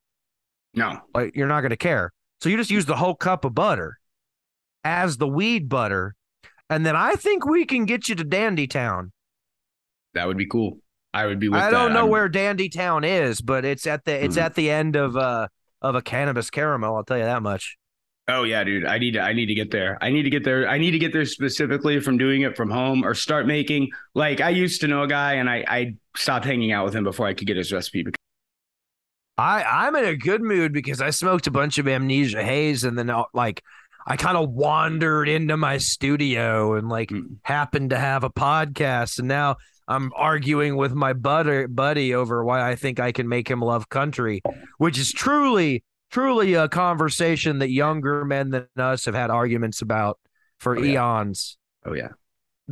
no. 0.75 1.01
like 1.15 1.35
you're 1.35 1.49
not 1.49 1.61
going 1.61 1.71
to 1.71 1.77
care. 1.77 2.13
So 2.41 2.49
you 2.49 2.57
just 2.57 2.71
use 2.71 2.87
the 2.87 2.97
whole 2.97 3.15
cup 3.17 3.45
of 3.45 3.55
butter 3.55 3.99
as 4.89 5.19
the 5.19 5.29
weed 5.29 5.69
butter, 5.69 6.15
and 6.71 6.85
then 6.87 6.97
I 6.97 7.15
think 7.15 7.45
we 7.45 7.67
can 7.67 7.85
get 7.85 8.09
you 8.09 8.15
to 8.15 8.25
Dandy 8.25 8.67
Town. 8.67 9.13
That 10.15 10.27
would 10.27 10.39
be 10.39 10.47
cool. 10.47 10.79
I 11.13 11.27
would 11.27 11.39
be 11.39 11.49
with 11.51 11.61
I 11.61 11.71
don't 11.71 11.89
that. 11.89 11.95
know 11.95 12.01
I'm- 12.01 12.09
where 12.09 12.29
Dandy 12.29 12.69
Town 12.71 13.05
is, 13.05 13.41
but 13.43 13.65
it's 13.65 13.87
at 13.87 14.05
the 14.05 14.25
it's 14.25 14.37
Mhm. 14.37 14.43
at 14.43 14.55
the 14.55 14.71
end 14.71 14.97
of 14.97 15.17
uh 15.17 15.49
of 15.83 15.95
a 15.95 16.03
cannabis 16.03 16.49
caramel. 16.51 16.97
I'll 16.97 17.05
tell 17.05 17.19
you 17.19 17.25
that 17.25 17.43
much. 17.43 17.77
Oh 18.29 18.43
yeah, 18.45 18.63
dude. 18.65 18.85
I 18.87 18.99
need 18.99 19.13
to 19.13 19.21
I 19.21 19.33
need 19.33 19.47
to 19.47 19.55
get 19.55 19.71
there. 19.71 19.97
I 20.03 20.11
need 20.11 20.23
to 20.25 20.31
get 20.31 20.45
there. 20.45 20.69
I 20.69 20.77
need 20.79 20.91
to 20.93 20.99
get 20.99 21.13
there 21.13 21.25
specifically 21.25 22.01
from 22.01 22.19
doing 22.19 22.43
it 22.43 22.57
from 22.57 22.71
home 22.71 23.05
or 23.05 23.15
start 23.15 23.47
making 23.47 23.91
like 24.15 24.41
I 24.41 24.51
used 24.51 24.81
to 24.83 24.89
know 24.89 25.03
a 25.03 25.09
guy 25.09 25.35
and 25.35 25.49
I 25.49 25.65
I 25.69 25.95
stopped 26.17 26.45
hanging 26.47 26.73
out 26.73 26.85
with 26.87 26.95
him 26.95 27.05
before 27.05 27.27
I 27.27 27.35
could 27.35 27.47
get 27.47 27.57
his 27.57 27.73
recipe 27.73 28.03
because 28.03 28.19
I 29.39 29.63
I'm 29.63 29.95
in 29.97 30.05
a 30.05 30.17
good 30.17 30.43
mood 30.43 30.73
because 30.73 31.01
I 31.01 31.11
smoked 31.11 31.47
a 31.47 31.51
bunch 31.51 31.79
of 31.79 31.87
amnesia 31.89 32.43
haze 32.43 32.85
and 32.85 32.99
then 32.99 33.09
uh, 33.09 33.25
like 33.33 33.63
I 34.11 34.17
kind 34.17 34.37
of 34.39 34.49
wandered 34.51 35.29
into 35.29 35.57
my 35.59 35.77
studio 35.77 36.75
and 36.75 36.89
like 36.89 37.11
Mm. 37.11 37.37
happened 37.43 37.91
to 37.91 37.99
have 37.99 38.25
a 38.25 38.31
podcast 38.31 39.19
and 39.19 39.29
now 39.29 39.57
I'm 39.87 40.11
arguing 40.17 40.77
with 40.77 40.93
my 40.95 41.13
butter 41.13 41.69
buddy 41.69 42.15
over 42.15 42.43
why 42.45 42.67
I 42.69 42.75
think 42.75 42.99
I 43.01 43.13
can 43.13 43.29
make 43.29 43.49
him 43.49 43.61
love 43.61 43.89
country, 43.91 44.41
which 44.79 44.99
is 44.99 45.13
truly 45.13 45.85
truly 46.11 46.55
a 46.55 46.69
conversation 46.69 47.59
that 47.59 47.71
younger 47.71 48.25
men 48.25 48.49
than 48.51 48.67
us 48.79 49.05
have 49.05 49.15
had 49.15 49.31
arguments 49.31 49.83
about 49.83 50.19
for 50.59 50.77
Oh, 50.79 50.83
yeah. 50.83 50.93
eons. 51.21 51.59
oh 51.85 51.93
yeah. 51.93 52.09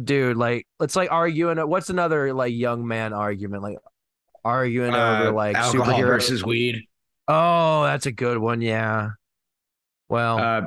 Dude, 0.03 0.37
like 0.39 0.67
it's 0.81 0.97
like 0.97 1.13
arguing 1.13 1.59
what's 1.69 1.91
another 1.91 2.33
like 2.33 2.55
young 2.55 2.87
man 2.87 3.13
argument 3.13 3.63
like 3.63 3.77
arguing 4.45 4.95
over 4.95 5.29
Uh, 5.29 5.33
like 5.33 5.55
alcohol 5.57 5.87
superhero 5.95 6.07
versus 6.07 6.43
weed. 6.45 6.83
Oh, 7.29 7.85
that's 7.85 8.07
a 8.07 8.13
good 8.13 8.39
one. 8.39 8.61
Yeah. 8.63 9.11
Well, 10.09 10.39
Uh, 10.39 10.61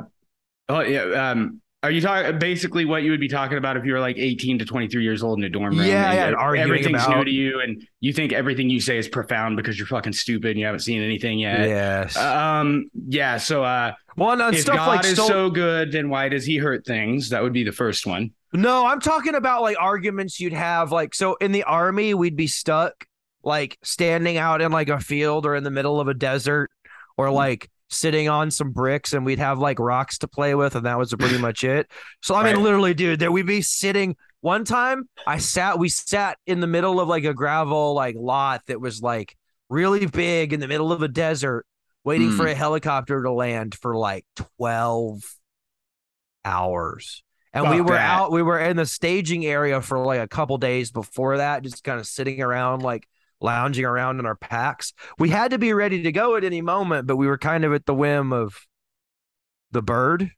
oh 0.70 0.82
yeah. 0.82 1.32
Um, 1.32 1.62
are 1.82 1.92
you 1.92 2.02
talking 2.02 2.38
basically 2.40 2.84
what 2.84 3.04
you 3.04 3.12
would 3.12 3.22
be 3.22 3.30
talking 3.30 3.58
about 3.58 3.78
if 3.78 3.86
you 3.86 3.94
were 3.94 4.02
like 4.02 4.18
18 4.18 4.60
to 4.60 4.66
23 4.66 5.02
years 5.02 5.24
old 5.24 5.40
in 5.40 5.46
a 5.46 5.50
dorm 5.50 5.78
room? 5.78 5.88
Yeah, 5.88 6.12
and 6.12 6.36
yeah, 6.38 6.62
everything's 6.62 7.08
new 7.08 7.24
to 7.24 7.32
you, 7.32 7.62
and 7.62 7.82
you 8.02 8.12
think 8.12 8.34
everything 8.34 8.70
you 8.70 8.82
say 8.82 8.98
is 8.98 9.08
profound 9.08 9.56
because 9.56 9.78
you're 9.78 9.88
fucking 9.88 10.12
stupid 10.12 10.52
and 10.52 10.60
you 10.60 10.66
haven't 10.66 10.82
seen 10.82 11.02
anything 11.02 11.40
yet. 11.40 11.68
yes. 11.70 12.18
Um. 12.18 12.90
Yeah. 13.08 13.38
So, 13.38 13.64
uh, 13.64 13.94
well, 14.18 14.42
on 14.42 14.54
if 14.54 14.60
stuff 14.62 14.76
God 14.76 14.88
like 14.88 15.06
is 15.06 15.18
Stol- 15.18 15.28
so 15.28 15.50
good, 15.50 15.94
then 15.94 16.10
why 16.10 16.28
does 16.28 16.44
He 16.46 16.58
hurt 16.58 16.86
things? 16.86 17.30
That 17.30 17.44
would 17.44 17.54
be 17.54 17.64
the 17.64 17.72
first 17.72 18.06
one. 18.06 18.32
no, 18.52 18.86
I'm 18.86 19.00
talking 19.00 19.36
about 19.36 19.62
like 19.62 19.78
arguments 19.80 20.38
you'd 20.40 20.52
have. 20.52 20.92
Like, 20.92 21.16
so 21.16 21.36
in 21.36 21.54
the 21.54 21.64
army, 21.64 22.14
we'd 22.14 22.36
be 22.36 22.48
stuck 22.48 23.06
like 23.42 23.78
standing 23.84 24.36
out 24.36 24.60
in 24.62 24.74
like 24.74 24.90
a 24.90 25.00
field 25.00 25.46
or 25.46 25.56
in 25.56 25.64
the 25.64 25.72
middle 25.72 26.02
of 26.02 26.10
a 26.10 26.14
desert 26.14 26.70
Hmm. 26.84 27.22
or 27.22 27.32
like 27.32 27.70
sitting 27.90 28.30
on 28.30 28.52
some 28.52 28.72
bricks 28.72 29.14
and 29.14 29.26
we'd 29.26 29.40
have 29.40 29.60
like 29.60 29.80
rocks 29.80 30.20
to 30.20 30.28
play 30.28 30.56
with 30.56 30.76
and 30.76 30.86
that 30.86 30.98
was 30.98 31.14
pretty 31.16 31.38
much 31.40 31.64
it. 31.64 31.88
So 32.22 32.36
I 32.36 32.44
mean 32.44 32.56
Right. 32.56 32.64
literally 32.64 32.94
dude 32.94 33.20
there 33.20 33.32
we'd 33.32 33.46
be 33.48 33.62
sitting 33.62 34.16
one 34.42 34.64
time 34.64 35.10
I 35.28 35.38
sat 35.40 35.80
we 35.80 35.90
sat 35.90 36.38
in 36.46 36.60
the 36.60 36.68
middle 36.68 37.00
of 37.00 37.08
like 37.08 37.26
a 37.26 37.34
gravel 37.34 37.94
like 37.94 38.16
lot 38.18 38.62
that 38.68 38.80
was 38.80 39.02
like 39.02 39.36
really 39.70 40.06
big 40.06 40.54
in 40.54 40.60
the 40.60 40.68
middle 40.68 40.92
of 40.92 41.02
a 41.04 41.08
desert 41.08 41.66
waiting 42.04 42.32
Hmm. 42.32 42.38
for 42.38 42.48
a 42.48 42.56
helicopter 42.56 43.22
to 43.24 43.32
land 43.32 43.76
for 43.76 43.96
like 43.96 44.26
12 44.58 45.22
hours. 46.46 47.24
And 47.54 47.70
we 47.70 47.82
were 47.82 47.90
that. 47.96 48.10
out 48.20 48.32
we 48.32 48.44
were 48.44 48.60
in 48.60 48.78
the 48.78 48.86
staging 48.86 49.46
area 49.46 49.82
for 49.82 49.98
like 50.06 50.20
a 50.20 50.28
couple 50.28 50.58
days 50.58 50.92
before 50.92 51.38
that 51.38 51.64
just 51.64 51.84
kind 51.84 52.00
of 52.00 52.06
sitting 52.06 52.42
around 52.42 52.84
like 52.84 53.08
lounging 53.42 53.86
around 53.86 54.20
in 54.20 54.26
our 54.26 54.36
packs. 54.36 54.94
We 55.18 55.30
had 55.30 55.52
to 55.52 55.58
be 55.58 55.74
ready 55.74 56.04
to 56.04 56.12
go 56.12 56.36
at 56.36 56.44
any 56.44 56.62
moment, 56.62 57.08
but 57.08 57.16
we 57.16 57.28
were 57.28 57.38
kind 57.38 57.64
of 57.66 57.74
at 57.74 57.86
the 57.86 57.94
whim 57.94 58.34
of 58.34 58.54
the 59.72 59.82
bird. 59.82 60.32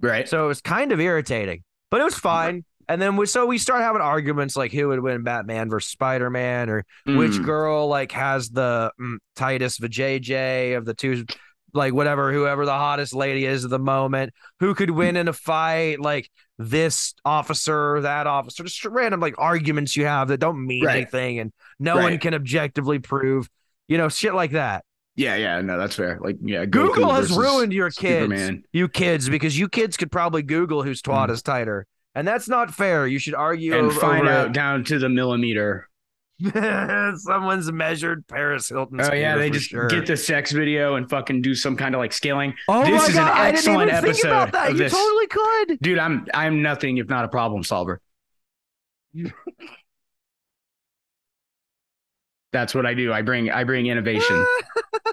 Right. 0.00 0.28
So 0.28 0.44
it 0.44 0.48
was 0.48 0.60
kind 0.60 0.92
of 0.92 1.00
irritating, 1.00 1.64
but 1.90 2.00
it 2.00 2.04
was 2.04 2.14
fine. 2.14 2.64
And 2.90 3.02
then 3.02 3.16
we 3.16 3.26
so 3.26 3.44
we 3.44 3.58
start 3.58 3.82
having 3.82 4.00
arguments 4.00 4.56
like 4.56 4.72
who 4.72 4.88
would 4.88 5.00
win 5.00 5.22
Batman 5.22 5.68
versus 5.68 5.90
Spider 5.90 6.30
Man 6.30 6.70
or 6.70 6.84
which 7.04 7.32
Mm. 7.32 7.44
girl 7.44 7.86
like 7.86 8.12
has 8.12 8.48
the 8.48 8.90
mm, 8.98 9.16
tightest 9.36 9.80
vajayjay 9.82 10.76
of 10.76 10.86
the 10.86 10.94
two 10.94 11.26
like 11.74 11.92
whatever 11.92 12.32
whoever 12.32 12.64
the 12.64 12.72
hottest 12.72 13.14
lady 13.14 13.44
is 13.44 13.64
at 13.64 13.70
the 13.70 13.78
moment 13.78 14.32
who 14.60 14.74
could 14.74 14.90
win 14.90 15.16
in 15.16 15.28
a 15.28 15.32
fight 15.32 16.00
like 16.00 16.30
this 16.58 17.14
officer 17.24 18.00
that 18.00 18.26
officer 18.26 18.64
just 18.64 18.84
random 18.84 19.20
like 19.20 19.34
arguments 19.38 19.96
you 19.96 20.04
have 20.06 20.28
that 20.28 20.38
don't 20.38 20.66
mean 20.66 20.84
Right. 20.84 20.96
anything 20.96 21.38
and 21.38 21.52
no 21.78 21.96
one 21.96 22.18
can 22.18 22.34
objectively 22.34 22.98
prove 22.98 23.48
you 23.86 23.98
know 23.98 24.08
shit 24.08 24.34
like 24.34 24.52
that 24.52 24.84
Yeah. 25.16 25.34
Yeah. 25.36 25.60
No, 25.62 25.76
that's 25.78 25.96
fair. 25.96 26.18
Like, 26.20 26.36
yeah. 26.42 26.64
Goku 26.64 26.94
google 26.94 27.12
has 27.12 27.30
ruined 27.36 27.72
your 27.72 27.90
kids 27.90 28.22
Superman. 28.32 28.62
you 28.72 28.88
kids 28.88 29.28
because 29.28 29.58
you 29.58 29.68
kids 29.68 29.96
could 29.96 30.10
probably 30.12 30.42
google 30.42 30.82
whose 30.82 31.02
twat 31.02 31.28
Mm. 31.28 31.30
is 31.32 31.42
tighter 31.42 31.86
and 32.14 32.26
that's 32.26 32.48
not 32.48 32.72
fair 32.74 33.06
you 33.06 33.18
should 33.18 33.34
argue 33.34 33.74
and 33.76 33.86
over, 33.86 34.00
find 34.00 34.22
over 34.28 34.30
out 34.30 34.52
down 34.52 34.84
to 34.84 34.98
the 34.98 35.08
millimeter. 35.08 35.87
someone's 37.16 37.70
measured 37.72 38.26
paris 38.28 38.68
Hilton. 38.68 39.00
Oh 39.00 39.12
yeah, 39.12 39.36
they 39.36 39.50
just 39.50 39.70
sure. 39.70 39.88
get 39.88 40.06
the 40.06 40.16
sex 40.16 40.52
video 40.52 40.94
and 40.94 41.10
fucking 41.10 41.42
do 41.42 41.54
some 41.54 41.76
kind 41.76 41.94
of 41.94 41.98
like 41.98 42.12
scaling. 42.12 42.54
Oh 42.68 42.84
This 42.84 42.90
my 42.90 43.06
is 43.08 43.08
an 43.08 43.14
god! 43.14 43.32
I 43.32 43.44
didn't 43.50 43.56
excellent 43.56 43.90
even 43.90 44.02
think 44.04 44.24
about 44.24 44.48
episode 44.48 44.52
that. 44.52 44.70
You 44.72 44.78
this. 44.78 44.92
totally 44.92 45.26
could. 45.26 45.78
Dude, 45.80 45.98
I'm 45.98 46.26
I'm 46.32 46.62
nothing 46.62 46.98
if 46.98 47.08
not 47.08 47.24
a 47.24 47.28
problem 47.28 47.64
solver. 47.64 48.00
That's 52.52 52.74
what 52.74 52.86
I 52.86 52.94
do. 52.94 53.12
I 53.12 53.22
bring 53.22 53.50
I 53.50 53.64
bring 53.64 53.86
innovation. 53.86 54.46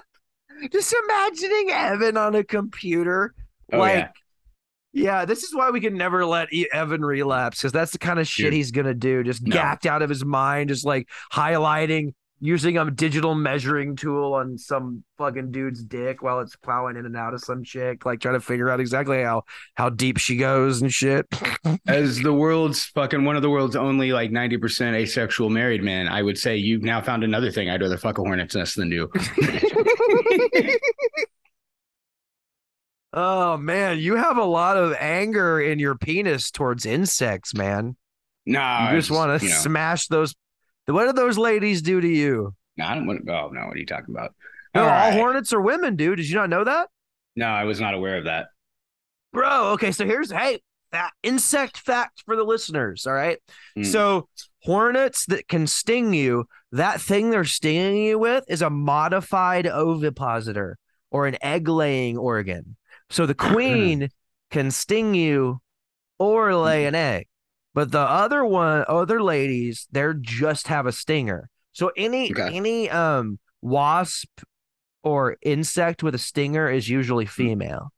Just 0.72 0.94
imagining 1.04 1.70
Evan 1.70 2.16
on 2.16 2.34
a 2.34 2.44
computer, 2.44 3.34
Oh, 3.72 3.78
like. 3.78 4.10
Yeah. 4.96 5.24
This 5.24 5.42
is 5.44 5.54
why 5.54 5.70
we 5.70 5.80
can 5.80 5.94
never 5.94 6.24
let 6.24 6.48
Evan 6.72 7.04
relapse 7.04 7.58
because 7.60 7.72
that's 7.72 7.92
the 7.92 7.98
kind 7.98 8.18
of 8.18 8.26
shit 8.26 8.46
Dude. 8.46 8.54
he's 8.54 8.70
gonna 8.70 8.94
do. 8.94 9.22
Just 9.22 9.46
No. 9.46 9.52
gapped 9.54 9.86
out 9.86 10.02
of 10.02 10.08
his 10.08 10.24
mind, 10.24 10.70
just 10.70 10.84
like 10.84 11.08
highlighting, 11.32 12.14
using 12.40 12.76
a 12.76 12.90
digital 12.90 13.34
measuring 13.34 13.96
tool 13.96 14.34
on 14.34 14.58
some 14.58 15.02
fucking 15.16 15.50
dude's 15.50 15.82
dick 15.82 16.22
while 16.22 16.40
it's 16.40 16.54
plowing 16.56 16.96
in 16.96 17.06
and 17.06 17.16
out 17.16 17.32
of 17.32 17.40
some 17.42 17.64
chick, 17.64 18.04
like 18.04 18.20
trying 18.20 18.34
to 18.34 18.40
figure 18.40 18.68
out 18.68 18.78
exactly 18.80 19.22
how 19.22 19.42
how 19.74 19.88
deep 19.88 20.18
she 20.18 20.36
goes 20.36 20.82
and 20.82 20.92
shit. 20.92 21.26
As 21.88 22.20
the 22.20 22.32
world's 22.34 22.84
fucking 22.86 23.24
one 23.24 23.36
of 23.36 23.42
the 23.42 23.50
world's 23.50 23.76
only 23.76 24.12
like 24.12 24.30
90% 24.30 24.94
asexual 24.94 25.48
married 25.50 25.82
men, 25.82 26.08
I 26.08 26.22
would 26.22 26.36
say 26.38 26.56
you've 26.56 26.82
now 26.82 27.00
found 27.00 27.24
another 27.24 27.50
thing 27.50 27.70
I'd 27.70 27.80
rather 27.80 27.96
fuck 27.96 28.18
a 28.18 28.22
hornet's 28.22 28.54
nest 28.54 28.76
than 28.76 28.90
do. 28.90 29.10
Oh 33.18 33.56
man, 33.56 33.98
you 33.98 34.16
have 34.16 34.36
a 34.36 34.44
lot 34.44 34.76
of 34.76 34.92
anger 35.00 35.58
in 35.60 35.78
your 35.78 35.94
penis 35.96 36.50
towards 36.50 36.84
insects, 36.84 37.54
man. 37.54 37.96
No, 38.44 38.90
You 38.90 38.98
just 38.98 39.10
want 39.10 39.40
to 39.40 39.44
you 39.46 39.50
know, 39.50 39.58
smash 39.58 40.06
those. 40.08 40.34
What 40.86 41.06
do 41.06 41.12
those 41.14 41.38
ladies 41.38 41.80
do 41.82 42.00
to 42.00 42.06
you? 42.08 42.54
no, 42.76 42.84
I 42.84 42.94
don't 42.94 43.06
want 43.06 43.22
oh 43.28 43.48
no, 43.48 43.66
what 43.66 43.74
are 43.74 43.78
you 43.78 43.86
talking 43.86 44.14
about? 44.14 44.34
No, 44.74 44.82
All 44.82 44.88
all 44.88 44.94
right. 44.94 45.14
hornets 45.14 45.52
are 45.54 45.60
women, 45.62 45.96
dude. 45.96 46.18
Did 46.18 46.28
you 46.28 46.34
not 46.36 46.50
know 46.50 46.62
that, 46.64 46.88
No, 47.34 47.46
I 47.46 47.64
was 47.64 47.80
not 47.80 47.94
aware 47.94 48.18
of 48.18 48.24
that. 48.26 48.48
bro? 49.32 49.70
Okay, 49.72 49.92
so 49.92 50.04
here's 50.04 50.30
hey, 50.30 50.60
that 50.92 51.12
insect 51.22 51.78
fact 51.78 52.22
for 52.26 52.36
the 52.36 52.44
listeners. 52.44 53.06
All 53.06 53.14
right, 53.14 53.38
Mm. 53.78 53.86
so 53.86 54.28
hornets 54.62 55.24
that 55.26 55.48
can 55.48 55.66
sting 55.66 56.12
you, 56.12 56.44
that 56.72 57.00
thing 57.00 57.30
they're 57.30 57.44
stinging 57.44 57.96
you 57.96 58.18
with 58.18 58.44
is 58.48 58.60
a 58.60 58.68
modified 58.70 59.66
ovipositor 59.66 60.76
or 61.10 61.26
an 61.26 61.36
egg-laying 61.42 62.18
organ. 62.18 62.76
So 63.10 63.26
the 63.26 63.34
queen 63.34 64.08
can 64.50 64.70
sting 64.70 65.14
you 65.14 65.60
or 66.18 66.54
lay 66.54 66.86
an 66.86 66.94
egg. 66.94 67.28
But 67.74 67.92
the 67.92 68.00
other 68.00 68.44
one, 68.44 68.84
other 68.88 69.22
ladies, 69.22 69.86
they're 69.92 70.14
just 70.14 70.68
have 70.68 70.86
a 70.86 70.92
stinger. 70.92 71.50
So 71.72 71.92
any 71.96 72.30
Okay. 72.32 72.50
any 72.56 72.88
um 72.90 73.38
wasp 73.60 74.40
or 75.02 75.36
insect 75.42 76.02
with 76.02 76.14
a 76.14 76.18
stinger 76.18 76.70
is 76.70 76.88
usually 76.88 77.26
female. 77.26 77.92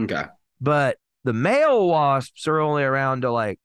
Okay. 0.00 0.24
But 0.60 0.96
the 1.24 1.32
male 1.34 1.86
wasps 1.88 2.48
are 2.48 2.58
only 2.58 2.82
around 2.84 3.22
to 3.22 3.30
like, 3.30 3.60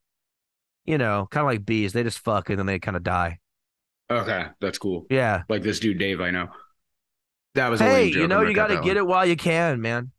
you 0.86 0.98
know, 0.98 1.28
kind 1.32 1.46
of 1.46 1.50
like 1.52 1.66
bees. 1.66 1.94
They 1.94 2.04
just 2.04 2.20
fuck 2.20 2.50
and 2.50 2.60
then 2.60 2.66
they 2.66 2.80
kind 2.80 2.98
of 2.98 3.04
die. 3.04 3.40
Okay. 4.12 4.48
That's 4.60 4.78
cool. 4.78 5.06
Yeah. 5.10 5.44
Like 5.48 5.64
this 5.64 5.80
dude 5.80 5.98
Dave 5.98 6.20
I 6.20 6.32
know. 6.32 6.50
That 7.56 7.70
was 7.70 7.80
Hey, 7.80 8.08
you 8.08 8.28
know, 8.28 8.42
you 8.42 8.54
got 8.54 8.68
to 8.68 8.76
get 8.76 8.96
that 8.96 8.98
it 8.98 9.08
while 9.08 9.26
you 9.26 9.36
can, 9.36 9.80
man. 9.80 10.12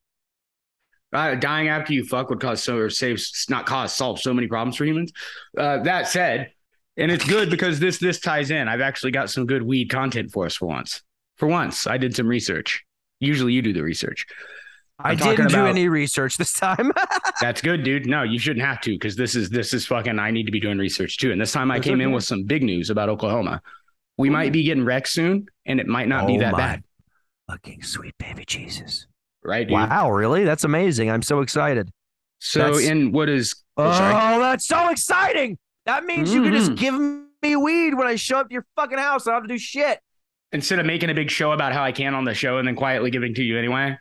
Uh, 1.14 1.36
dying 1.36 1.68
after 1.68 1.92
you 1.92 2.04
fuck 2.04 2.28
would 2.28 2.40
cause 2.40 2.62
so 2.62 2.76
or 2.76 2.90
save 2.90 3.22
not 3.48 3.66
cause 3.66 3.94
solve 3.94 4.20
so 4.20 4.34
many 4.34 4.48
problems 4.48 4.76
for 4.76 4.84
humans. 4.84 5.12
Uh, 5.56 5.78
that 5.78 6.08
said, 6.08 6.50
and 6.96 7.10
it's 7.10 7.24
good 7.24 7.50
because 7.50 7.78
this 7.78 7.98
this 7.98 8.20
ties 8.20 8.50
in. 8.50 8.68
I've 8.68 8.80
actually 8.80 9.12
got 9.12 9.30
some 9.30 9.46
good 9.46 9.62
weed 9.62 9.90
content 9.90 10.32
for 10.32 10.44
us 10.46 10.56
for 10.56 10.66
once. 10.66 11.02
For 11.36 11.48
once, 11.48 11.86
I 11.86 11.98
did 11.98 12.14
some 12.14 12.26
research. 12.26 12.84
Usually 13.20 13.52
you 13.52 13.62
do 13.62 13.72
the 13.72 13.82
research. 13.82 14.26
I 14.98 15.10
I'm 15.10 15.18
talking 15.18 15.36
didn't 15.36 15.52
do 15.52 15.66
any 15.66 15.88
research 15.88 16.36
this 16.36 16.52
time. 16.52 16.92
That's 17.40 17.60
good, 17.60 17.82
dude. 17.82 18.06
No, 18.06 18.22
you 18.22 18.38
shouldn't 18.38 18.64
have 18.64 18.80
to 18.82 18.90
because 18.90 19.16
this 19.16 19.34
is 19.34 19.50
this 19.50 19.74
is 19.74 19.86
fucking. 19.86 20.18
I 20.18 20.30
need 20.30 20.46
to 20.46 20.52
be 20.52 20.60
doing 20.60 20.78
research 20.78 21.18
too. 21.18 21.32
And 21.32 21.40
this 21.40 21.52
time 21.52 21.70
I 21.70 21.76
That's 21.76 21.86
came 21.86 22.00
in 22.00 22.12
with 22.12 22.24
some 22.24 22.44
big 22.44 22.62
news 22.62 22.90
about 22.90 23.08
Oklahoma. 23.08 23.60
We 24.16 24.30
might 24.30 24.52
be 24.52 24.62
getting 24.62 24.84
wrecked 24.84 25.08
soon, 25.08 25.46
and 25.66 25.80
it 25.80 25.88
might 25.88 26.06
not 26.06 26.26
be 26.26 26.36
Oh 26.36 26.40
that 26.40 26.52
my 26.52 26.58
bad, 26.58 26.84
Fucking 27.48 27.82
sweet 27.82 28.16
baby 28.18 28.44
Jesus. 28.46 29.06
Right, 29.44 29.66
dude? 29.66 29.72
Wow, 29.74 30.10
really? 30.10 30.44
That's 30.44 30.64
amazing. 30.64 31.10
I'm 31.10 31.22
so 31.22 31.40
excited. 31.40 31.90
So, 32.40 32.58
That's- 32.60 32.84
in 32.88 33.12
what 33.12 33.28
is? 33.28 33.54
Oh, 33.76 33.84
Oh, 33.86 34.38
that's 34.40 34.66
so 34.66 34.88
exciting. 34.90 35.58
That 35.86 36.04
means 36.04 36.32
you 36.32 36.42
can 36.42 36.52
just 36.52 36.72
Mhm. 36.72 36.76
give 36.76 36.94
me 37.42 37.56
weed 37.56 37.94
when 37.94 38.06
I 38.06 38.16
show 38.16 38.38
up 38.38 38.48
to 38.48 38.52
your 38.52 38.64
fucking 38.76 38.98
house. 38.98 39.26
I 39.26 39.32
don't 39.32 39.42
have 39.42 39.48
to 39.48 39.54
do 39.54 39.58
shit. 39.58 39.98
Instead 40.52 40.78
of 40.78 40.86
making 40.86 41.10
a 41.10 41.14
big 41.14 41.30
show 41.30 41.52
about 41.52 41.72
how 41.72 41.82
I 41.82 41.92
can 41.92 42.14
on 42.14 42.24
the 42.24 42.34
show 42.34 42.58
and 42.58 42.66
then 42.68 42.76
quietly 42.76 43.10
giving 43.10 43.34
to 43.34 43.42
you 43.42 43.58
anyway. 43.58 43.98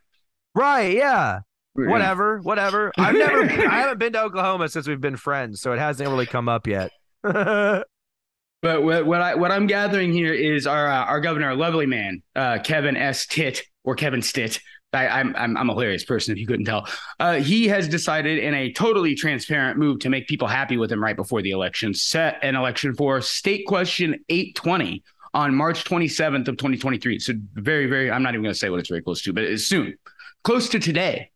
Right? 0.56 0.96
Yeah. 0.96 1.40
Whatever. 1.74 2.40
Whatever. 2.42 2.92
I've 2.98 3.16
never. 3.16 3.42
I 3.70 3.80
haven't 3.80 3.98
been 3.98 4.14
to 4.14 4.22
Oklahoma 4.22 4.70
since 4.70 4.88
we've 4.88 5.02
been 5.02 5.18
friends, 5.18 5.60
so 5.62 5.74
it 5.74 5.80
hasn't 5.80 6.08
really 6.10 6.28
come 6.28 6.48
up 6.48 6.68
yet. 6.68 6.92
But 8.62 8.82
what, 8.84 9.06
what 9.06 9.20
I 9.22 9.36
what 9.36 9.52
I'm 9.52 9.68
gathering 9.68 10.14
here 10.14 10.34
is 10.34 10.66
our 10.66 10.88
uh, 10.88 11.04
our 11.06 11.20
governor, 11.20 11.54
lovely 11.54 11.86
man, 11.86 12.24
uh, 12.34 12.60
Kevin 12.64 12.96
S. 12.96 13.26
Tit 13.26 13.62
or 13.84 13.94
Kevin 13.96 14.22
Stitt. 14.22 14.62
I, 14.94 15.08
I'm 15.08 15.36
I'm 15.36 15.58
I'm 15.58 15.70
a 15.70 15.74
hilarious 15.74 16.04
person 16.04 16.32
if 16.32 16.38
you 16.38 16.48
couldn't 16.48 16.66
tell. 16.66 16.88
Uh, 17.20 17.36
he 17.36 17.68
has 17.68 17.88
decided 17.88 18.40
in 18.40 18.54
a 18.54 18.72
totally 18.74 19.16
transparent 19.16 19.78
move 19.78 20.00
to 20.00 20.10
make 20.10 20.28
people 20.28 20.48
happy 20.48 20.78
with 20.78 20.92
him 20.92 21.04
right 21.04 21.16
before 21.16 21.42
the 21.42 21.52
election, 21.52 21.94
set 21.94 22.40
an 22.44 22.56
election 22.56 22.94
for 22.94 23.22
state 23.22 23.66
question 23.68 24.24
820 24.30 25.04
on 25.34 25.56
March 25.56 25.84
27th 25.84 26.48
of 26.48 26.58
2023. 26.58 27.20
So 27.20 27.34
very 27.54 27.88
very 27.88 28.12
I'm 28.12 28.24
not 28.24 28.34
even 28.34 28.44
going 28.44 28.54
to 28.54 28.60
say 28.60 28.70
what 28.70 28.80
it's 28.80 28.90
very 28.90 29.02
close 29.02 29.22
to, 29.24 29.34
but 29.34 29.44
it's 29.44 29.66
soon, 29.66 29.96
close 30.44 30.70
to 30.70 30.80
today. 30.80 31.32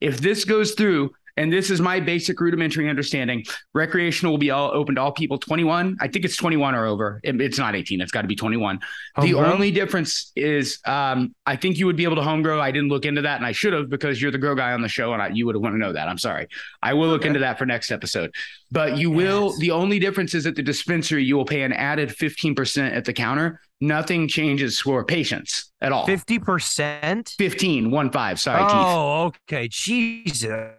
If 0.00 0.20
this 0.20 0.44
goes 0.44 0.72
through, 0.72 1.12
and 1.36 1.52
this 1.52 1.70
is 1.70 1.80
my 1.80 2.00
basic 2.00 2.40
rudimentary 2.40 2.88
understanding. 2.88 3.44
Recreational 3.74 4.32
will 4.32 4.38
be 4.38 4.50
all 4.50 4.70
open 4.72 4.94
to 4.94 5.00
all 5.00 5.12
people 5.12 5.38
21. 5.38 5.96
I 6.00 6.08
think 6.08 6.24
it's 6.24 6.36
21 6.36 6.74
or 6.74 6.86
over. 6.86 7.20
It- 7.24 7.40
it's 7.40 7.58
not 7.58 7.74
18. 7.74 8.00
It's 8.00 8.12
got 8.12 8.22
to 8.22 8.28
be 8.28 8.36
21. 8.36 8.78
the 9.16 9.22
Homegrown? 9.28 9.52
only 9.52 9.70
difference 9.70 10.32
is 10.36 10.78
um, 10.86 11.34
I 11.46 11.56
think 11.56 11.78
you 11.78 11.86
would 11.86 11.96
be 11.96 12.04
able 12.04 12.16
to 12.16 12.22
home 12.22 12.42
grow. 12.42 12.60
I 12.60 12.70
didn't 12.70 12.88
look 12.88 13.04
into 13.04 13.22
that, 13.22 13.36
and 13.36 13.46
I 13.46 13.52
should 13.52 13.72
have 13.72 13.88
because 13.90 14.20
you're 14.22 14.30
the 14.30 14.38
grow 14.38 14.54
guy 14.54 14.72
on 14.72 14.82
the 14.82 14.88
show, 14.88 15.12
and 15.12 15.20
I, 15.22 15.28
you 15.28 15.46
would 15.46 15.56
want 15.56 15.74
to 15.74 15.78
know 15.78 15.92
that. 15.92 16.08
I'm 16.08 16.18
sorry. 16.18 16.46
I 16.82 16.94
will 16.94 17.08
look 17.08 17.22
Okay. 17.22 17.28
into 17.28 17.40
that 17.40 17.58
for 17.58 17.66
next 17.66 17.90
episode. 17.90 18.32
But 18.70 18.96
you 18.98 19.10
will. 19.10 19.56
The 19.58 19.70
only 19.70 19.98
difference 19.98 20.34
is 20.34 20.46
at 20.46 20.54
the 20.56 20.62
dispensary, 20.62 21.24
you 21.24 21.36
will 21.36 21.44
pay 21.44 21.62
an 21.62 21.72
added 21.72 22.08
15% 22.10 22.92
at 22.92 23.04
the 23.04 23.12
counter. 23.12 23.60
Nothing 23.80 24.28
changes 24.28 24.80
for 24.80 25.04
patients 25.04 25.72
at 25.80 25.92
all. 25.92 26.06
Fifty 26.06 26.38
percent. 26.38 27.34
15, 27.38 27.90
one 27.90 28.10
five. 28.10 28.40
Sorry, 28.40 28.60
Keith. 28.62 28.72
Oh, 28.72 29.32
okay. 29.48 29.68
Jesus. 29.68 30.70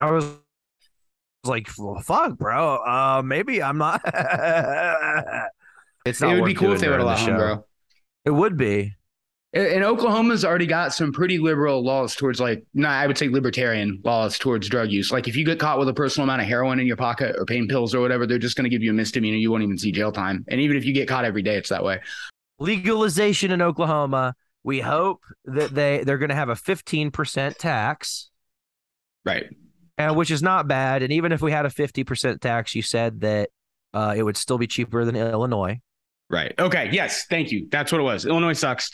I 0.00 0.10
was 0.10 0.26
like, 1.44 1.68
well, 1.78 2.00
fuck, 2.00 2.36
bro. 2.38 2.76
Uh, 2.76 3.22
maybe 3.24 3.62
I'm 3.62 3.78
not. 3.78 4.00
it's 6.04 6.20
not. 6.20 6.30
It 6.30 6.34
would 6.34 6.44
be 6.44 6.54
cool 6.54 6.72
if 6.72 6.80
they 6.80 6.88
would 6.88 6.98
during 6.98 7.00
allow 7.00 7.14
the 7.14 7.20
home 7.20 7.36
show. 7.36 7.64
It 8.24 8.30
would 8.30 8.56
be. 8.56 8.94
And 9.54 9.66
and 9.66 9.84
Oklahoma's 9.84 10.44
already 10.44 10.66
got 10.66 10.92
some 10.92 11.12
pretty 11.12 11.38
liberal 11.38 11.82
laws 11.82 12.14
towards 12.14 12.38
like, 12.40 12.64
no, 12.74 12.88
I 12.88 13.06
would 13.06 13.16
say 13.16 13.28
libertarian 13.28 14.00
laws 14.04 14.38
towards 14.38 14.68
drug 14.68 14.90
use. 14.90 15.10
Like 15.10 15.26
if 15.26 15.36
you 15.36 15.44
get 15.44 15.58
caught 15.58 15.78
with 15.78 15.88
a 15.88 15.94
personal 15.94 16.24
amount 16.24 16.42
of 16.42 16.48
heroin 16.48 16.80
in 16.80 16.86
your 16.86 16.96
pocket 16.96 17.34
or 17.38 17.46
pain 17.46 17.66
pills 17.66 17.94
or 17.94 18.00
whatever, 18.00 18.26
they're 18.26 18.38
just 18.38 18.56
going 18.56 18.64
to 18.64 18.70
give 18.70 18.82
you 18.82 18.90
a 18.90 18.94
misdemeanor. 18.94 19.36
You 19.38 19.50
won't 19.50 19.62
even 19.62 19.78
see 19.78 19.90
jail 19.92 20.12
time. 20.12 20.44
And 20.48 20.60
even 20.60 20.76
if 20.76 20.84
you 20.84 20.92
get 20.92 21.08
caught 21.08 21.24
every 21.24 21.42
day, 21.42 21.56
it's 21.56 21.70
that 21.70 21.82
way. 21.84 22.00
legalization 22.58 23.50
in 23.52 23.62
Oklahoma. 23.62 24.34
We 24.64 24.80
hope 24.80 25.22
that 25.44 25.74
they 25.74 26.04
they're 26.04 26.18
going 26.18 26.28
to 26.30 26.34
have 26.34 26.48
a 26.50 26.54
15% 26.54 27.56
tax, 27.56 28.30
Right. 29.24 29.46
And 29.98 30.16
which 30.16 30.30
is 30.30 30.42
not 30.42 30.66
bad. 30.68 31.02
And 31.02 31.12
even 31.12 31.32
if 31.32 31.42
we 31.42 31.52
had 31.52 31.66
a 31.66 31.68
50% 31.68 32.40
tax, 32.40 32.74
you 32.74 32.82
said 32.82 33.20
that 33.20 33.50
uh, 33.92 34.14
it 34.16 34.22
would 34.22 34.36
still 34.36 34.58
be 34.58 34.66
cheaper 34.66 35.04
than 35.04 35.16
Illinois. 35.16 35.80
Right. 36.30 36.54
Okay. 36.58 36.88
Yes. 36.92 37.26
Thank 37.28 37.50
you. 37.52 37.68
That's 37.70 37.90
what 37.92 38.00
it 38.00 38.04
was. 38.04 38.24
Illinois 38.26 38.52
sucks. 38.52 38.90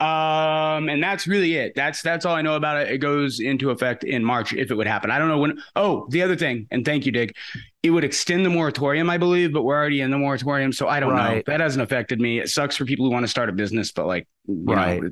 Um, 0.00 0.88
and 0.88 1.02
that's 1.02 1.26
really 1.26 1.56
it. 1.56 1.74
That's 1.76 2.00
that's 2.00 2.24
all 2.24 2.34
I 2.34 2.40
know 2.40 2.54
about 2.54 2.78
it. 2.80 2.90
It 2.90 2.98
goes 2.98 3.38
into 3.38 3.68
effect 3.68 4.02
in 4.02 4.24
March 4.24 4.54
if 4.54 4.70
it 4.70 4.74
would 4.74 4.86
happen. 4.86 5.10
I 5.10 5.18
don't 5.18 5.28
know 5.28 5.36
when. 5.36 5.60
Oh, 5.76 6.06
the 6.08 6.22
other 6.22 6.36
thing, 6.36 6.66
and 6.70 6.86
thank 6.86 7.04
you, 7.04 7.12
Dig. 7.12 7.34
It 7.82 7.90
would 7.90 8.02
extend 8.02 8.46
the 8.46 8.48
moratorium, 8.48 9.10
I 9.10 9.18
believe, 9.18 9.52
but 9.52 9.62
we're 9.62 9.76
already 9.76 10.00
in 10.00 10.10
the 10.10 10.16
moratorium, 10.16 10.72
so 10.72 10.88
I 10.88 11.00
don't 11.00 11.14
know. 11.14 11.42
That 11.46 11.60
hasn't 11.60 11.82
affected 11.82 12.18
me. 12.18 12.38
It 12.38 12.48
sucks 12.48 12.76
for 12.76 12.86
people 12.86 13.04
who 13.04 13.12
want 13.12 13.24
to 13.24 13.28
start 13.28 13.50
a 13.50 13.52
business, 13.52 13.92
but 13.92 14.06
like, 14.06 14.26
you 14.46 14.64
Right. 14.74 15.02
know, 15.02 15.10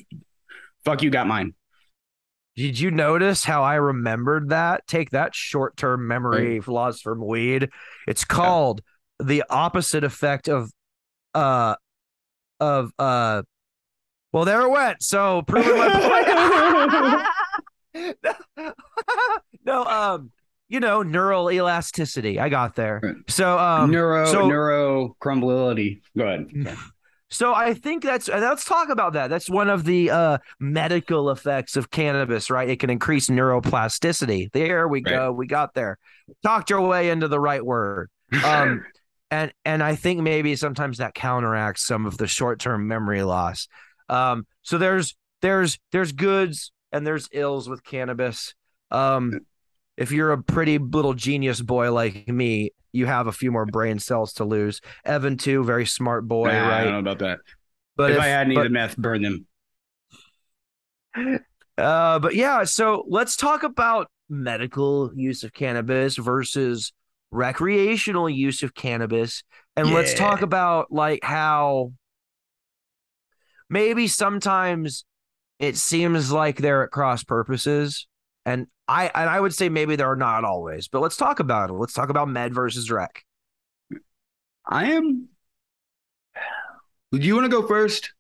fuck 0.86 1.02
you, 1.02 1.10
got 1.10 1.26
mine. 1.26 1.52
Did 2.58 2.80
you 2.80 2.90
notice 2.90 3.44
how 3.44 3.62
I 3.62 3.76
remembered 3.76 4.48
that? 4.48 4.84
Take 4.88 5.10
that 5.10 5.32
short 5.32 5.76
term 5.76 6.08
memory 6.08 6.60
loss 6.66 7.00
from 7.00 7.24
weed. 7.24 7.68
It's 8.08 8.24
called 8.24 8.82
the 9.20 9.44
opposite 9.48 10.02
effect 10.02 10.48
of 10.48 10.72
uh 11.36 11.76
of 12.58 12.90
uh 12.98 13.42
well 14.32 14.44
there 14.44 14.62
it 14.62 14.70
went. 14.70 15.04
So 15.04 15.42
proving 15.42 15.78
my 15.78 17.26
point. 17.94 18.16
no, 19.64 19.84
um, 19.84 20.32
you 20.68 20.80
know, 20.80 21.04
neural 21.04 21.52
elasticity. 21.52 22.40
I 22.40 22.48
got 22.48 22.74
there. 22.74 23.00
So 23.28 23.56
um 23.56 23.92
neuro 23.92 24.26
so- 24.26 24.48
neuro 24.48 25.14
crumbility. 25.20 26.02
Go 26.16 26.26
ahead. 26.26 26.76
So 27.30 27.52
I 27.52 27.74
think 27.74 28.02
that's 28.02 28.28
let's 28.28 28.64
talk 28.64 28.88
about 28.88 29.12
that. 29.12 29.28
That's 29.28 29.50
one 29.50 29.68
of 29.68 29.84
the 29.84 30.10
uh, 30.10 30.38
medical 30.58 31.30
effects 31.30 31.76
of 31.76 31.90
cannabis, 31.90 32.50
right? 32.50 32.68
It 32.68 32.80
can 32.80 32.88
increase 32.88 33.28
neuroplasticity. 33.28 34.50
There 34.52 34.88
we 34.88 35.02
go. 35.02 35.32
We 35.32 35.46
got 35.46 35.74
there. 35.74 35.98
Talked 36.42 36.70
your 36.70 36.80
way 36.80 37.10
into 37.10 37.28
the 37.28 37.38
right 37.38 37.64
word. 37.64 38.08
Um, 38.44 38.84
and 39.30 39.52
and 39.64 39.82
I 39.82 39.94
think 39.94 40.20
maybe 40.20 40.56
sometimes 40.56 40.98
that 40.98 41.14
counteracts 41.14 41.84
some 41.84 42.06
of 42.06 42.16
the 42.16 42.26
short 42.26 42.60
term 42.60 42.88
memory 42.88 43.22
loss. 43.22 43.68
Um, 44.08 44.46
so 44.62 44.78
there's 44.78 45.14
there's 45.42 45.78
there's 45.92 46.12
goods 46.12 46.72
and 46.92 47.06
there's 47.06 47.28
ills 47.32 47.68
with 47.68 47.84
cannabis. 47.84 48.54
Um, 48.90 49.40
if 49.98 50.12
you're 50.12 50.30
a 50.30 50.40
pretty 50.40 50.78
little 50.78 51.12
genius 51.12 51.60
boy 51.60 51.92
like 51.92 52.28
me, 52.28 52.70
you 52.92 53.06
have 53.06 53.26
a 53.26 53.32
few 53.32 53.50
more 53.50 53.66
brain 53.66 53.98
cells 53.98 54.32
to 54.34 54.44
lose. 54.44 54.80
Evan 55.04 55.36
too, 55.36 55.64
very 55.64 55.84
smart 55.84 56.26
boy, 56.26 56.46
Nah, 56.46 56.52
I 56.52 56.68
right? 56.68 56.84
don't 56.84 56.92
know 56.92 56.98
about 57.00 57.18
that. 57.18 57.40
But 57.96 58.12
if, 58.12 58.20
I 58.20 58.26
had 58.28 58.46
any 58.46 58.54
but, 58.54 58.66
of 58.66 58.72
the 58.72 58.74
meth, 58.74 58.96
burn 58.96 59.22
them. 59.22 59.46
uh, 61.76 62.18
but 62.20 62.36
yeah, 62.36 62.62
so 62.62 63.04
let's 63.08 63.36
talk 63.36 63.64
about 63.64 64.06
medical 64.28 65.10
use 65.16 65.42
of 65.42 65.52
cannabis 65.52 66.16
versus 66.16 66.92
recreational 67.32 68.30
use 68.30 68.62
of 68.62 68.74
cannabis, 68.74 69.42
and 69.76 69.92
let's 69.92 70.14
talk 70.14 70.42
about 70.42 70.92
like 70.92 71.24
how 71.24 71.92
maybe 73.68 74.06
sometimes 74.06 75.04
it 75.58 75.76
seems 75.76 76.30
like 76.30 76.58
they're 76.58 76.84
at 76.84 76.92
cross 76.92 77.24
purposes, 77.24 78.06
and 78.48 78.66
I 78.88 79.10
and 79.14 79.28
I 79.28 79.38
would 79.38 79.54
say 79.54 79.68
maybe 79.68 79.96
there 79.96 80.10
are 80.10 80.16
not 80.16 80.44
always. 80.44 80.88
But 80.88 81.00
let's 81.00 81.16
talk 81.16 81.40
about 81.40 81.70
it. 81.70 81.74
Let's 81.74 81.92
talk 81.92 82.08
about 82.08 82.28
med 82.28 82.54
versus 82.54 82.90
rec. 82.90 83.24
I 84.66 84.92
am. 84.92 85.28
Do 87.12 87.18
you 87.18 87.34
want 87.34 87.44
to 87.44 87.50
go 87.50 87.66
first? 87.66 88.12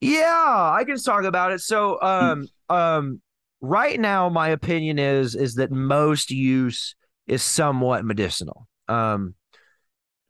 Yeah, 0.00 0.72
I 0.74 0.84
can 0.84 0.98
talk 0.98 1.24
about 1.24 1.52
it. 1.52 1.60
So, 1.60 2.00
um, 2.00 2.48
um, 2.68 3.20
right 3.60 3.98
now, 4.00 4.28
my 4.28 4.48
opinion 4.48 4.98
is 4.98 5.34
is 5.34 5.54
that 5.54 5.70
most 5.70 6.30
use 6.30 6.96
is 7.26 7.42
somewhat 7.42 8.04
medicinal. 8.04 8.66
Um, 8.88 9.34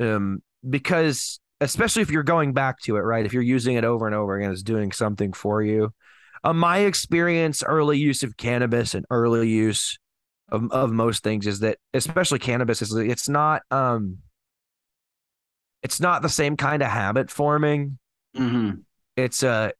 um, 0.01 0.43
because 0.69 1.41
especially 1.63 2.03
if 2.03 2.11
you're 2.11 2.23
going 2.23 2.53
back 2.53 2.81
to 2.81 2.97
it, 2.97 3.01
right? 3.01 3.25
If 3.25 3.33
you're 3.33 3.43
using 3.43 3.77
it 3.77 3.85
over 3.85 4.07
and 4.07 4.15
over 4.15 4.37
again, 4.37 4.51
it's 4.51 4.63
doing 4.63 4.93
something 4.93 5.33
for 5.33 5.63
you. 5.63 5.95
Uh, 6.43 6.53
my 6.53 6.79
experience, 6.79 7.63
early 7.63 7.99
use 7.99 8.23
of 8.23 8.37
cannabis 8.37 8.95
and 8.95 9.05
early 9.11 9.49
use 9.49 9.99
of 10.51 10.71
of 10.73 10.93
most 10.93 11.23
things 11.23 11.47
is 11.47 11.61
that, 11.61 11.79
especially 11.95 12.39
cannabis, 12.39 12.83
is 12.83 12.95
it's 12.95 13.29
not 13.29 13.63
um, 13.71 14.19
it's 15.83 16.01
not 16.01 16.23
the 16.23 16.29
same 16.29 16.57
kind 16.57 16.83
of 16.83 16.89
habit 16.91 17.31
forming 17.31 17.99
Mm-hmm. 18.37 18.81
it's 19.17 19.43
uh 19.43 19.71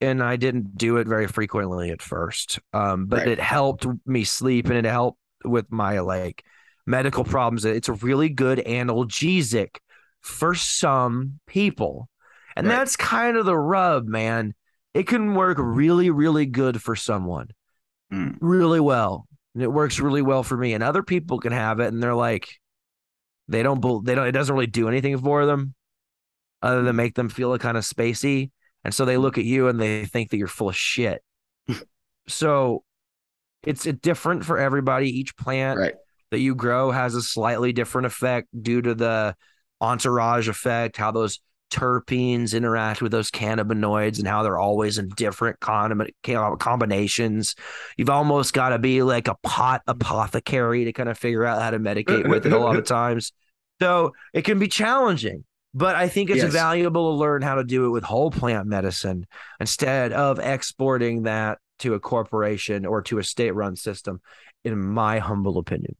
and 0.00 0.22
I 0.22 0.36
didn't 0.36 0.76
do 0.76 0.98
it 0.98 1.06
very 1.08 1.26
frequently 1.26 1.90
at 1.90 2.02
first. 2.02 2.58
Um, 2.72 3.06
but 3.06 3.18
Right. 3.18 3.28
it 3.28 3.40
helped 3.40 3.86
me 4.04 4.24
sleep 4.24 4.66
and 4.66 4.74
it 4.74 4.84
helped 4.84 5.18
with 5.44 5.70
my 5.70 6.00
like 6.00 6.44
medical 6.86 7.24
problems. 7.24 7.64
It's 7.64 7.88
a 7.88 7.94
really 7.94 8.28
good 8.28 8.58
analgesic 8.58 9.76
for 10.20 10.54
some 10.54 11.40
people. 11.46 12.08
And 12.56 12.66
Right. 12.66 12.76
that's 12.76 12.96
kind 12.96 13.36
of 13.36 13.46
the 13.46 13.56
rub, 13.56 14.06
man. 14.06 14.54
It 14.96 15.06
can 15.06 15.34
work 15.34 15.58
really, 15.60 16.08
really 16.08 16.46
good 16.46 16.80
for 16.82 16.96
someone. 16.96 17.48
Mm. 18.10 18.38
Really 18.40 18.80
well. 18.80 19.26
And 19.54 19.62
it 19.62 19.70
works 19.70 20.00
really 20.00 20.22
well 20.22 20.42
for 20.42 20.56
me. 20.56 20.72
And 20.72 20.82
other 20.82 21.02
people 21.02 21.38
can 21.38 21.52
have 21.52 21.80
it 21.80 21.92
and 21.92 22.02
they're 22.02 22.14
like, 22.14 22.48
they 23.46 23.62
don't, 23.62 24.04
they 24.06 24.14
don't, 24.14 24.26
it 24.26 24.32
doesn't 24.32 24.54
really 24.54 24.66
do 24.66 24.88
anything 24.88 25.18
for 25.18 25.44
them 25.44 25.74
other 26.62 26.82
than 26.82 26.96
make 26.96 27.14
them 27.14 27.28
feel 27.28 27.56
kind 27.58 27.76
of 27.76 27.84
spacey. 27.84 28.50
And 28.84 28.94
so 28.94 29.04
they 29.04 29.18
look 29.18 29.36
at 29.36 29.44
you 29.44 29.68
and 29.68 29.78
they 29.78 30.06
think 30.06 30.30
that 30.30 30.38
you're 30.38 30.48
full 30.48 30.70
of 30.70 30.76
shit. 30.76 31.22
so 32.28 32.82
it's 33.64 33.84
a 33.84 33.92
different 33.92 34.46
for 34.46 34.58
everybody. 34.58 35.10
Each 35.10 35.36
plant 35.36 35.78
Right. 35.78 35.94
that 36.30 36.38
you 36.40 36.54
grow 36.54 36.90
has 36.90 37.14
a 37.14 37.22
slightly 37.22 37.72
different 37.72 38.06
effect 38.06 38.48
due 38.58 38.80
to 38.80 38.94
the 38.94 39.36
entourage 39.80 40.48
effect, 40.48 40.96
how 40.96 41.10
those 41.10 41.40
terpenes 41.70 42.54
interact 42.54 43.02
with 43.02 43.12
those 43.12 43.30
cannabinoids 43.30 44.18
and 44.18 44.28
how 44.28 44.42
they're 44.42 44.58
always 44.58 44.98
in 44.98 45.08
different 45.10 45.58
con- 45.60 46.06
combinations. 46.58 47.54
You've 47.96 48.10
almost 48.10 48.52
got 48.52 48.70
to 48.70 48.78
be 48.78 49.02
like 49.02 49.28
a 49.28 49.36
pot 49.42 49.82
apothecary 49.86 50.84
to 50.84 50.92
kind 50.92 51.08
of 51.08 51.18
figure 51.18 51.44
out 51.44 51.60
how 51.60 51.70
to 51.70 51.78
medicate 51.78 52.28
with 52.28 52.46
it 52.46 52.52
a 52.52 52.58
lot 52.58 52.76
of 52.76 52.84
times. 52.86 53.32
So 53.80 54.12
it 54.32 54.42
can 54.42 54.58
be 54.58 54.68
challenging. 54.68 55.44
But 55.74 55.94
I 55.96 56.08
think 56.08 56.30
it's 56.30 56.42
Yes. 56.42 56.52
valuable 56.52 57.12
to 57.12 57.18
learn 57.18 57.42
how 57.42 57.56
to 57.56 57.64
do 57.64 57.86
it 57.86 57.90
with 57.90 58.04
whole 58.04 58.30
plant 58.30 58.66
medicine 58.66 59.26
instead 59.60 60.12
of 60.12 60.38
exporting 60.38 61.24
that 61.24 61.58
to 61.80 61.92
a 61.94 62.00
corporation 62.00 62.86
or 62.86 63.02
to 63.02 63.18
a 63.18 63.24
state 63.24 63.50
run 63.50 63.76
system, 63.76 64.22
in 64.64 64.78
my 64.82 65.18
humble 65.18 65.58
opinion. 65.58 65.94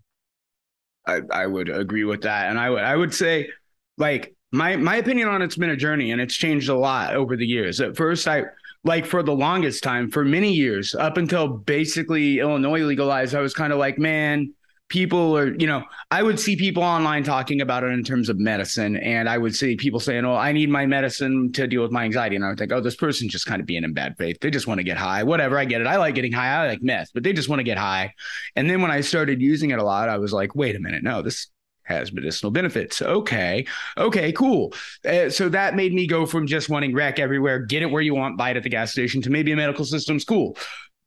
I, 1.07 1.20
I 1.31 1.46
would 1.46 1.68
agree 1.68 2.05
with 2.05 2.22
that. 2.22 2.50
And 2.50 2.59
I 2.59 2.70
would 2.70 2.83
I 2.83 2.96
would 2.96 3.14
say 3.14 3.50
like 3.98 4.36
my 4.52 4.76
my 4.76 4.96
opinion 4.96 5.28
on 5.28 5.42
it's 5.42 5.56
been 5.56 5.70
a 5.70 5.76
journey 5.76 6.12
and 6.12 6.20
it's 6.20 6.35
changed 6.35 6.68
a 6.68 6.76
lot 6.76 7.14
over 7.14 7.37
the 7.37 7.46
years. 7.46 7.80
At 7.80 7.96
first 7.96 8.28
I 8.28 8.44
like 8.85 9.04
for 9.04 9.22
the 9.22 9.35
longest 9.35 9.82
time, 9.82 10.11
for 10.11 10.24
many 10.24 10.52
years, 10.52 10.94
up 10.94 11.16
until 11.16 11.48
basically 11.48 12.38
Illinois 12.38 12.82
legalized, 12.82 13.35
I 13.35 13.40
was 13.40 13.52
kind 13.52 13.72
of 13.72 13.78
like, 13.78 13.98
man, 13.98 14.54
people 14.88 15.37
are, 15.37 15.54
you 15.56 15.66
know, 15.66 15.82
I 16.12 16.22
would 16.22 16.38
see 16.38 16.56
people 16.56 16.85
online 16.85 17.24
talking 17.24 17.61
about 17.61 17.82
it 17.82 17.88
in 17.88 18.04
terms 18.04 18.28
of 18.28 18.38
medicine. 18.38 18.96
And 18.96 19.28
I 19.28 19.37
would 19.37 19.56
see 19.56 19.76
people 19.76 19.98
saying, 19.98 20.24
Oh, 20.24 20.35
I 20.35 20.52
need 20.52 20.70
my 20.70 20.87
medicine 20.87 21.52
to 21.54 21.66
deal 21.66 21.82
with 21.82 21.90
my 21.90 22.04
anxiety. 22.04 22.37
And 22.37 22.44
I 22.44 22.50
would 22.50 22.59
think, 22.59 22.72
Oh, 22.72 22.80
this 22.80 22.94
person's 22.94 23.32
just 23.32 23.46
kind 23.46 23.61
of 23.61 23.66
being 23.66 23.82
in 23.82 23.92
bad 23.92 24.16
faith. 24.16 24.38
They 24.40 24.50
just 24.50 24.68
want 24.68 24.78
to 24.78 24.85
get 24.85 24.96
high. 24.96 25.24
Whatever, 25.24 25.59
I 25.59 25.64
get 25.64 25.80
it. 25.80 25.87
I 25.87 25.96
like 25.96 26.14
getting 26.14 26.32
high. 26.32 26.48
I 26.48 26.68
like 26.68 26.82
meth, 26.82 27.11
but 27.12 27.24
they 27.24 27.32
just 27.32 27.48
want 27.48 27.59
to 27.61 27.64
get 27.64 27.78
high. 27.78 28.14
And 28.54 28.70
then 28.70 28.80
when 28.80 28.92
I 28.92 29.00
started 29.00 29.42
using 29.42 29.70
it 29.70 29.80
a 29.80 29.85
lot, 29.85 30.09
I 30.09 30.18
was 30.18 30.32
like, 30.32 30.54
wait 30.54 30.76
a 30.76 30.80
minute, 30.80 31.02
no, 31.02 31.22
this 31.22 31.48
has 31.87 32.12
medicinal 32.12 32.51
benefits. 32.51 33.01
Okay. 33.01 33.64
Okay, 33.96 34.33
cool. 34.33 34.75
Uh, 35.09 35.31
so 35.31 35.49
that 35.49 35.75
made 35.77 35.94
me 35.94 36.07
go 36.07 36.27
from 36.27 36.46
just 36.46 36.68
wanting 36.68 36.94
rec 36.94 37.18
everywhere, 37.18 37.61
get 37.61 37.83
it 37.83 37.90
where 37.90 38.03
you 38.03 38.14
want, 38.14 38.37
buy 38.37 38.51
it 38.51 38.57
at 38.57 38.62
the 38.62 38.68
gas 38.68 38.92
station 38.92 39.22
to 39.22 39.31
maybe 39.31 39.53
a 39.53 39.57
medical 39.57 39.85
system's 39.85 40.25
cool. 40.25 40.57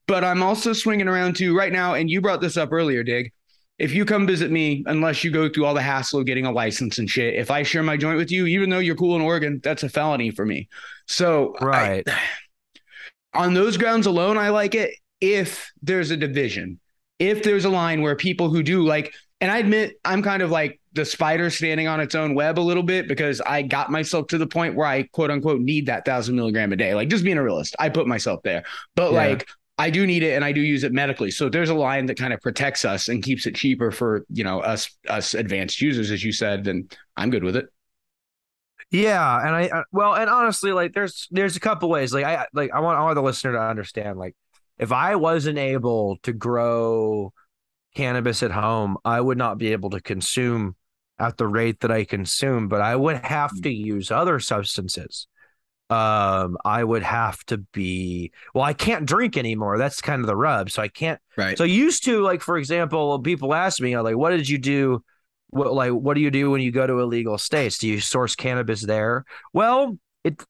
But 0.08 0.24
I'm 0.24 0.42
also 0.42 0.74
swinging 0.74 1.08
around 1.08 1.36
to 1.38 1.56
right 1.56 1.72
now, 1.72 1.94
and 1.94 2.10
you 2.10 2.22
brought 2.22 2.42
this 2.42 2.58
up 2.58 2.72
earlier, 2.72 3.04
Dig. 3.04 3.32
If 3.78 3.94
you 3.94 4.04
come 4.04 4.28
visit 4.28 4.52
me, 4.52 4.84
unless 4.88 5.24
you 5.24 5.32
go 5.32 5.48
through 5.48 5.65
all 5.65 5.74
the 5.74 5.82
hassle 5.82 6.20
of 6.20 6.26
getting 6.26 6.46
a 6.46 6.52
license 6.52 6.98
and 6.98 7.10
shit, 7.10 7.36
if 7.36 7.50
I 7.52 7.63
share 7.63 7.84
my 7.84 7.96
joint 7.96 8.18
with 8.18 8.32
you, 8.32 8.46
even 8.46 8.70
though 8.70 8.80
you're 8.80 8.96
cool 8.96 9.15
in 9.15 9.22
Oregon, 9.22 9.62
that's 9.63 9.84
a 9.84 9.89
felony 9.89 10.32
for 10.32 10.46
me. 10.46 10.68
So 11.08 11.56
I- 11.62 11.65
Right. 11.65 12.08
on 13.34 13.54
those 13.54 13.78
grounds 13.78 14.06
alone, 14.06 14.38
I 14.38 14.50
like 14.50 14.76
it. 14.76 14.92
If 15.22 15.72
there's 15.82 16.12
a 16.12 16.18
division, 16.18 16.80
if 17.20 17.44
there's 17.44 17.65
a 17.65 17.70
line 17.70 18.02
where 18.02 18.15
people 18.15 18.50
who 18.50 18.63
do 18.63 18.86
like, 18.86 19.13
and 19.41 19.52
I 19.52 19.60
admit 19.60 19.99
I'm 20.04 20.21
kind 20.21 20.41
of 20.41 20.52
like 20.52 20.80
the 20.93 21.06
spider 21.06 21.49
standing 21.49 21.88
on 21.88 21.99
its 21.99 22.15
own 22.15 22.34
web 22.36 22.58
a 22.58 22.62
little 22.62 22.84
bit 22.84 23.08
because 23.08 23.41
I 23.41 23.62
got 23.62 23.91
myself 23.91 24.28
to 24.28 24.38
the 24.38 24.47
point 24.47 24.75
where 24.75 24.88
I 24.88 25.04
quote 25.04 25.32
unquote 25.32 25.62
need 25.62 25.86
that 25.86 26.06
thousand 26.06 26.36
milligram 26.36 26.73
a 26.73 26.75
day. 26.75 26.93
Like 26.95 27.10
just 27.10 27.23
being 27.23 27.38
a 27.38 27.43
realist, 27.43 27.75
I 27.80 27.89
put 27.89 28.08
myself 28.08 28.41
there. 28.43 28.63
But 28.95 29.12
Yeah. 29.13 29.17
like 29.28 29.47
I 29.78 29.89
do 29.89 30.06
need 30.06 30.23
it 30.23 30.34
and 30.36 30.43
I 30.43 30.52
do 30.52 30.60
use 30.62 30.84
it 30.84 30.91
medically. 30.91 31.32
So 31.32 31.47
there's 31.47 31.69
a 31.69 31.73
line 31.75 32.06
that 32.08 32.17
kind 32.17 32.34
of 32.34 32.41
protects 32.41 32.84
us 32.84 33.08
and 33.08 33.23
keeps 33.23 33.45
it 33.45 33.56
cheaper 33.56 33.91
for, 33.91 34.25
you 34.30 34.43
know, 34.43 34.60
us 34.60 34.97
us 35.08 35.34
advanced 35.36 35.80
users, 35.82 36.12
as 36.12 36.23
you 36.23 36.32
said, 36.34 36.65
then 36.65 36.89
I'm 37.15 37.30
good 37.30 37.43
with 37.45 37.56
it. 37.56 37.67
Yeah, 38.91 39.39
and 39.45 39.56
I 39.56 39.80
I- 39.80 39.84
well, 39.91 40.15
and 40.15 40.30
honestly, 40.30 40.71
like 40.71 40.93
there's 40.93 41.28
there's 41.32 41.56
a 41.56 41.60
couple 41.60 41.89
ways. 41.89 42.13
Like 42.13 42.25
I 42.25 42.47
like 42.54 42.71
I 42.73 42.80
want 42.80 42.97
all 42.97 43.13
the 43.13 43.21
listener 43.21 43.54
to 43.54 43.62
understand. 43.62 44.17
Like 44.17 44.36
if 44.78 44.91
I 44.91 45.15
wasn't 45.15 45.60
able 45.60 46.17
to 46.23 46.34
grow 46.34 47.34
cannabis 48.00 48.44
at 48.44 48.52
home, 48.52 48.98
I 49.04 49.20
would 49.20 49.38
not 49.38 49.58
be 49.58 49.74
able 49.74 49.90
to 49.90 50.00
consume 50.00 50.76
at 51.20 51.36
the 51.36 51.48
rate 51.48 51.82
that 51.82 51.92
I 51.92 52.06
consume. 52.06 52.70
But 52.70 52.80
I 52.82 52.96
would 52.96 53.18
have 53.18 53.52
to 53.62 53.70
use 53.70 54.10
other 54.10 54.40
substances. 54.40 55.28
Um, 55.90 56.58
I 56.64 56.84
would 56.84 57.04
have 57.04 57.44
to 57.46 57.58
be 57.58 58.32
well. 58.54 58.64
I 58.64 58.74
can't 58.74 59.06
drink 59.06 59.36
anymore. 59.38 59.78
That's 59.78 60.02
kind 60.02 60.22
of 60.22 60.28
the 60.28 60.36
rub. 60.36 60.70
So 60.70 60.82
I 60.82 60.88
can't 60.88 61.20
Right. 61.36 61.58
so 61.58 61.64
used 61.64 62.06
to 62.06 62.22
like 62.22 62.42
for 62.42 62.58
example, 62.58 63.20
people 63.20 63.54
ask 63.54 63.82
me 63.82 63.98
like, 63.98 64.16
"What 64.16 64.30
did 64.30 64.48
you 64.48 64.60
do? 64.60 65.04
What 65.50 65.74
like 65.74 65.92
what 65.92 66.14
do 66.14 66.22
you 66.22 66.32
do 66.32 66.52
when 66.52 66.62
you 66.62 66.72
go 66.72 66.86
to 66.88 67.00
illegal 67.00 67.38
states? 67.38 67.80
Do 67.80 67.88
you 67.88 68.00
source 68.00 68.36
cannabis 68.36 68.82
there?" 68.86 69.26
Well, 69.52 69.98
it 70.24 70.42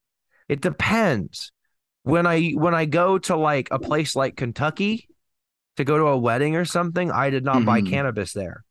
it 0.50 0.62
depends. 0.62 1.52
When 2.04 2.28
I 2.28 2.52
when 2.52 2.76
I 2.76 2.86
go 2.86 3.18
to 3.20 3.36
like 3.38 3.70
a 3.72 3.80
place 3.80 4.16
like 4.16 4.36
Kentucky 4.36 5.08
to 5.80 5.86
go 5.86 5.98
to 5.98 6.08
a 6.08 6.18
wedding 6.18 6.58
or 6.58 6.66
something, 6.66 7.10
I 7.10 7.30
did 7.30 7.46
not 7.46 7.64
buy 7.64 7.82
Mhm. 7.82 7.90
cannabis 7.90 8.34
there. 8.34 8.64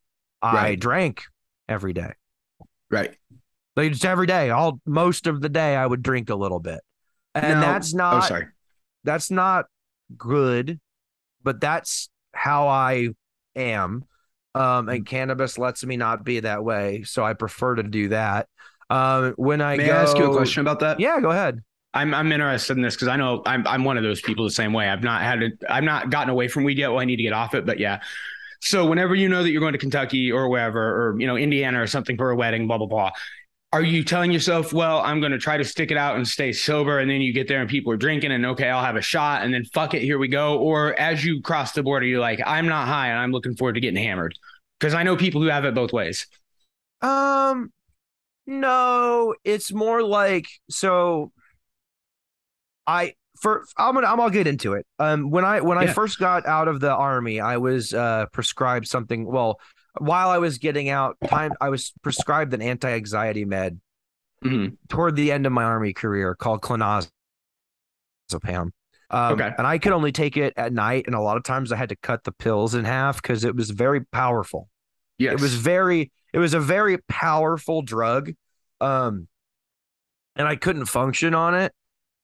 I 0.43 0.75
drank 0.77 1.25
every 1.69 1.93
day. 1.95 2.13
right. 2.91 3.15
Like 3.77 3.93
just 3.93 4.05
every 4.05 4.27
day, 4.27 4.51
all 4.51 4.81
most 4.87 5.27
of 5.27 5.41
the 5.41 5.49
day, 5.49 5.77
I 5.77 5.87
would 5.87 6.03
drink 6.03 6.31
a 6.31 6.35
little 6.35 6.59
bit, 6.61 6.81
and 7.35 7.61
Now- 7.61 7.73
that's 7.73 7.95
Oh, 7.95 7.99
not 7.99 8.25
sorry. 8.25 8.47
that's 9.05 9.31
not 9.31 9.67
good, 10.17 10.81
but 11.43 11.61
that's 11.61 12.09
how 12.35 12.67
I 12.69 13.11
am. 13.57 14.05
Um, 14.55 14.89
and 14.89 15.07
cannabis 15.07 15.59
lets 15.59 15.85
me 15.85 15.97
not 15.97 16.25
be 16.25 16.41
that 16.41 16.65
way, 16.65 17.05
so 17.05 17.25
I 17.25 17.35
prefer 17.35 17.77
to 17.77 17.83
do 17.85 18.09
that. 18.09 18.49
Um, 18.91 19.35
when 19.37 19.61
I 19.61 19.77
May 19.77 19.87
go, 19.87 19.93
I 19.93 20.03
ask 20.03 20.17
you 20.19 20.31
a 20.33 20.37
question 20.37 20.61
about 20.63 20.81
that? 20.81 20.99
Yeah, 20.99 21.21
go 21.21 21.31
ahead. 21.31 21.63
I'm 21.95 22.15
I'm 22.15 22.31
interested 22.31 22.77
in 22.77 22.83
this 22.83 22.95
because 22.95 23.09
I 23.09 23.17
know 23.17 23.43
I'm 23.47 23.67
I'm 23.67 23.85
one 23.85 23.97
of 23.97 24.03
those 24.03 24.21
people 24.21 24.45
the 24.45 24.51
same 24.51 24.73
way. 24.73 24.89
I've 24.89 25.03
not 25.03 25.23
had 25.23 25.43
it. 25.43 25.53
I've 25.69 25.85
not 25.85 26.11
gotten 26.11 26.31
away 26.31 26.49
from 26.49 26.65
weed 26.65 26.79
yet. 26.79 26.91
Well, 26.91 27.01
I 27.01 27.05
need 27.05 27.17
to 27.17 27.23
get 27.23 27.33
off 27.33 27.55
it, 27.55 27.65
but 27.65 27.79
yeah. 27.79 28.01
So 28.61 28.87
whenever 28.87 29.15
you 29.15 29.29
know 29.29 29.43
that 29.43 29.51
you're 29.51 29.61
going 29.61 29.73
to 29.73 29.79
Kentucky 29.79 30.31
or 30.33 30.49
wherever, 30.49 30.81
or 30.81 31.21
you 31.21 31.27
know 31.27 31.37
Indiana 31.37 31.81
or 31.83 31.87
something 31.87 32.17
for 32.17 32.31
a 32.31 32.37
wedding, 32.37 32.67
blah 32.67 32.79
blah 32.79 32.87
blah, 32.87 33.11
are 33.73 33.83
you 33.83 34.03
telling 34.03 34.33
yourself, 34.33 34.73
well, 34.73 35.01
I'm 35.01 35.21
going 35.21 35.33
to 35.33 35.39
try 35.39 35.59
to 35.59 35.65
stick 35.65 35.91
it 35.91 35.97
out 35.97 36.17
and 36.17 36.27
stay 36.27 36.53
sober, 36.53 36.99
and 36.99 37.11
then 37.11 37.21
you 37.21 37.33
get 37.33 37.49
there 37.49 37.61
and 37.61 37.69
people 37.69 37.93
are 37.93 37.99
drinking, 37.99 38.33
and 38.33 38.47
okay, 38.47 38.69
I'll 38.69 38.85
have 38.85 38.97
a 38.97 39.03
shot, 39.03 39.43
and 39.43 39.53
then 39.53 39.65
fuck 39.67 39.95
it, 39.95 40.03
here 40.03 40.19
we 40.19 40.29
go. 40.29 40.59
Or 40.59 40.99
as 40.99 41.25
you 41.25 41.43
cross 41.43 41.73
the 41.73 41.83
border, 41.83 42.07
you're 42.07 42.21
like, 42.21 42.41
I'm 42.47 42.67
not 42.67 42.89
high, 42.89 43.09
and 43.09 43.19
I'm 43.19 43.31
looking 43.31 43.57
forward 43.57 43.75
to 43.75 43.81
getting 43.81 44.03
hammered 44.03 44.35
because 44.79 44.95
I 44.95 45.03
know 45.03 45.17
people 45.17 45.43
who 45.43 45.49
have 45.49 45.65
it 45.65 45.75
both 45.75 45.93
ways. 45.93 46.27
Um, 47.03 47.71
no, 48.47 49.35
it's 49.45 49.73
more 49.73 50.03
like 50.03 50.47
so. 50.71 51.31
I 52.89 53.15
for 53.41 53.65
I'm 53.77 53.95
gonna 53.95 54.07
I'm 54.09 54.17
gonna 54.17 54.33
get 54.33 54.47
into 54.49 54.73
it. 54.73 54.85
Um, 54.99 55.31
when 55.31 55.45
I 55.45 55.61
when 55.61 55.79
I 55.79 55.87
first 55.87 56.19
got 56.19 56.47
out 56.47 56.67
of 56.67 56.81
the 56.81 56.91
army, 56.93 57.39
I 57.39 57.59
was 57.59 57.95
uh 57.95 58.27
prescribed 58.33 58.89
something. 58.89 59.25
Well, 59.27 59.61
while 59.99 60.31
I 60.31 60.39
was 60.39 60.59
getting 60.59 60.89
out, 60.89 61.17
time 61.29 61.53
I 61.61 61.69
was 61.69 61.93
prescribed 62.03 62.55
an 62.55 62.63
anti 62.63 62.91
anxiety 62.91 63.45
med 63.45 63.81
Mhm. 64.45 64.77
toward 64.89 65.17
the 65.17 65.31
end 65.33 65.47
of 65.47 65.53
my 65.53 65.65
army 65.65 65.93
career 65.93 66.35
called 66.35 66.63
clonazepam. 66.63 67.11
Um, 69.11 69.33
Okay. 69.33 69.51
and 69.59 69.67
I 69.67 69.79
could 69.79 69.93
only 69.93 70.13
take 70.13 70.37
it 70.37 70.53
at 70.57 70.73
night, 70.73 71.07
and 71.07 71.15
a 71.15 71.21
lot 71.21 71.37
of 71.37 71.43
times 71.43 71.73
I 71.73 71.77
had 71.77 71.89
to 71.91 71.97
cut 71.97 72.25
the 72.25 72.33
pills 72.33 72.75
in 72.75 72.85
half 72.85 73.21
because 73.23 73.43
it 73.45 73.55
was 73.57 73.71
very 73.71 74.05
powerful. 74.07 74.69
Yes. 75.19 75.35
It 75.35 75.41
was 75.41 75.55
very 75.55 76.11
it 76.33 76.39
was 76.39 76.55
a 76.55 76.61
very 76.61 76.99
powerful 77.09 77.83
drug. 77.83 78.33
Um 78.81 79.29
and 80.37 80.47
I 80.47 80.57
couldn't 80.57 80.85
function 80.87 81.35
on 81.35 81.55
it. 81.55 81.73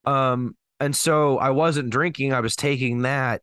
Um 0.05 0.55
and 0.79 0.95
so 0.95 1.37
I 1.37 1.51
wasn't 1.51 1.89
drinking, 1.89 2.33
I 2.33 2.41
was 2.41 2.55
taking 2.55 3.03
that. 3.03 3.41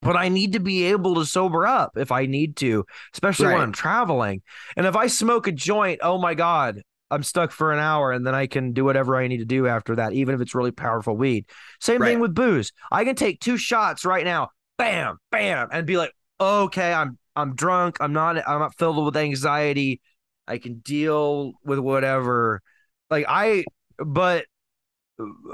But 0.00 0.16
I 0.16 0.28
need 0.28 0.52
to 0.52 0.60
be 0.60 0.84
able 0.84 1.16
to 1.16 1.24
sober 1.24 1.66
up 1.66 1.92
if 1.96 2.12
I 2.12 2.26
need 2.26 2.54
to, 2.58 2.84
especially 3.14 3.46
when 3.48 3.60
I'm 3.60 3.72
traveling. 3.72 4.42
And 4.76 4.86
if 4.86 4.94
I 4.94 5.08
smoke 5.08 5.48
a 5.48 5.52
joint, 5.52 5.98
oh 6.04 6.18
my 6.18 6.34
god, 6.34 6.82
I'm 7.10 7.22
stuck 7.22 7.50
for 7.50 7.72
an 7.72 7.78
hour 7.78 8.12
and 8.12 8.26
then 8.26 8.34
I 8.34 8.46
can 8.46 8.72
do 8.72 8.84
whatever 8.84 9.16
I 9.16 9.26
need 9.26 9.38
to 9.38 9.44
do 9.44 9.66
after 9.66 9.96
that, 9.96 10.12
even 10.12 10.34
if 10.34 10.40
it's 10.40 10.54
really 10.54 10.70
powerful 10.70 11.16
weed. 11.16 11.46
Same 11.80 12.00
thing 12.00 12.20
with 12.20 12.34
booze. 12.34 12.72
I 12.92 13.04
can 13.04 13.16
take 13.16 13.40
two 13.40 13.56
shots 13.56 14.04
right 14.04 14.24
now, 14.24 14.50
bam, 14.76 15.18
bam, 15.32 15.68
and 15.72 15.86
be 15.86 15.96
like, 15.96 16.12
okay, 16.40 16.92
I'm 16.92 17.18
I'm 17.34 17.54
drunk. 17.54 17.98
I'm 18.00 18.12
not 18.12 18.36
I'm 18.48 18.60
not 18.60 18.76
filled 18.76 19.04
with 19.04 19.16
anxiety. 19.16 20.00
I 20.46 20.58
can 20.58 20.78
deal 20.78 21.52
with 21.64 21.78
whatever. 21.78 22.62
Like 23.10 23.24
I 23.28 23.64
but 23.98 24.44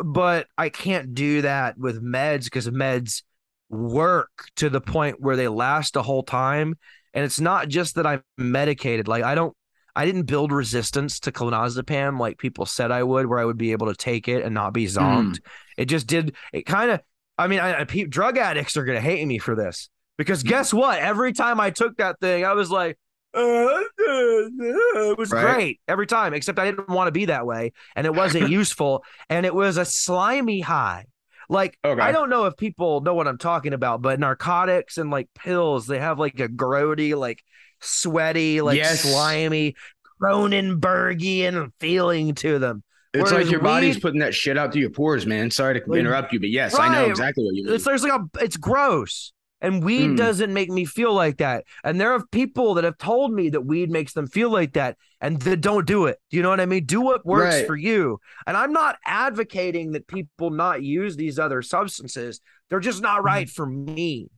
but 0.05 0.47
I 0.57 0.69
can't 0.69 1.15
do 1.15 1.43
that 1.43 1.79
with 1.79 2.03
meds 2.03 2.45
because 2.45 2.69
meds 2.69 3.23
work 3.69 4.31
to 4.57 4.69
the 4.69 4.81
point 4.81 5.21
where 5.21 5.37
they 5.37 5.49
last 5.49 5.95
the 5.95 6.03
whole 6.03 6.23
time. 6.23 6.77
And 7.13 7.25
it's 7.25 7.41
not 7.41 7.69
just 7.69 7.95
that 7.95 8.07
I'm 8.07 8.23
medicated. 8.37 9.09
Like 9.09 9.25
I 9.25 9.35
don't 9.35 9.57
I 9.97 10.05
didn't 10.05 10.25
build 10.25 10.51
resistance 10.51 11.21
to 11.21 11.33
clonazepam 11.33 12.19
like 12.19 12.39
people 12.39 12.67
said 12.67 12.91
I 12.91 13.03
would, 13.03 13.27
where 13.27 13.39
I 13.39 13.45
would 13.45 13.59
be 13.59 13.73
able 13.73 13.87
to 13.87 13.95
take 13.95 14.29
it 14.29 14.45
and 14.45 14.53
not 14.53 14.73
be 14.73 14.87
zonked. 14.87 15.37
Mm. 15.37 15.41
It 15.77 15.85
just 15.87 16.07
did. 16.07 16.35
It 16.53 16.67
kind 16.67 16.91
of. 16.91 17.01
I 17.37 17.49
mean, 17.49 17.61
I, 17.61 17.81
I, 17.81 17.85
drug 17.85 18.39
addicts 18.39 18.77
are 18.77 18.85
gonna 18.85 19.01
hate 19.01 19.27
me 19.27 19.39
for 19.39 19.55
this 19.55 19.89
because 20.19 20.43
mm. 20.43 20.49
guess 20.49 20.75
what? 20.75 20.99
Every 21.01 21.33
time 21.33 21.61
I 21.61 21.71
took 21.71 21.97
that 21.97 22.21
thing, 22.21 22.45
I 22.45 22.55
was 22.55 22.71
like, 22.71 22.99
Uh, 23.35 23.83
it 23.99 25.19
was 25.19 25.31
Right. 25.31 25.55
great 25.55 25.81
every 25.89 26.07
time. 26.07 26.35
Except 26.35 26.59
I 26.59 26.67
didn't 26.67 26.89
want 26.89 27.09
to 27.09 27.13
be 27.13 27.27
that 27.27 27.47
way, 27.47 27.73
and 27.97 28.07
it 28.07 28.15
wasn't 28.15 28.49
useful, 28.61 29.05
and 29.29 29.45
it 29.45 29.55
was 29.55 29.77
a 29.77 29.85
slimy 29.85 30.61
high. 30.61 31.07
Like 31.49 31.79
Okay. 31.85 32.01
I 32.01 32.13
don't 32.13 32.31
know 32.31 32.47
if 32.47 32.57
people 32.57 33.01
know 33.03 33.15
what 33.15 33.29
I'm 33.29 33.39
talking 33.39 33.73
about, 33.75 34.01
but 34.03 34.19
narcotics 34.19 34.97
and 34.99 35.11
like 35.11 35.29
pills, 35.35 35.87
they 35.87 35.99
have 35.99 36.19
like 36.19 36.41
a 36.41 36.49
grody, 36.49 37.15
like 37.15 37.43
sweaty, 37.81 38.61
like 38.63 38.77
Yes. 38.79 39.01
slimy, 39.01 39.75
Cronenbergian 40.23 41.73
feeling 41.81 42.35
to 42.37 42.59
them. 42.59 42.83
It's 43.13 43.31
Whereas 43.31 43.45
like 43.47 43.53
your 43.53 43.61
body's 43.61 43.99
putting 44.01 44.21
that 44.21 44.35
shit 44.35 44.57
out 44.57 44.73
through 44.73 44.81
your 44.81 44.91
pores, 44.91 45.27
man. 45.27 45.51
Sorry 45.51 45.79
to 45.81 45.93
interrupt 45.93 46.33
you, 46.33 46.41
but 46.41 46.49
yes, 46.49 46.75
I 46.75 46.89
know 46.89 47.07
exactly 47.11 47.45
what 47.45 47.55
you 47.55 47.65
mean. 47.65 47.75
It's 47.75 47.85
there's 47.85 48.03
like 48.03 48.13
a 48.13 48.25
it's 48.43 48.57
gross. 48.57 49.33
And 49.65 49.83
weed 49.83 50.11
Mm. 50.11 50.17
doesn't 50.17 50.53
make 50.53 50.69
me 50.69 50.85
feel 50.85 51.15
like 51.15 51.39
that. 51.39 51.65
And 51.83 51.99
there 52.01 52.13
are 52.13 52.23
people 52.31 52.75
that 52.75 52.85
have 52.85 52.99
told 52.99 53.33
me 53.33 53.49
that 53.51 53.63
weed 53.63 53.91
makes 53.91 54.13
them 54.13 54.27
feel 54.27 54.51
like 54.51 54.75
that 54.75 54.97
and 55.21 55.41
that 55.43 55.63
don't 55.63 55.87
do 55.87 56.05
it. 56.05 56.19
Do 56.31 56.37
you 56.37 56.43
know 56.43 56.51
what 56.51 56.61
I 56.61 56.67
mean? 56.67 56.85
Do 56.85 57.01
what 57.01 57.25
works 57.25 57.57
Right. 57.57 57.67
for 57.67 57.75
you. 57.75 58.21
And 58.47 58.57
I'm 58.57 58.73
not 58.73 58.99
advocating 59.07 59.93
that 59.93 60.07
people 60.07 60.51
not 60.51 60.83
use 60.83 61.17
these 61.17 61.39
other 61.39 61.63
substances. 61.63 62.41
They're 62.69 62.79
just 62.79 63.01
not 63.03 63.25
right 63.25 63.49
for 63.49 63.65
me. 63.67 64.29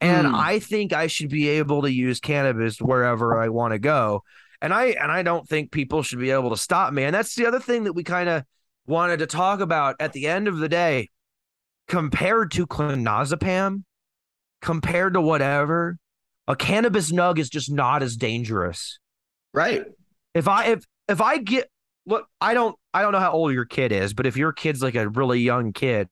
And 0.00 0.26
Mm. 0.28 0.34
I 0.34 0.58
think 0.58 0.92
I 0.92 1.06
should 1.06 1.30
be 1.30 1.48
able 1.48 1.80
to 1.82 1.90
use 1.90 2.20
cannabis 2.20 2.78
wherever 2.78 3.40
I 3.40 3.48
want 3.48 3.72
to 3.72 3.78
go. 3.78 4.22
And 4.60 4.74
I 4.74 4.88
and 5.00 5.10
I 5.10 5.22
don't 5.22 5.48
think 5.48 5.72
people 5.72 6.02
should 6.02 6.18
be 6.20 6.30
able 6.30 6.50
to 6.50 6.56
stop 6.58 6.92
me. 6.92 7.04
And 7.04 7.14
that's 7.14 7.34
the 7.34 7.46
other 7.46 7.60
thing 7.60 7.84
that 7.84 7.94
we 7.94 8.04
kind 8.04 8.28
of 8.28 8.44
wanted 8.86 9.20
to 9.20 9.26
talk 9.26 9.60
about 9.60 9.96
at 9.98 10.12
the 10.12 10.26
end 10.26 10.46
of 10.46 10.58
the 10.58 10.68
day. 10.68 11.08
Compared 11.88 12.50
to 12.52 12.66
clonazepam, 12.66 13.84
compared 14.64 15.14
to 15.14 15.20
whatever, 15.20 15.96
a 16.48 16.56
cannabis 16.56 17.12
nug 17.12 17.38
is 17.38 17.48
just 17.48 17.70
not 17.70 18.02
as 18.02 18.16
dangerous. 18.16 18.98
Right. 19.52 19.84
If 20.34 20.48
I 20.48 20.66
if 20.66 20.84
if 21.08 21.20
I 21.20 21.38
get 21.38 21.68
look, 22.06 22.26
I 22.40 22.54
don't 22.54 22.74
I 22.92 23.02
don't 23.02 23.12
know 23.12 23.20
how 23.20 23.32
old 23.32 23.52
your 23.52 23.66
kid 23.66 23.92
is, 23.92 24.14
but 24.14 24.26
if 24.26 24.36
your 24.36 24.52
kid's 24.52 24.82
like 24.82 24.96
a 24.96 25.08
really 25.08 25.38
young 25.40 25.72
kid, 25.72 26.08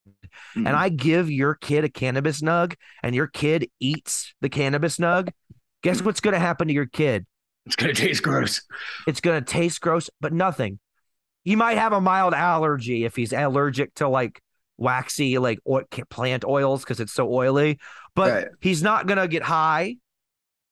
Mm-hmm. 0.57 0.67
and 0.67 0.75
I 0.75 0.89
give 0.89 1.31
your 1.31 1.55
kid 1.55 1.85
a 1.85 1.91
cannabis 1.91 2.41
nug 2.41 2.75
and 3.03 3.15
your 3.15 3.27
kid 3.27 3.69
eats 3.81 4.33
the 4.41 4.49
cannabis 4.49 4.97
nug, 4.97 5.29
guess 5.83 6.01
what's 6.01 6.21
going 6.21 6.33
to 6.33 6.41
happen 6.41 6.69
to 6.69 6.75
your 6.75 6.87
kid? 6.87 7.27
it's 7.67 7.77
gonna 7.77 7.93
taste 7.93 8.23
gross. 8.23 8.63
It's 9.07 9.21
going 9.21 9.45
to 9.45 9.53
taste 9.53 9.83
gross, 9.83 10.09
but 10.23 10.33
nothing. 10.33 10.79
He 11.45 11.55
might 11.55 11.77
have 11.77 11.93
a 11.93 12.01
mild 12.01 12.33
allergy 12.33 13.05
if 13.05 13.15
he's 13.15 13.35
allergic 13.35 13.95
to 13.97 14.09
like 14.09 14.41
waxy, 14.79 15.37
like 15.37 15.59
oil, 15.69 15.83
plant 16.09 16.47
oils 16.47 16.83
because 16.83 16.99
it's 16.99 17.13
so 17.13 17.31
oily, 17.31 17.79
but 18.15 18.33
Right. 18.33 18.47
he's 18.61 18.83
not 18.83 19.07
going 19.07 19.19
to 19.19 19.29
get 19.29 19.43
high 19.43 19.97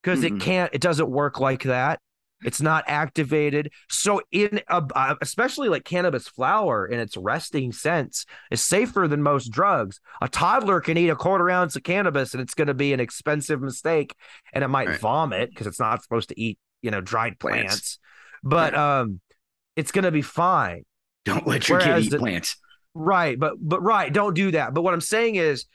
because 0.03 0.23
it 0.25 0.33
Mm-mm. 0.35 0.41
can't, 0.41 0.75
it 0.75 0.81
doesn't 0.81 1.11
work 1.11 1.41
like 1.41 1.65
that. 1.65 2.01
It's 2.43 2.63
not 2.63 2.85
activated. 2.87 3.71
So 3.91 4.23
in 4.33 4.63
a, 4.69 4.83
uh, 4.95 5.15
especially 5.21 5.69
like 5.69 5.85
cannabis 5.85 6.27
flower 6.27 6.87
in 6.87 6.99
its 6.99 7.15
resting 7.19 7.71
sense 7.71 8.25
is 8.51 8.63
safer 8.63 9.07
than 9.07 9.23
most 9.23 9.49
drugs. 9.53 10.01
A 10.23 10.29
toddler 10.29 10.81
can 10.81 10.97
eat 10.97 11.11
a 11.11 11.17
quarter 11.17 11.51
ounce 11.51 11.77
of 11.77 11.83
cannabis 11.83 12.33
and 12.33 12.41
it's 12.41 12.55
going 12.55 12.69
to 12.69 12.75
be 12.75 12.95
an 12.95 13.01
expensive 13.01 13.61
mistake 13.61 14.15
and 14.55 14.65
it 14.65 14.69
might 14.69 14.89
Right. 14.89 15.01
vomit 15.01 15.51
because 15.51 15.67
it's 15.67 15.79
not 15.81 16.03
supposed 16.03 16.31
to 16.31 16.41
eat, 16.41 16.59
you 16.81 16.91
know, 16.91 17.03
dried 17.03 17.39
plants. 17.39 17.69
Plants. 17.69 17.99
But 18.43 18.75
um 18.75 19.21
it's 19.77 19.93
going 19.93 20.05
to 20.05 20.11
be 20.11 20.23
fine. 20.23 20.85
Don't 21.27 21.47
let 21.47 21.69
your 21.69 21.79
Whereas 21.79 22.05
kid 22.05 22.07
eat 22.07 22.11
the- 22.11 22.19
plants. 22.19 22.57
Right, 22.95 23.39
but 23.39 23.53
but 23.61 23.83
right, 23.83 24.11
don't 24.13 24.35
do 24.35 24.51
that. 24.53 24.73
But 24.75 24.81
what 24.83 24.95
I'm 24.95 25.01
saying 25.03 25.37
is 25.37 25.67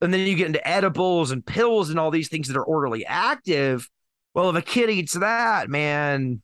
and 0.00 0.12
then 0.12 0.26
you 0.26 0.36
get 0.36 0.46
into 0.46 0.66
edibles 0.68 1.30
and 1.30 1.44
pills 1.44 1.90
and 1.90 1.98
all 1.98 2.10
these 2.10 2.28
things 2.28 2.48
that 2.48 2.56
are 2.56 2.64
orally 2.64 3.04
active. 3.06 3.88
Well, 4.34 4.50
if 4.50 4.56
a 4.56 4.62
kid 4.62 4.90
eats 4.90 5.14
that, 5.14 5.68
man, 5.68 6.42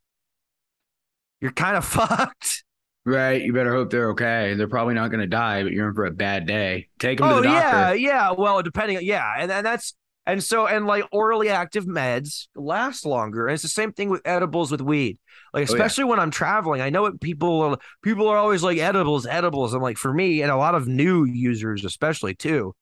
you're 1.41 1.53
kind 1.53 1.77
of 1.77 1.85
fucked. 1.85 2.65
Right. 3.07 3.43
You 3.43 3.53
better 3.53 3.75
hope 3.75 3.91
they're 3.91 4.11
okay. 4.11 4.55
They're 4.55 4.69
probably 4.69 4.95
not 4.95 5.11
gonna 5.11 5.27
die, 5.27 5.63
but 5.63 5.73
you're 5.73 5.89
in 5.89 5.95
for 5.95 6.07
a 6.07 6.11
bad 6.11 6.47
day. 6.47 6.89
Take 6.99 7.19
them 7.19 7.29
to 7.29 7.35
Oh 7.35 7.37
the 7.37 7.49
doctor. 7.49 7.69
yeah, 7.69 7.93
yeah. 7.93 8.31
Well, 8.33 8.63
depending, 8.63 8.99
yeah, 9.03 9.31
and 9.39 9.53
and 9.53 9.65
that's 9.67 9.95
and 10.27 10.43
so 10.43 10.67
and 10.67 10.87
like 10.87 11.05
orally 11.13 11.51
active 11.51 11.85
meds 11.85 12.47
last 12.57 13.05
longer. 13.05 13.47
And 13.47 13.53
it's 13.55 13.63
the 13.63 13.69
same 13.69 13.93
thing 13.93 14.09
with 14.09 14.23
edibles 14.25 14.71
with 14.71 14.81
weed. 14.81 15.19
Like 15.53 15.69
Oh, 15.69 15.75
yeah. 15.75 15.85
especially 15.85 16.05
when 16.05 16.19
I'm 16.19 16.31
traveling, 16.31 16.81
I 16.81 16.89
know 16.89 17.03
what 17.03 17.21
people 17.21 17.61
are. 17.61 17.79
People 18.03 18.27
are 18.29 18.39
always 18.39 18.63
like 18.63 18.79
edibles, 18.79 19.27
edibles. 19.27 19.75
I'm 19.75 19.83
like 19.83 19.99
for 19.99 20.13
me 20.15 20.41
and 20.41 20.51
a 20.51 20.57
lot 20.57 20.75
of 20.75 20.89
new 20.89 21.25
users, 21.25 21.85
especially 21.85 22.35
too. 22.35 22.75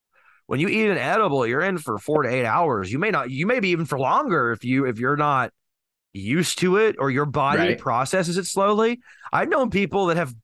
When 0.53 0.61
you 0.61 0.69
eat 0.69 0.91
an 0.91 0.99
edible, 0.99 1.47
you're 1.47 1.63
in 1.63 1.79
for 1.79 1.97
four 1.97 2.25
to 2.25 2.29
eight 2.29 2.45
hours. 2.45 2.93
You 2.93 2.99
may 2.99 3.11
not. 3.11 3.31
You 3.31 3.47
may 3.47 3.59
be 3.59 3.71
even 3.71 3.87
for 3.87 3.99
longer 3.99 4.53
if 4.53 4.67
you 4.67 4.85
if 4.85 4.99
you're 4.99 5.17
not 5.17 5.51
used 6.13 6.59
to 6.59 6.77
it 6.77 6.97
or 6.99 7.11
your 7.11 7.25
body 7.25 7.61
Right. 7.61 7.79
processes 7.79 8.37
it 8.37 8.45
slowly. 8.45 9.01
I've 9.33 9.49
known 9.49 9.71
people 9.71 10.09
that 10.09 10.19
have 10.19 10.35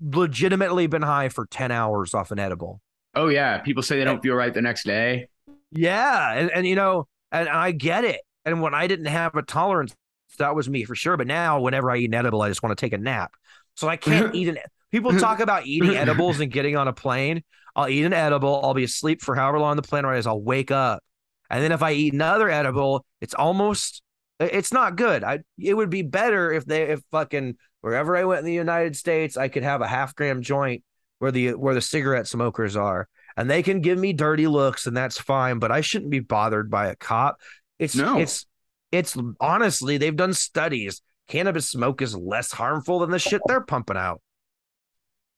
legitimately 0.00 0.86
been 0.86 1.02
high 1.02 1.28
for 1.28 1.44
10 1.44 1.70
hours 1.70 2.14
off 2.14 2.30
an 2.30 2.38
edible. 2.38 2.80
Oh 3.14 3.28
yeah. 3.28 3.58
People 3.58 3.82
say 3.82 3.98
they 3.98 4.04
don't 4.04 4.22
feel 4.22 4.34
right 4.34 4.54
the 4.54 4.62
next 4.62 4.84
day. 4.84 5.28
Yeah, 5.70 6.32
and, 6.32 6.50
and 6.50 6.66
you 6.66 6.74
know, 6.74 7.06
and 7.30 7.46
I 7.46 7.72
get 7.72 8.04
it. 8.04 8.22
And 8.46 8.62
when 8.62 8.72
I 8.72 8.86
didn't 8.86 9.08
have 9.08 9.34
a 9.34 9.42
tolerance, 9.42 9.94
that 10.38 10.54
was 10.54 10.70
me 10.70 10.84
for 10.84 10.94
sure. 10.94 11.18
But 11.18 11.26
now, 11.26 11.60
whenever 11.60 11.90
I 11.90 11.98
eat 11.98 12.06
an 12.06 12.14
edible, 12.14 12.40
I 12.40 12.48
just 12.48 12.62
want 12.62 12.74
to 12.78 12.80
take 12.82 12.94
a 12.94 12.98
nap. 12.98 13.34
So 13.76 13.88
I 13.88 13.96
can't 13.98 14.34
eat 14.36 14.48
an. 14.48 14.56
People 14.94 15.12
talk 15.18 15.40
about 15.40 15.66
eating 15.66 15.96
edibles 15.96 16.38
and 16.38 16.52
getting 16.52 16.76
on 16.76 16.86
a 16.86 16.92
plane. 16.92 17.42
I'll 17.74 17.88
eat 17.88 18.04
an 18.04 18.12
edible. 18.12 18.60
I'll 18.62 18.74
be 18.74 18.84
asleep 18.84 19.20
for 19.20 19.34
however 19.34 19.58
long 19.58 19.74
the 19.74 19.82
plane 19.82 20.06
ride 20.06 20.18
is. 20.18 20.26
I'll 20.28 20.40
wake 20.40 20.70
up, 20.70 21.02
and 21.50 21.60
then 21.62 21.72
if 21.72 21.82
I 21.82 21.92
eat 21.92 22.12
another 22.12 22.48
edible, 22.48 23.04
it's 23.20 23.34
almost. 23.34 24.02
It's 24.38 24.72
not 24.72 24.94
good. 24.94 25.24
I. 25.24 25.40
It 25.58 25.74
would 25.74 25.90
be 25.90 26.02
better 26.02 26.52
if 26.52 26.64
they 26.64 26.84
if 26.90 27.00
fucking 27.10 27.56
wherever 27.80 28.16
I 28.16 28.24
went 28.24 28.38
in 28.40 28.44
the 28.44 28.52
United 28.52 28.94
States, 28.94 29.36
I 29.36 29.48
could 29.48 29.64
have 29.64 29.80
a 29.80 29.88
half 29.88 30.14
gram 30.14 30.40
joint 30.42 30.84
where 31.18 31.32
the 31.32 31.54
where 31.54 31.74
the 31.74 31.80
cigarette 31.80 32.28
smokers 32.28 32.76
are 32.76 33.08
and 33.36 33.50
they 33.50 33.62
can 33.62 33.80
give 33.80 33.98
me 33.98 34.12
dirty 34.12 34.46
looks 34.46 34.86
and 34.86 34.96
that's 34.96 35.18
fine 35.18 35.58
but 35.58 35.72
i 35.72 35.80
shouldn't 35.80 36.10
be 36.10 36.20
bothered 36.20 36.70
by 36.70 36.88
a 36.88 36.96
cop 36.96 37.40
it's 37.78 37.96
No. 37.96 38.18
it's 38.18 38.46
it's 38.92 39.16
honestly 39.40 39.96
they've 39.96 40.14
done 40.14 40.34
studies 40.34 41.02
cannabis 41.28 41.70
smoke 41.70 42.02
is 42.02 42.16
less 42.16 42.52
harmful 42.52 43.00
than 43.00 43.10
the 43.10 43.18
shit 43.18 43.40
they're 43.46 43.60
pumping 43.60 43.96
out 43.96 44.20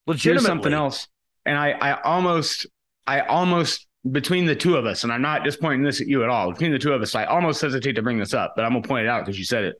Here's 0.06 0.24
legitimately 0.24 0.46
something 0.46 0.72
else. 0.72 1.08
And 1.44 1.58
I, 1.58 1.70
I 1.70 2.00
almost, 2.02 2.66
I 3.06 3.20
almost 3.20 3.86
between 4.12 4.46
the 4.46 4.54
two 4.54 4.76
of 4.76 4.86
us, 4.86 5.04
and 5.04 5.12
I'm 5.12 5.22
not 5.22 5.44
just 5.44 5.60
pointing 5.60 5.82
this 5.82 6.00
at 6.00 6.06
you 6.06 6.22
at 6.22 6.28
all. 6.28 6.52
Between 6.52 6.72
the 6.72 6.78
two 6.78 6.92
of 6.92 7.02
us, 7.02 7.14
I 7.14 7.24
almost 7.24 7.60
hesitate 7.60 7.94
to 7.94 8.02
bring 8.02 8.18
this 8.18 8.34
up, 8.34 8.54
but 8.56 8.64
I'm 8.64 8.72
gonna 8.72 8.86
point 8.86 9.06
it 9.06 9.08
out 9.08 9.24
because 9.24 9.38
you 9.38 9.44
said 9.44 9.64
it. 9.64 9.76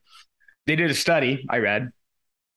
They 0.67 0.77
did 0.77 0.91
a 0.91 0.95
study 0.95 1.47
I 1.49 1.59
read, 1.59 1.91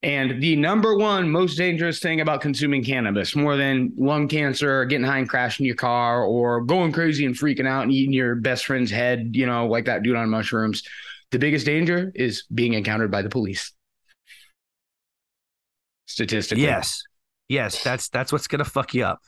and 0.01 0.41
the 0.41 0.55
number 0.55 0.97
one 0.97 1.29
most 1.29 1.55
dangerous 1.58 1.99
thing 1.99 2.21
about 2.21 2.41
consuming 2.41 2.84
cannabis, 2.84 3.36
more 3.36 3.55
than 3.55 3.93
lung 3.97 4.27
cancer, 4.27 4.79
or 4.79 4.86
getting 4.86 5.05
high 5.05 5.19
and 5.19 5.29
crashing 5.29 5.65
your 5.65 5.75
car, 5.75 6.23
or 6.23 6.62
going 6.62 6.91
crazy 6.91 7.25
and 7.25 7.36
freaking 7.36 7.67
out 7.67 7.84
and 7.84 7.91
eating 7.91 8.13
your 8.13 8.36
best 8.36 8.65
friend's 8.65 8.91
head, 8.91 9.32
you 9.34 9.45
know, 9.45 9.67
like 9.67 9.86
that 9.86 10.03
dude 10.03 10.15
on 10.15 10.29
mushrooms. 10.29 10.84
The 11.32 11.39
biggest 11.39 11.65
danger 11.65 12.12
is 12.15 12.45
being 12.53 12.73
encountered 12.73 13.12
by 13.12 13.21
the 13.21 13.29
police. 13.29 13.71
Statistically, 16.08 16.63
yes 16.63 17.03
yes 17.49 17.83
that's 17.83 18.07
that's 18.09 18.31
what's 18.31 18.47
gonna 18.47 18.63
fuck 18.65 18.93
you 18.93 19.03
up 19.03 19.19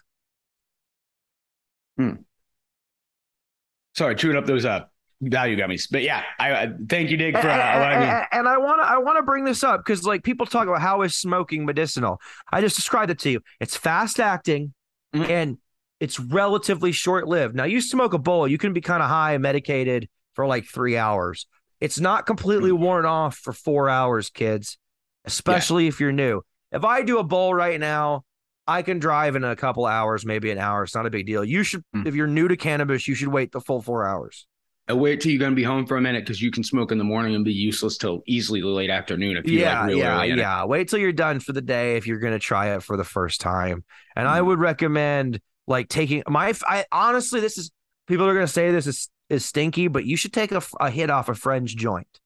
Sorry, 3.93 4.15
chewing 4.15 4.37
up 4.37 4.45
those 4.45 4.65
uh 4.65 4.85
value 5.21 5.55
gummies. 5.55 5.87
But 5.91 6.01
yeah, 6.01 6.23
I 6.39 6.51
uh, 6.51 6.67
thank 6.89 7.11
you, 7.11 7.17
Dig, 7.17 7.33
for 7.37 7.47
uh, 7.47 7.51
and, 7.51 7.79
allowing 7.79 7.99
me. 7.99 8.05
and- 8.05 8.25
and 8.31 8.47
I 8.47 8.57
want 8.57 8.81
to 8.81 8.87
I 8.87 8.97
want 8.97 9.17
to 9.17 9.23
bring 9.23 9.43
this 9.43 9.63
up 9.63 9.81
because 9.81 10.03
like 10.05 10.23
people 10.23 10.45
talk 10.45 10.67
about 10.67 10.81
how 10.81 11.01
is 11.03 11.15
smoking 11.15 11.65
medicinal. 11.65 12.19
I 12.51 12.61
just 12.61 12.75
described 12.75 13.11
it 13.11 13.19
to 13.19 13.29
you. 13.29 13.41
It's 13.59 13.75
fast 13.77 14.19
acting 14.19 14.73
Mhm. 15.13 15.29
and 15.29 15.57
it's 15.99 16.19
relatively 16.19 16.91
short 16.91 17.27
lived. 17.27 17.53
Now 17.53 17.65
you 17.65 17.81
smoke 17.81 18.13
a 18.13 18.17
bowl, 18.17 18.47
you 18.47 18.57
can 18.57 18.73
be 18.73 18.81
kind 18.81 19.03
of 19.03 19.09
high 19.09 19.33
and 19.33 19.43
medicated 19.43 20.07
for 20.33 20.47
like 20.47 20.65
three 20.65 20.97
hours. 20.97 21.45
It's 21.81 21.99
not 21.99 22.25
completely 22.25 22.71
worn 22.71 23.05
off 23.05 23.35
for 23.37 23.51
four 23.53 23.89
hours, 23.89 24.29
kids, 24.29 24.77
especially 25.25 25.87
if 25.87 25.99
you're 25.99 26.11
new. 26.13 26.41
If 26.71 26.83
I 26.85 27.01
do 27.03 27.17
a 27.19 27.23
bowl 27.23 27.53
right 27.53 27.79
now, 27.79 28.23
I 28.67 28.81
can 28.81 28.99
drive 28.99 29.35
in 29.35 29.43
a 29.43 29.55
couple 29.55 29.85
hours, 29.85 30.25
maybe 30.25 30.51
an 30.51 30.57
hour. 30.57 30.83
It's 30.83 30.95
not 30.95 31.05
a 31.05 31.09
big 31.09 31.25
deal. 31.25 31.43
You 31.43 31.63
should, 31.63 31.83
Mm. 31.95 32.05
if 32.07 32.15
you're 32.15 32.27
new 32.27 32.47
to 32.47 32.55
cannabis, 32.55 33.07
you 33.07 33.15
should 33.15 33.27
wait 33.29 33.51
the 33.51 33.59
full 33.59 33.81
four 33.81 34.07
hours. 34.07 34.47
Wait 34.89 35.21
till 35.21 35.31
you're 35.31 35.39
gonna 35.39 35.55
be 35.55 35.63
home 35.63 35.85
for 35.85 35.95
a 35.95 36.01
minute 36.01 36.23
because 36.25 36.41
you 36.41 36.51
can 36.51 36.63
smoke 36.63 36.91
in 36.91 36.97
the 36.97 37.03
morning 37.03 37.33
and 37.33 37.45
be 37.45 37.53
useless 37.53 37.97
till 37.97 38.21
easily 38.27 38.59
the 38.59 38.67
late 38.67 38.89
afternoon 38.89 39.37
if 39.37 39.47
you 39.47 39.59
yeah, 39.59 39.83
like 39.85 39.95
yeah, 39.95 40.23
in 40.23 40.31
it. 40.33 40.37
yeah. 40.39 40.65
Wait 40.65 40.89
till 40.89 40.99
you're 40.99 41.13
done 41.13 41.39
for 41.39 41.53
the 41.53 41.61
day 41.61 41.95
if 41.95 42.07
you're 42.07 42.19
gonna 42.19 42.39
try 42.39 42.75
it 42.75 42.83
for 42.83 42.97
the 42.97 43.03
first 43.05 43.39
time. 43.39 43.85
And 44.17 44.27
I 44.27 44.39
Mhm. 44.39 44.47
would 44.47 44.59
recommend 44.59 45.39
like 45.67 45.87
taking 45.87 46.23
my. 46.27 46.53
I 46.67 46.83
honestly, 46.91 47.39
this 47.39 47.57
is 47.57 47.71
people 48.07 48.25
are 48.27 48.33
gonna 48.33 48.47
say 48.47 48.71
this 48.71 48.87
is 48.87 49.09
is 49.29 49.45
stinky, 49.45 49.87
but 49.87 50.03
you 50.03 50.17
should 50.17 50.33
take 50.33 50.51
a, 50.51 50.61
a 50.81 50.89
hit 50.89 51.09
off 51.09 51.29
a 51.29 51.35
friend's 51.35 51.73
joint. 51.73 52.19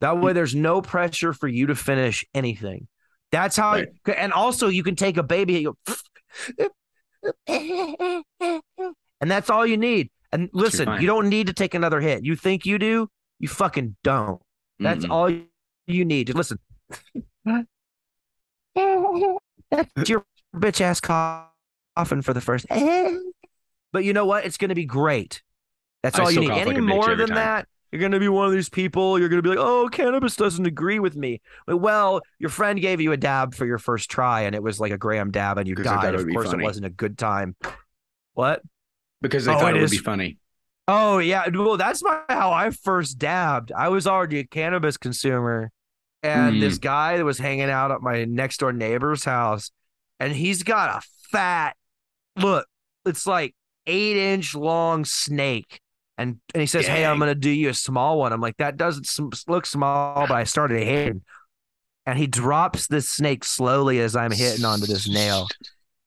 That 0.00 0.18
way, 0.18 0.32
there's 0.32 0.54
no 0.54 0.80
pressure 0.80 1.34
for 1.34 1.46
you 1.48 1.66
to 1.66 1.74
finish 1.74 2.24
anything. 2.32 2.88
That's 3.36 3.56
how. 3.56 3.72
Right. 3.72 3.88
And 4.16 4.32
also, 4.32 4.68
you 4.68 4.82
can 4.82 4.96
take 4.96 5.16
a 5.16 5.22
baby 5.22 5.52
hit, 5.54 5.62
you 5.62 5.76
go, 7.46 8.62
and 9.20 9.30
that's 9.30 9.50
all 9.50 9.66
you 9.66 9.76
need. 9.76 10.10
And 10.32 10.48
listen, 10.52 11.00
you 11.00 11.06
don't 11.06 11.28
need 11.28 11.46
to 11.48 11.52
take 11.52 11.74
another 11.74 12.00
hit. 12.00 12.24
You 12.24 12.34
think 12.36 12.64
you 12.66 12.78
do? 12.78 13.08
You 13.38 13.48
fucking 13.48 13.96
don't. 14.02 14.40
That's 14.78 15.04
Mm-mm. 15.04 15.10
all 15.10 15.30
you 15.86 16.04
need. 16.04 16.28
Just 16.28 16.36
listen. 16.36 16.58
That's 17.44 17.66
your 20.08 20.24
bitch 20.54 20.80
ass 20.80 21.00
coughing 21.00 22.22
for 22.22 22.32
the 22.32 22.40
first. 22.40 22.66
But 23.92 24.04
you 24.04 24.12
know 24.12 24.26
what? 24.26 24.44
It's 24.44 24.58
going 24.58 24.68
to 24.68 24.74
be 24.74 24.84
great. 24.84 25.42
That's 26.02 26.18
I 26.18 26.24
all 26.24 26.30
you 26.30 26.40
need. 26.40 26.50
Any 26.50 26.72
like 26.72 26.82
more 26.82 27.14
than 27.14 27.28
time. 27.28 27.36
that, 27.36 27.68
you're 27.96 28.10
going 28.10 28.12
to 28.12 28.20
be 28.20 28.28
one 28.28 28.46
of 28.46 28.52
these 28.52 28.68
people. 28.68 29.18
You're 29.18 29.28
going 29.28 29.42
to 29.42 29.48
be 29.48 29.48
like, 29.56 29.58
oh, 29.64 29.88
cannabis 29.90 30.36
doesn't 30.36 30.66
agree 30.66 30.98
with 30.98 31.16
me. 31.16 31.40
Like, 31.66 31.80
well, 31.80 32.20
your 32.38 32.50
friend 32.50 32.80
gave 32.80 33.00
you 33.00 33.12
a 33.12 33.16
dab 33.16 33.54
for 33.54 33.64
your 33.66 33.78
first 33.78 34.10
try, 34.10 34.42
and 34.42 34.54
it 34.54 34.62
was 34.62 34.78
like 34.78 34.92
a 34.92 34.98
gram 34.98 35.30
dab, 35.30 35.58
and 35.58 35.66
you 35.66 35.74
'Cause 35.74 35.86
I 35.86 35.94
thought 35.94 36.02
died. 36.02 36.14
Of 36.14 36.28
course, 36.28 36.52
it 36.52 36.60
wasn't 36.60 36.86
a 36.86 36.90
good 36.90 37.16
time. 37.18 37.56
What? 38.34 38.62
because 39.22 39.46
they 39.46 39.54
Oh, 39.54 39.58
thought 39.58 39.70
it 39.70 39.76
it 39.76 39.80
would 39.80 39.84
is- 39.84 39.90
be 39.92 39.96
funny. 39.98 40.38
Oh 40.88 41.18
yeah, 41.18 41.48
well 41.48 41.76
that's 41.78 42.02
my 42.04 42.20
how 42.28 42.52
I 42.52 42.70
first 42.70 43.18
dabbed. 43.18 43.72
I 43.72 43.88
was 43.88 44.06
already 44.06 44.38
a 44.38 44.44
cannabis 44.44 44.96
consumer, 44.98 45.72
and 46.22 46.56
Mm. 46.56 46.60
this 46.60 46.78
guy 46.78 47.16
that 47.16 47.24
was 47.24 47.38
hanging 47.38 47.70
out 47.70 47.90
at 47.90 48.02
my 48.02 48.24
next 48.26 48.58
door 48.58 48.72
neighbor's 48.72 49.24
house, 49.24 49.72
and 50.20 50.32
he's 50.34 50.62
got 50.62 51.02
a 51.02 51.06
fat 51.32 51.76
look. 52.36 52.68
It's 53.06 53.26
like 53.26 53.54
eight 53.86 54.16
inch 54.16 54.54
long 54.54 55.04
snake, 55.04 55.80
and 56.18 56.40
and 56.54 56.60
he 56.60 56.66
says, 56.66 56.86
"Hey, 56.86 57.04
I'm 57.04 57.18
gonna 57.18 57.34
do 57.34 57.50
you 57.50 57.68
a 57.68 57.74
small 57.74 58.18
one." 58.18 58.32
I'm 58.32 58.40
like, 58.40 58.56
"That 58.56 58.76
doesn't 58.76 59.08
look 59.48 59.66
small," 59.66 60.26
but 60.26 60.34
I 60.34 60.44
started 60.44 60.82
hitting, 60.82 61.22
and 62.06 62.18
he 62.18 62.26
drops 62.26 62.86
this 62.86 63.08
snake 63.08 63.44
slowly 63.44 64.00
as 64.00 64.16
I'm 64.16 64.32
hitting 64.32 64.64
onto 64.64 64.86
this 64.86 65.08
nail, 65.08 65.48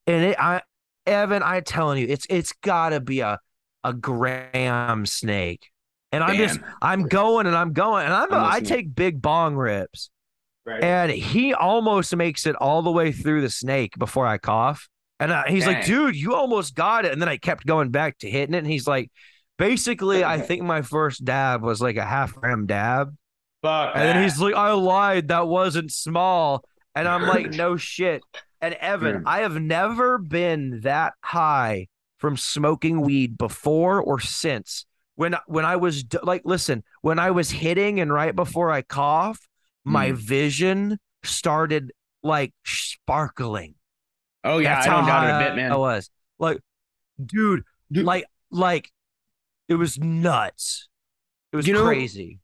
and 0.06 0.24
it, 0.24 0.36
I, 0.40 0.62
Evan, 1.06 1.42
I'm 1.42 1.64
telling 1.64 1.98
you, 1.98 2.06
it's 2.08 2.26
it's 2.28 2.52
gotta 2.62 3.00
be 3.00 3.20
a 3.20 3.38
a 3.84 3.92
gram 3.92 5.06
snake. 5.06 5.70
And 6.12 6.24
I'm 6.24 6.36
just 6.36 6.58
I'm 6.82 7.04
going 7.04 7.46
and 7.46 7.56
I'm 7.56 7.72
going 7.72 8.04
and 8.04 8.12
I'm, 8.12 8.32
I'm 8.32 8.44
I 8.44 8.60
take 8.60 8.94
big 8.94 9.22
bong 9.22 9.54
rips. 9.54 10.10
Right. 10.66 10.82
And 10.82 11.10
he 11.10 11.54
almost 11.54 12.14
makes 12.14 12.46
it 12.46 12.56
all 12.56 12.82
the 12.82 12.90
way 12.90 13.12
through 13.12 13.42
the 13.42 13.50
snake 13.50 13.98
before 13.98 14.26
I 14.26 14.38
cough. 14.38 14.88
And 15.18 15.32
uh, 15.32 15.44
he's 15.46 15.66
like, 15.66 15.84
dude, 15.84 16.16
you 16.16 16.34
almost 16.34 16.74
got 16.74 17.04
it. 17.04 17.12
And 17.12 17.20
then 17.20 17.28
I 17.28 17.36
kept 17.36 17.66
going 17.66 17.90
back 17.90 18.18
to 18.18 18.30
hitting 18.30 18.54
it. 18.54 18.58
And 18.58 18.66
he's 18.66 18.86
like, 18.86 19.10
basically, 19.60 20.24
I 20.24 20.40
think 20.40 20.62
my 20.62 20.80
first 20.82 21.24
dab 21.24 21.62
was 21.62 21.80
like 21.80 21.96
a 21.96 22.04
half 22.04 22.34
gram 22.34 22.66
dab. 22.66 23.14
Fuck 23.62 23.92
And 23.94 24.02
then 24.08 24.22
he's 24.22 24.40
like, 24.40 24.54
I 24.54 24.72
lied. 24.72 25.28
That 25.28 25.46
wasn't 25.46 25.92
small. 25.92 26.64
And 26.94 27.06
I'm 27.06 27.22
like, 27.22 27.50
no 27.54 27.76
shit. 27.76 28.22
And 28.62 28.74
Evan, 28.74 29.16
Yeah. 29.16 29.30
I 29.30 29.40
have 29.40 29.60
never 29.60 30.16
been 30.18 30.80
that 30.80 31.12
high 31.22 31.88
from 32.18 32.36
smoking 32.38 33.02
weed 33.02 33.36
before 33.38 34.00
or 34.02 34.18
since. 34.18 34.86
When 35.16 35.36
when 35.46 35.66
I 35.66 35.76
was 35.76 36.04
like, 36.22 36.42
listen, 36.46 36.82
when 37.02 37.18
I 37.18 37.30
was 37.30 37.50
hitting 37.50 38.00
and 38.00 38.10
right 38.12 38.34
before 38.34 38.70
I 38.70 38.80
cough, 38.80 39.38
my 39.84 40.10
Mm. 40.12 40.16
vision 40.16 40.98
started 41.22 41.92
like 42.22 42.52
sparkling. 42.64 43.74
Oh 44.42 44.56
yeah, 44.58 44.76
That's 44.76 44.86
I 44.86 44.90
don't 44.90 45.06
doubt 45.06 45.24
it 45.28 45.46
a 45.46 45.48
bit, 45.50 45.56
man. 45.56 45.72
I 45.72 45.76
was 45.76 46.08
like, 46.38 46.58
dude, 47.22 47.64
Dude. 47.92 48.06
like, 48.06 48.24
like, 48.50 48.90
it 49.70 49.74
was 49.76 49.98
nuts. 49.98 50.88
It 51.52 51.56
was 51.56 51.66
You 51.66 51.72
know- 51.74 51.86
crazy. 51.86 52.40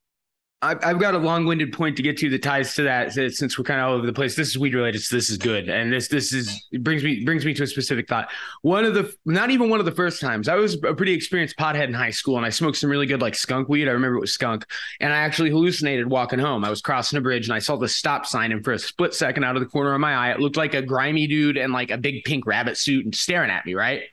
I've, 0.62 0.78
I've 0.82 0.98
got 0.98 1.14
a 1.14 1.18
long-winded 1.18 1.74
point 1.74 1.98
to 1.98 2.02
get 2.02 2.16
to 2.16 2.30
that 2.30 2.42
ties 2.42 2.74
to 2.76 2.82
that. 2.84 3.14
that 3.14 3.34
Since 3.34 3.58
we're 3.58 3.64
kind 3.64 3.78
of 3.78 3.88
all 3.88 3.94
over 3.94 4.06
the 4.06 4.12
place, 4.12 4.34
this 4.34 4.48
is 4.48 4.58
weed 4.58 4.74
related. 4.74 5.02
So 5.02 5.14
this 5.14 5.28
is 5.28 5.36
good, 5.36 5.68
and 5.68 5.92
this 5.92 6.08
this 6.08 6.32
is 6.32 6.66
it 6.72 6.82
brings 6.82 7.04
me 7.04 7.24
brings 7.24 7.44
me 7.44 7.52
to 7.52 7.62
a 7.64 7.66
specific 7.66 8.08
thought. 8.08 8.30
One 8.62 8.86
of 8.86 8.94
the 8.94 9.14
not 9.26 9.50
even 9.50 9.68
one 9.68 9.80
of 9.80 9.86
the 9.86 9.92
first 9.92 10.18
times 10.18 10.48
I 10.48 10.54
was 10.54 10.74
a 10.82 10.94
pretty 10.94 11.12
experienced 11.12 11.58
pothead 11.58 11.84
in 11.88 11.92
high 11.94 12.10
school, 12.10 12.38
and 12.38 12.46
I 12.46 12.48
smoked 12.48 12.78
some 12.78 12.88
really 12.88 13.04
good 13.04 13.20
like 13.20 13.34
skunk 13.34 13.68
weed. 13.68 13.86
I 13.86 13.90
remember 13.92 14.16
it 14.16 14.20
was 14.20 14.32
skunk, 14.32 14.64
and 14.98 15.12
I 15.12 15.16
actually 15.18 15.50
hallucinated 15.50 16.08
walking 16.08 16.38
home. 16.38 16.64
I 16.64 16.70
was 16.70 16.80
crossing 16.80 17.18
a 17.18 17.22
bridge, 17.22 17.46
and 17.46 17.54
I 17.54 17.58
saw 17.58 17.76
the 17.76 17.86
stop 17.86 18.24
sign, 18.24 18.50
and 18.50 18.64
for 18.64 18.72
a 18.72 18.78
split 18.78 19.12
second, 19.12 19.44
out 19.44 19.56
of 19.56 19.60
the 19.60 19.68
corner 19.68 19.92
of 19.92 20.00
my 20.00 20.14
eye, 20.14 20.30
it 20.32 20.40
looked 20.40 20.56
like 20.56 20.72
a 20.72 20.80
grimy 20.80 21.26
dude 21.26 21.58
in 21.58 21.70
like 21.70 21.90
a 21.90 21.98
big 21.98 22.24
pink 22.24 22.46
rabbit 22.46 22.78
suit 22.78 23.04
and 23.04 23.14
staring 23.14 23.50
at 23.50 23.66
me, 23.66 23.74
right? 23.74 24.04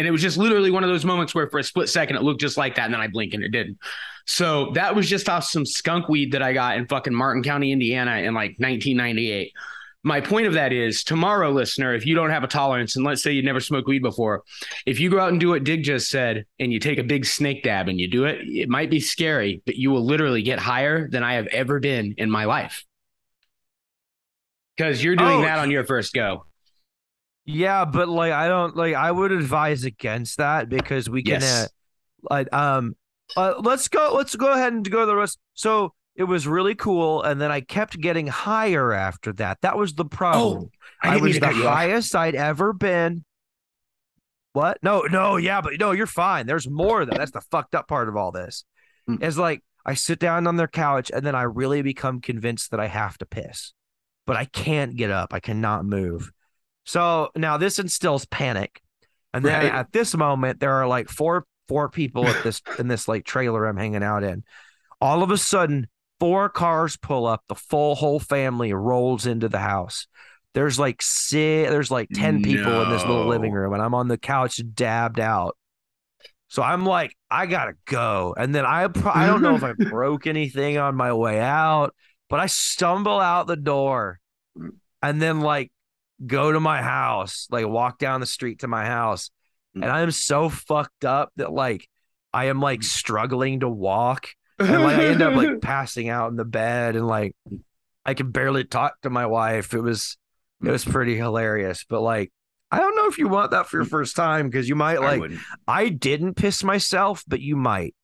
And 0.00 0.08
it 0.08 0.10
was 0.12 0.22
just 0.22 0.38
literally 0.38 0.70
one 0.70 0.82
of 0.82 0.88
those 0.88 1.04
moments 1.04 1.34
where 1.34 1.46
for 1.50 1.58
a 1.58 1.62
split 1.62 1.90
second 1.90 2.16
it 2.16 2.22
looked 2.22 2.40
just 2.40 2.56
like 2.56 2.76
that, 2.76 2.86
and 2.86 2.94
then 2.94 3.02
I 3.02 3.06
blink 3.08 3.34
and 3.34 3.44
it 3.44 3.50
didn't. 3.50 3.76
So 4.24 4.70
that 4.72 4.94
was 4.96 5.06
just 5.10 5.28
off 5.28 5.44
some 5.44 5.66
skunk 5.66 6.08
weed 6.08 6.32
that 6.32 6.40
I 6.40 6.54
got 6.54 6.78
in 6.78 6.86
fucking 6.86 7.14
Martin 7.14 7.42
County, 7.42 7.70
Indiana 7.70 8.12
in 8.16 8.32
like 8.32 8.52
1998. 8.56 9.52
My 10.02 10.22
point 10.22 10.46
of 10.46 10.54
that 10.54 10.72
is 10.72 11.04
tomorrow, 11.04 11.50
listener, 11.50 11.92
if 11.94 12.06
you 12.06 12.14
don't 12.14 12.30
have 12.30 12.42
a 12.42 12.46
tolerance, 12.46 12.96
and 12.96 13.04
let's 13.04 13.22
say 13.22 13.32
you 13.32 13.42
never 13.42 13.60
smoked 13.60 13.86
weed 13.88 14.00
before, 14.00 14.42
if 14.86 14.98
you 14.98 15.10
go 15.10 15.20
out 15.20 15.32
and 15.32 15.38
do 15.38 15.50
what 15.50 15.64
Dig 15.64 15.82
just 15.84 16.08
said 16.08 16.46
and 16.58 16.72
you 16.72 16.78
take 16.80 16.96
a 16.98 17.02
big 17.04 17.26
snake 17.26 17.62
dab 17.62 17.86
and 17.86 18.00
you 18.00 18.08
do 18.08 18.24
it, 18.24 18.38
it 18.48 18.70
might 18.70 18.88
be 18.88 19.00
scary, 19.00 19.60
but 19.66 19.76
you 19.76 19.90
will 19.90 20.02
literally 20.06 20.40
get 20.40 20.58
higher 20.58 21.06
than 21.10 21.22
I 21.22 21.34
have 21.34 21.48
ever 21.48 21.78
been 21.78 22.14
in 22.16 22.30
my 22.30 22.46
life. 22.46 22.86
Because 24.78 25.04
you're 25.04 25.16
doing 25.16 25.40
Oh. 25.40 25.42
that 25.42 25.58
on 25.58 25.70
your 25.70 25.84
first 25.84 26.14
go. 26.14 26.46
Yeah, 27.44 27.84
but 27.84 28.08
like 28.08 28.32
I 28.32 28.48
don't 28.48 28.76
like 28.76 28.94
I 28.94 29.10
would 29.10 29.32
advise 29.32 29.84
against 29.84 30.38
that 30.38 30.68
because 30.68 31.08
we 31.08 31.22
can 31.22 31.40
Yes. 31.40 31.64
uh, 31.64 31.68
like 32.30 32.52
um 32.52 32.94
uh, 33.36 33.54
let's 33.60 33.88
go 33.88 34.12
let's 34.14 34.36
go 34.36 34.52
ahead 34.52 34.72
and 34.72 34.88
go 34.88 35.00
to 35.00 35.06
the 35.06 35.16
rest. 35.16 35.38
So 35.54 35.94
it 36.16 36.24
was 36.24 36.46
really 36.46 36.74
cool 36.74 37.22
and 37.22 37.40
then 37.40 37.50
I 37.50 37.60
kept 37.60 37.98
getting 38.00 38.26
higher 38.26 38.92
after 38.92 39.32
that. 39.34 39.58
That 39.62 39.78
was 39.78 39.94
the 39.94 40.04
problem. 40.04 40.70
I, 41.02 41.14
didn't 41.14 41.28
was 41.28 41.40
the 41.40 41.48
highest 41.48 42.14
I'd 42.14 42.34
ever 42.34 42.72
been. 42.72 43.24
What? 44.52 44.78
No, 44.82 45.02
no, 45.02 45.36
yeah, 45.36 45.60
but 45.60 45.74
no, 45.78 45.92
you're 45.92 46.06
fine. 46.06 46.46
There's 46.46 46.68
more 46.68 47.04
though. 47.04 47.16
That's 47.16 47.30
the 47.30 47.40
fucked 47.40 47.74
up 47.74 47.88
part 47.88 48.08
of 48.08 48.16
all 48.16 48.32
this. 48.32 48.64
Mm. 49.08 49.22
Is 49.22 49.38
like 49.38 49.62
I 49.86 49.94
sit 49.94 50.18
down 50.18 50.46
on 50.46 50.56
their 50.56 50.68
couch 50.68 51.10
and 51.14 51.24
then 51.24 51.34
I 51.34 51.42
really 51.42 51.82
become 51.82 52.20
convinced 52.20 52.70
that 52.72 52.80
I 52.80 52.86
have 52.88 53.16
to 53.18 53.26
piss. 53.26 53.72
But 54.26 54.36
I 54.36 54.44
can't 54.44 54.96
get 54.96 55.10
up. 55.10 55.32
I 55.32 55.40
cannot 55.40 55.84
move. 55.84 56.30
So 56.90 57.30
now 57.36 57.56
this 57.56 57.78
instills 57.78 58.26
panic. 58.26 58.82
And 59.32 59.44
then 59.44 59.62
Right. 59.62 59.72
at 59.72 59.92
this 59.92 60.16
moment, 60.16 60.58
there 60.58 60.72
are 60.74 60.88
like 60.88 61.08
four 61.08 61.46
four 61.68 61.88
people 61.88 62.28
at 62.30 62.42
this 62.42 62.62
in 62.78 62.88
this 62.88 63.06
like 63.06 63.24
trailer 63.24 63.64
I'm 63.64 63.76
hanging 63.76 64.02
out 64.02 64.24
in. 64.24 64.42
All 65.00 65.22
of 65.22 65.30
a 65.30 65.38
sudden, 65.38 65.86
four 66.18 66.48
cars 66.48 66.96
pull 66.96 67.26
up. 67.26 67.44
The 67.46 67.54
full 67.54 67.94
whole 67.94 68.18
family 68.18 68.72
rolls 68.72 69.24
into 69.24 69.48
the 69.48 69.60
house. 69.60 70.08
There's 70.54 70.80
like 70.80 71.00
six, 71.00 71.70
there's 71.70 71.92
like 71.92 72.10
10 72.12 72.40
people 72.40 72.82
in 72.82 72.88
this 72.88 73.04
little 73.04 73.28
living 73.28 73.52
room, 73.52 73.72
and 73.72 73.80
I'm 73.80 73.94
on 73.94 74.08
the 74.08 74.18
couch 74.18 74.60
dabbed 74.74 75.20
out. 75.20 75.56
So 76.48 76.60
I'm 76.60 76.84
like, 76.84 77.16
I 77.30 77.46
gotta 77.46 77.74
go. 77.84 78.34
And 78.36 78.52
then 78.52 78.66
I 78.66 78.88
I 79.04 79.26
don't 79.28 79.42
know 79.42 79.54
if 79.54 79.62
I 79.62 79.74
broke 79.90 80.26
anything 80.26 80.76
on 80.76 80.96
my 80.96 81.12
way 81.12 81.38
out, 81.38 81.94
but 82.28 82.40
I 82.40 82.46
stumble 82.46 83.20
out 83.20 83.46
the 83.46 83.54
door 83.54 84.18
and 85.02 85.22
then 85.22 85.40
like 85.40 85.70
go 86.24 86.52
to 86.52 86.60
my 86.60 86.82
house, 86.82 87.46
like 87.50 87.66
walk 87.66 87.98
down 87.98 88.20
the 88.20 88.26
street 88.26 88.60
to 88.60 88.68
my 88.68 88.86
house. 88.86 89.30
Mm. 89.76 89.82
And 89.82 89.90
I 89.90 90.00
am 90.02 90.10
so 90.10 90.48
fucked 90.48 91.04
up 91.04 91.30
that 91.36 91.52
like 91.52 91.88
I 92.32 92.46
am 92.46 92.60
like 92.60 92.80
mm. 92.80 92.84
struggling 92.84 93.60
to 93.60 93.68
walk 93.68 94.28
and 94.58 94.82
like 94.82 94.98
I 94.98 95.06
end 95.06 95.22
up 95.22 95.34
like 95.34 95.60
passing 95.60 96.08
out 96.08 96.30
in 96.30 96.36
the 96.36 96.44
bed 96.44 96.96
and 96.96 97.06
like 97.06 97.34
I 98.04 98.14
can 98.14 98.30
barely 98.30 98.64
talk 98.64 99.00
to 99.02 99.10
my 99.10 99.26
wife. 99.26 99.74
It 99.74 99.80
was 99.80 100.16
it 100.60 100.66
mm. 100.66 100.72
was 100.72 100.84
pretty 100.84 101.16
hilarious, 101.16 101.84
but 101.88 102.02
like 102.02 102.32
I 102.70 102.78
don't 102.78 102.96
know 102.96 103.06
if 103.06 103.18
you 103.18 103.28
want 103.28 103.50
that 103.50 103.66
for 103.66 103.78
your 103.78 103.86
first 103.86 104.14
time 104.14 104.48
because 104.48 104.68
you 104.68 104.76
might 104.76 105.00
like 105.00 105.20
wouldn't. 105.20 105.40
I 105.66 105.88
didn't 105.88 106.34
piss 106.34 106.62
myself, 106.62 107.24
but 107.26 107.40
you 107.40 107.56
might. 107.56 107.94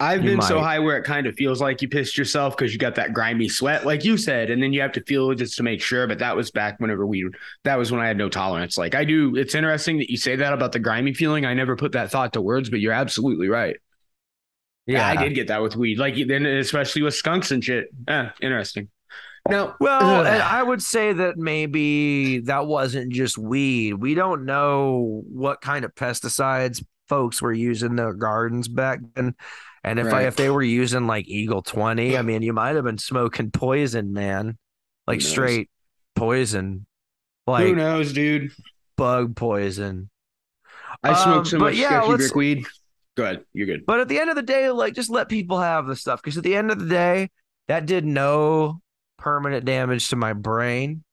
I've 0.00 0.24
You 0.24 0.30
been 0.30 0.42
so 0.42 0.60
high 0.60 0.78
where 0.78 0.96
it 0.96 1.04
kind 1.04 1.26
of 1.26 1.34
feels 1.34 1.60
like 1.60 1.82
you 1.82 1.88
pissed 1.88 2.16
yourself 2.16 2.56
because 2.56 2.72
you 2.72 2.78
got 2.78 2.94
that 2.94 3.12
grimy 3.12 3.48
sweat, 3.48 3.84
like 3.84 4.04
you 4.04 4.16
said, 4.16 4.50
and 4.50 4.62
then 4.62 4.72
you 4.72 4.80
have 4.80 4.92
to 4.92 5.02
feel 5.04 5.30
it 5.30 5.36
just 5.36 5.56
to 5.58 5.62
make 5.62 5.82
sure. 5.82 6.06
But 6.06 6.18
that 6.20 6.34
was 6.34 6.50
back 6.50 6.80
whenever 6.80 7.06
we, 7.06 7.28
that 7.64 7.76
was 7.78 7.92
when 7.92 8.00
I 8.00 8.06
had 8.06 8.16
no 8.16 8.28
tolerance. 8.28 8.78
Like 8.78 8.94
I 8.94 9.04
do, 9.04 9.36
it's 9.36 9.54
interesting 9.54 9.98
that 9.98 10.10
you 10.10 10.16
say 10.16 10.36
that 10.36 10.52
about 10.52 10.72
the 10.72 10.78
grimy 10.78 11.12
feeling. 11.12 11.44
I 11.44 11.54
never 11.54 11.76
put 11.76 11.92
that 11.92 12.10
thought 12.10 12.32
to 12.32 12.40
words, 12.40 12.70
but 12.70 12.80
you're 12.80 12.92
absolutely 12.92 13.48
right. 13.48 13.76
Yeah, 14.86 15.06
I 15.06 15.16
did 15.16 15.34
get 15.34 15.48
that 15.48 15.62
with 15.62 15.76
weed, 15.76 15.98
like 15.98 16.16
then 16.26 16.46
especially 16.46 17.02
with 17.02 17.14
skunks 17.14 17.50
and 17.50 17.62
shit. 17.62 17.88
Yeah, 18.08 18.30
interesting. 18.40 18.88
Now, 19.48 19.74
Well, 19.80 20.26
I 20.26 20.62
would 20.62 20.82
say 20.82 21.12
that 21.12 21.36
maybe 21.36 22.40
that 22.40 22.66
wasn't 22.66 23.12
just 23.12 23.38
weed. 23.38 23.94
We 23.94 24.14
don't 24.14 24.44
know 24.44 25.22
what 25.28 25.60
kind 25.60 25.84
of 25.84 25.94
pesticides 25.94 26.84
folks 27.08 27.40
were 27.40 27.52
using 27.52 27.90
in 27.90 27.96
their 27.96 28.14
gardens 28.14 28.68
back 28.68 29.00
then. 29.14 29.34
And 29.82 29.98
if 29.98 30.12
I 30.12 30.26
if 30.26 30.36
they 30.36 30.50
were 30.50 30.62
using 30.62 31.06
like 31.06 31.26
Eagle 31.26 31.62
20, 31.62 32.16
I 32.16 32.22
mean, 32.22 32.42
you 32.42 32.52
might 32.52 32.76
have 32.76 32.84
been 32.84 32.98
smoking 32.98 33.50
poison, 33.50 34.12
man. 34.12 34.58
Like 35.06 35.22
straight 35.22 35.70
poison. 36.14 36.86
Like 37.46 37.66
Who 37.66 37.74
knows, 37.74 38.12
dude? 38.12 38.52
bug 38.96 39.34
poison. 39.34 40.10
I 41.02 41.10
Um, 41.10 41.44
so 41.44 41.58
much 41.58 41.76
yeah, 41.76 42.02
sketchy 42.02 42.16
brick 42.16 42.34
weed. 42.34 42.66
Go 43.16 43.24
ahead, 43.24 43.44
you're 43.54 43.66
good. 43.66 43.86
But 43.86 44.00
at 44.00 44.08
the 44.08 44.18
end 44.18 44.28
of 44.28 44.36
the 44.36 44.42
day, 44.42 44.70
like 44.70 44.94
just 44.94 45.10
let 45.10 45.28
people 45.28 45.58
have 45.58 45.86
the 45.86 45.96
stuff 45.96 46.22
because 46.22 46.36
at 46.36 46.44
the 46.44 46.54
end 46.54 46.70
of 46.70 46.78
the 46.78 46.86
day, 46.86 47.30
that 47.68 47.86
did 47.86 48.04
no 48.04 48.80
permanent 49.16 49.64
damage 49.64 50.08
to 50.08 50.16
my 50.16 50.34
brain. 50.34 51.04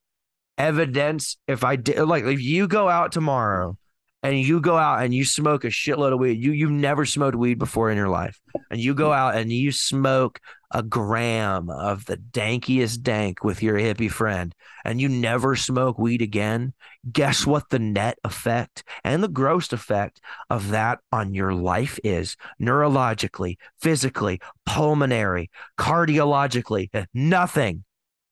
Evidence 0.58 1.38
if 1.48 1.64
I 1.64 1.76
did 1.76 2.00
like 2.06 2.24
if 2.26 2.42
you 2.42 2.68
go 2.68 2.90
out 2.90 3.12
tomorrow 3.12 3.78
and 4.24 4.40
you 4.40 4.60
go 4.60 4.76
out 4.76 5.04
and 5.04 5.14
you 5.14 5.24
smoke 5.24 5.64
a 5.64 5.68
shitload 5.68 6.14
of 6.14 6.20
weed, 6.20 6.44
you 6.44 6.52
you've 6.52 6.72
never 6.72 7.06
smoked 7.06 7.36
weed 7.36 7.60
before 7.60 7.92
in 7.92 7.98
your 7.98 8.10
life, 8.10 8.40
and 8.72 8.80
you 8.80 8.94
go 8.94 9.12
out 9.14 9.36
and 9.36 9.52
you 9.52 9.72
smoke 9.72 10.40
a 10.72 10.84
gram 10.84 11.70
of 11.70 12.06
the 12.06 12.18
dankiest 12.18 13.02
dank 13.02 13.44
with 13.44 13.64
your 13.64 13.78
hippie 13.78 14.12
friend, 14.12 14.54
and 14.84 15.00
you 15.00 15.08
never 15.08 15.56
smoke 15.56 15.98
weed 15.98 16.22
again, 16.22 16.74
guess 17.10 17.46
what 17.46 17.70
the 17.70 17.80
net 17.80 18.18
effect 18.26 18.84
and 19.06 19.24
the 19.24 19.30
gross 19.30 19.72
effect 19.72 20.20
of 20.50 20.72
that 20.72 21.00
on 21.12 21.34
your 21.34 21.54
life 21.54 22.00
is 22.04 22.36
neurologically, 22.62 23.56
physically, 23.80 24.42
pulmonary, 24.66 25.50
cardiologically, 25.78 26.90
nothing, 27.14 27.86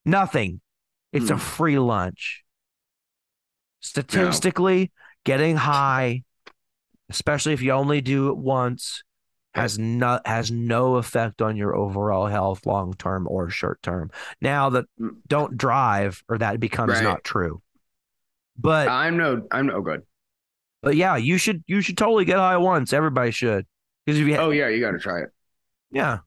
nothing. 0.04 0.60
It's 1.14 1.30
a 1.30 1.36
Hmm. 1.36 1.40
free 1.40 1.80
lunch. 1.80 2.44
Statistically, 3.80 4.92
getting 5.26 5.58
high 5.58 6.24
especially 7.10 7.54
if 7.54 7.62
you 7.62 7.72
only 7.72 8.02
do 8.02 8.30
it 8.30 8.38
once, 8.38 9.04
has 9.54 9.78
no 9.78 10.20
has 10.26 10.50
no 10.52 10.96
effect 10.96 11.40
on 11.40 11.56
your 11.56 11.76
overall 11.76 12.26
health 12.26 12.66
long 12.66 12.94
term 12.96 13.28
or 13.30 13.48
short 13.50 13.80
term. 13.84 14.10
Now 14.42 14.72
that 14.72 14.86
don't 15.28 15.56
drive 15.56 16.24
or 16.28 16.40
that 16.40 16.60
becomes 16.60 16.94
Right. 16.94 17.04
not 17.04 17.24
true. 17.24 17.62
But 18.58 18.88
I'm 18.88 19.18
no, 19.18 19.46
I'm 19.52 19.68
no 19.68 19.82
good. 19.82 20.02
but 20.82 20.96
yeah, 20.96 21.16
you 21.16 21.38
should 21.38 21.64
you 21.68 21.82
should 21.82 21.98
totally 21.98 22.26
get 22.26 22.38
high 22.38 22.58
once. 22.58 22.92
Everybody 22.92 23.30
should. 23.32 23.68
Because 24.06 24.20
if 24.20 24.28
you 24.28 24.36
Oh 24.38 24.50
yeah, 24.50 24.70
you 24.70 24.80
got 24.80 24.92
to 24.92 25.00
try 25.00 25.22
it. 25.22 25.30
yeah. 25.92 26.20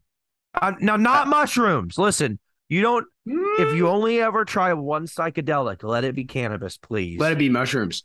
Uh, 0.55 0.72
now 0.80 0.96
not 0.96 1.26
mushrooms. 1.26 1.99
Listen, 1.99 2.38
you 2.68 2.82
don't 2.82 3.05
if 3.26 3.74
you 3.74 3.88
only 3.88 4.20
ever 4.20 4.44
try 4.44 4.72
one 4.74 5.07
psychedelic, 5.07 5.82
let 5.82 6.05
it 6.05 6.14
be 6.14 6.24
cannabis, 6.24 6.78
please. 6.78 7.18
let 7.18 7.32
it 7.32 7.38
be 7.38 7.49
mushrooms. 7.49 8.05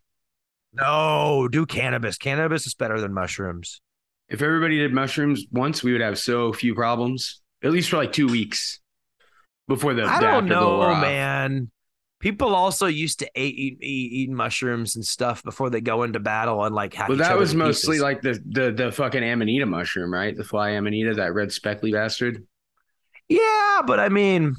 No, 0.73 1.47
do 1.51 1.65
cannabis. 1.65 2.17
Cannabis 2.17 2.65
is 2.65 2.73
better 2.73 2.99
than 2.99 3.13
mushrooms. 3.13 3.81
If 4.29 4.41
everybody 4.41 4.77
did 4.77 4.93
mushrooms 4.93 5.45
once, 5.51 5.83
we 5.83 5.91
would 5.91 6.01
have 6.01 6.17
so 6.17 6.53
few 6.53 6.73
problems. 6.73 7.41
At 7.63 7.71
least 7.71 7.89
for 7.89 7.97
like 7.97 8.11
two 8.13 8.27
weeks 8.27 8.79
before 9.67 9.93
the. 9.93 10.03
I 10.03 10.19
the 10.19 10.25
don't 10.25 10.45
know, 10.47 10.95
man. 10.95 11.69
People 12.19 12.55
also 12.55 12.85
used 12.87 13.19
to 13.19 13.25
eat, 13.35 13.53
eat, 13.59 13.77
eat, 13.83 14.11
eat 14.13 14.29
mushrooms 14.29 14.95
and 14.95 15.05
stuff 15.05 15.43
before 15.43 15.69
they 15.69 15.81
go 15.81 16.03
into 16.03 16.21
battle 16.21 16.63
and 16.63 16.73
like 16.73 16.93
hack 16.93 17.07
But 17.09 17.17
that 17.17 17.37
was 17.37 17.53
mostly 17.53 17.95
pieces. 17.97 18.01
like 18.01 18.21
the 18.21 18.39
the 18.45 18.71
the 18.71 18.91
fucking 18.91 19.23
amanita 19.23 19.65
mushroom, 19.65 20.11
right? 20.13 20.35
The 20.35 20.45
fly 20.45 20.69
amanita, 20.71 21.15
that 21.15 21.33
red 21.33 21.51
speckly 21.51 21.91
bastard. 21.91 22.45
yeah, 23.27 23.81
but 23.85 23.99
I 23.99 24.09
mean, 24.09 24.55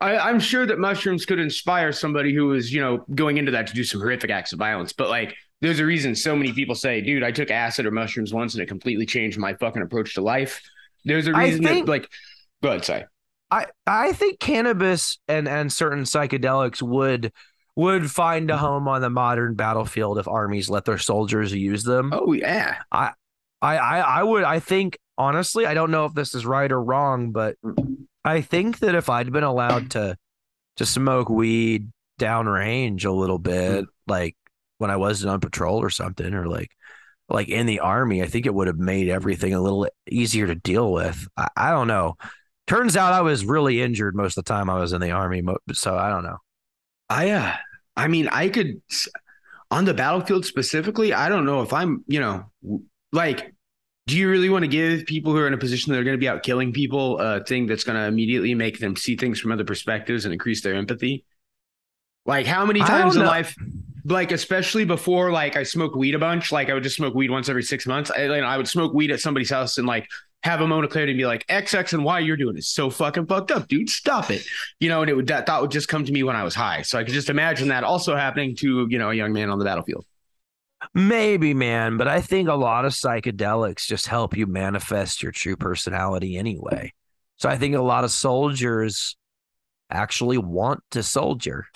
I, 0.00 0.16
I'm 0.16 0.40
sure 0.40 0.66
that 0.66 0.78
mushrooms 0.78 1.26
could 1.26 1.38
inspire 1.38 1.92
somebody 1.92 2.34
who 2.34 2.46
was, 2.46 2.72
you 2.72 2.80
know, 2.80 3.04
going 3.14 3.36
into 3.36 3.52
that 3.52 3.66
to 3.66 3.74
do 3.74 3.84
some 3.84 4.00
horrific 4.00 4.30
acts 4.30 4.52
of 4.52 4.58
violence. 4.58 4.92
But 4.92 5.10
like, 5.10 5.36
there's 5.60 5.78
a 5.78 5.84
reason 5.84 6.14
so 6.14 6.34
many 6.34 6.52
people 6.52 6.74
say, 6.74 7.02
"Dude, 7.02 7.22
I 7.22 7.32
took 7.32 7.50
acid 7.50 7.84
or 7.84 7.90
mushrooms 7.90 8.32
once, 8.32 8.54
and 8.54 8.62
it 8.62 8.66
completely 8.66 9.04
changed 9.04 9.38
my 9.38 9.54
fucking 9.54 9.82
approach 9.82 10.14
to 10.14 10.22
life." 10.22 10.62
There's 11.04 11.26
a 11.26 11.34
reason 11.34 11.62
think- 11.62 11.86
that, 11.86 11.92
like, 11.92 12.08
go 12.62 12.70
ahead, 12.70 12.84
say. 12.84 13.04
I 13.50 13.66
I 13.86 14.12
think 14.12 14.38
cannabis 14.38 15.18
and 15.28 15.48
and 15.48 15.72
certain 15.72 16.04
psychedelics 16.04 16.80
would 16.80 17.32
would 17.76 18.10
find 18.10 18.50
a 18.50 18.54
mm-hmm. 18.54 18.64
home 18.64 18.88
on 18.88 19.00
the 19.00 19.10
modern 19.10 19.54
battlefield 19.54 20.18
if 20.18 20.28
armies 20.28 20.70
let 20.70 20.84
their 20.84 20.98
soldiers 20.98 21.52
use 21.52 21.82
them. 21.82 22.12
Oh 22.14 22.32
yeah, 22.32 22.76
I, 22.92 23.12
I 23.60 23.76
I 23.76 24.22
would 24.22 24.44
I 24.44 24.60
think 24.60 24.98
honestly 25.18 25.66
I 25.66 25.74
don't 25.74 25.90
know 25.90 26.04
if 26.04 26.14
this 26.14 26.34
is 26.34 26.46
right 26.46 26.70
or 26.70 26.82
wrong, 26.82 27.32
but 27.32 27.56
I 28.24 28.40
think 28.40 28.80
that 28.80 28.94
if 28.94 29.08
I'd 29.08 29.32
been 29.32 29.44
allowed 29.44 29.92
to 29.92 30.16
to 30.76 30.86
smoke 30.86 31.28
weed 31.28 31.90
downrange 32.18 33.04
a 33.04 33.10
little 33.10 33.38
bit, 33.38 33.86
like 34.06 34.36
when 34.78 34.90
I 34.90 34.96
wasn't 34.96 35.30
on 35.30 35.40
patrol 35.40 35.78
or 35.78 35.90
something, 35.90 36.34
or 36.34 36.46
like 36.46 36.70
like 37.28 37.48
in 37.48 37.66
the 37.66 37.80
army, 37.80 38.22
I 38.22 38.26
think 38.26 38.46
it 38.46 38.54
would 38.54 38.66
have 38.66 38.78
made 38.78 39.08
everything 39.08 39.54
a 39.54 39.60
little 39.60 39.88
easier 40.10 40.46
to 40.46 40.54
deal 40.54 40.92
with. 40.92 41.28
I, 41.36 41.48
I 41.56 41.70
don't 41.70 41.86
know. 41.86 42.16
Turns 42.66 42.96
out 42.96 43.12
I 43.12 43.22
was 43.22 43.44
really 43.44 43.82
injured 43.82 44.14
most 44.14 44.36
of 44.36 44.44
the 44.44 44.52
time 44.52 44.70
I 44.70 44.78
was 44.78 44.92
in 44.92 45.00
the 45.00 45.10
army, 45.10 45.42
so 45.72 45.96
I 45.96 46.10
don't 46.10 46.24
know. 46.24 46.38
I 47.08 47.30
uh, 47.30 47.54
I 47.96 48.08
mean, 48.08 48.28
I 48.28 48.48
could 48.48 48.80
on 49.70 49.84
the 49.84 49.94
battlefield 49.94 50.44
specifically. 50.44 51.12
I 51.12 51.28
don't 51.28 51.46
know 51.46 51.62
if 51.62 51.72
I'm, 51.72 52.04
you 52.06 52.20
know, 52.20 52.50
like. 53.12 53.54
Do 54.10 54.18
you 54.18 54.28
really 54.28 54.48
want 54.48 54.64
to 54.64 54.68
give 54.68 55.06
people 55.06 55.30
who 55.30 55.38
are 55.38 55.46
in 55.46 55.54
a 55.54 55.58
position 55.58 55.92
that 55.92 56.00
are 56.00 56.02
going 56.02 56.16
to 56.16 56.20
be 56.20 56.28
out 56.28 56.42
killing 56.42 56.72
people 56.72 57.20
a 57.20 57.44
thing 57.44 57.66
that's 57.66 57.84
going 57.84 57.96
to 57.96 58.06
immediately 58.06 58.56
make 58.56 58.80
them 58.80 58.96
see 58.96 59.14
things 59.14 59.38
from 59.38 59.52
other 59.52 59.62
perspectives 59.62 60.24
and 60.24 60.32
increase 60.32 60.62
their 60.62 60.74
empathy? 60.74 61.24
Like 62.26 62.44
how 62.44 62.66
many 62.66 62.80
times 62.80 63.14
in 63.14 63.22
know. 63.22 63.28
life, 63.28 63.54
like 64.04 64.32
especially 64.32 64.84
before, 64.84 65.30
like 65.30 65.54
I 65.54 65.62
smoke 65.62 65.94
weed 65.94 66.16
a 66.16 66.18
bunch. 66.18 66.50
Like 66.50 66.70
I 66.70 66.74
would 66.74 66.82
just 66.82 66.96
smoke 66.96 67.14
weed 67.14 67.30
once 67.30 67.48
every 67.48 67.62
six 67.62 67.86
months. 67.86 68.10
I, 68.10 68.26
like, 68.26 68.42
I 68.42 68.56
would 68.56 68.66
smoke 68.66 68.92
weed 68.92 69.12
at 69.12 69.20
somebody's 69.20 69.50
house 69.50 69.78
and 69.78 69.86
like 69.86 70.08
have 70.42 70.60
a 70.60 70.66
moment 70.66 70.86
of 70.86 70.90
clarity 70.90 71.12
and 71.12 71.18
be 71.18 71.26
like, 71.26 71.44
X, 71.48 71.72
X, 71.72 71.92
and 71.92 72.04
Y 72.04 72.18
you're 72.18 72.36
doing 72.36 72.56
is 72.56 72.66
so 72.66 72.90
fucking 72.90 73.26
fucked 73.26 73.52
up, 73.52 73.68
dude. 73.68 73.88
Stop 73.88 74.32
it. 74.32 74.44
You 74.80 74.88
know, 74.88 75.02
and 75.02 75.08
it 75.08 75.14
would 75.14 75.28
that 75.28 75.46
thought 75.46 75.62
would 75.62 75.70
just 75.70 75.86
come 75.86 76.04
to 76.04 76.10
me 76.12 76.24
when 76.24 76.34
I 76.34 76.42
was 76.42 76.56
high. 76.56 76.82
So 76.82 76.98
I 76.98 77.04
could 77.04 77.14
just 77.14 77.30
imagine 77.30 77.68
that 77.68 77.84
also 77.84 78.16
happening 78.16 78.56
to 78.56 78.88
you 78.90 78.98
know 78.98 79.10
a 79.10 79.14
young 79.14 79.32
man 79.32 79.50
on 79.50 79.60
the 79.60 79.64
battlefield. 79.64 80.04
Maybe, 80.94 81.54
man, 81.54 81.96
but 81.96 82.08
I 82.08 82.20
think 82.20 82.48
a 82.48 82.54
lot 82.54 82.84
of 82.84 82.92
psychedelics 82.92 83.86
just 83.86 84.06
help 84.06 84.36
you 84.36 84.46
manifest 84.46 85.22
your 85.22 85.32
true 85.32 85.56
personality 85.56 86.36
anyway. 86.36 86.92
So 87.36 87.48
I 87.48 87.56
think 87.56 87.74
a 87.74 87.82
lot 87.82 88.04
of 88.04 88.10
soldiers 88.10 89.16
actually 89.90 90.38
want 90.38 90.80
to 90.92 91.02
soldier. 91.02 91.66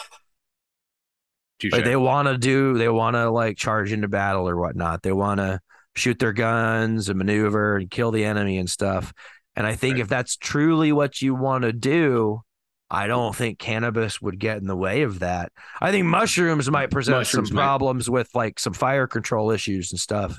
Like 1.63 1.85
they 1.85 1.97
want 1.97 2.29
to 2.29 2.37
do, 2.37 2.77
they 2.77 2.89
want 2.89 3.15
to 3.15 3.31
like 3.31 3.57
charge 3.57 3.93
into 3.93 4.09
battle 4.09 4.49
or 4.49 4.57
whatnot. 4.57 5.03
They 5.03 5.13
want 5.13 5.39
to 5.39 5.61
shoot 5.95 6.19
their 6.19 6.33
guns 6.33 7.09
and 7.09 7.19
maneuver 7.19 7.77
and 7.77 7.91
kill 7.91 8.11
the 8.11 8.25
enemy 8.25 8.59
and 8.59 8.69
stuff. 8.69 9.13
And 9.57 9.67
I 9.67 9.77
think 9.77 9.95
Right. 9.95 10.03
if 10.03 10.09
that's 10.09 10.37
truly 10.37 10.93
what 10.93 11.23
you 11.23 11.35
want 11.35 11.63
to 11.63 11.73
do, 11.73 12.43
I 12.91 13.07
don't 13.07 13.35
think 13.35 13.59
cannabis 13.59 14.21
would 14.21 14.39
get 14.39 14.59
in 14.59 14.67
the 14.67 14.77
way 14.77 15.03
of 15.03 15.21
that. 15.21 15.53
I 15.81 15.91
think 15.91 16.07
mushrooms 16.07 16.71
might 16.71 16.91
present 16.91 17.19
Mushrooms 17.19 17.49
some 17.49 17.57
might. 17.57 17.63
problems 17.63 18.11
with 18.11 18.29
like 18.35 18.61
some 18.61 18.73
fire 18.73 19.07
control 19.07 19.51
issues 19.51 19.91
and 19.91 20.01
stuff. 20.01 20.39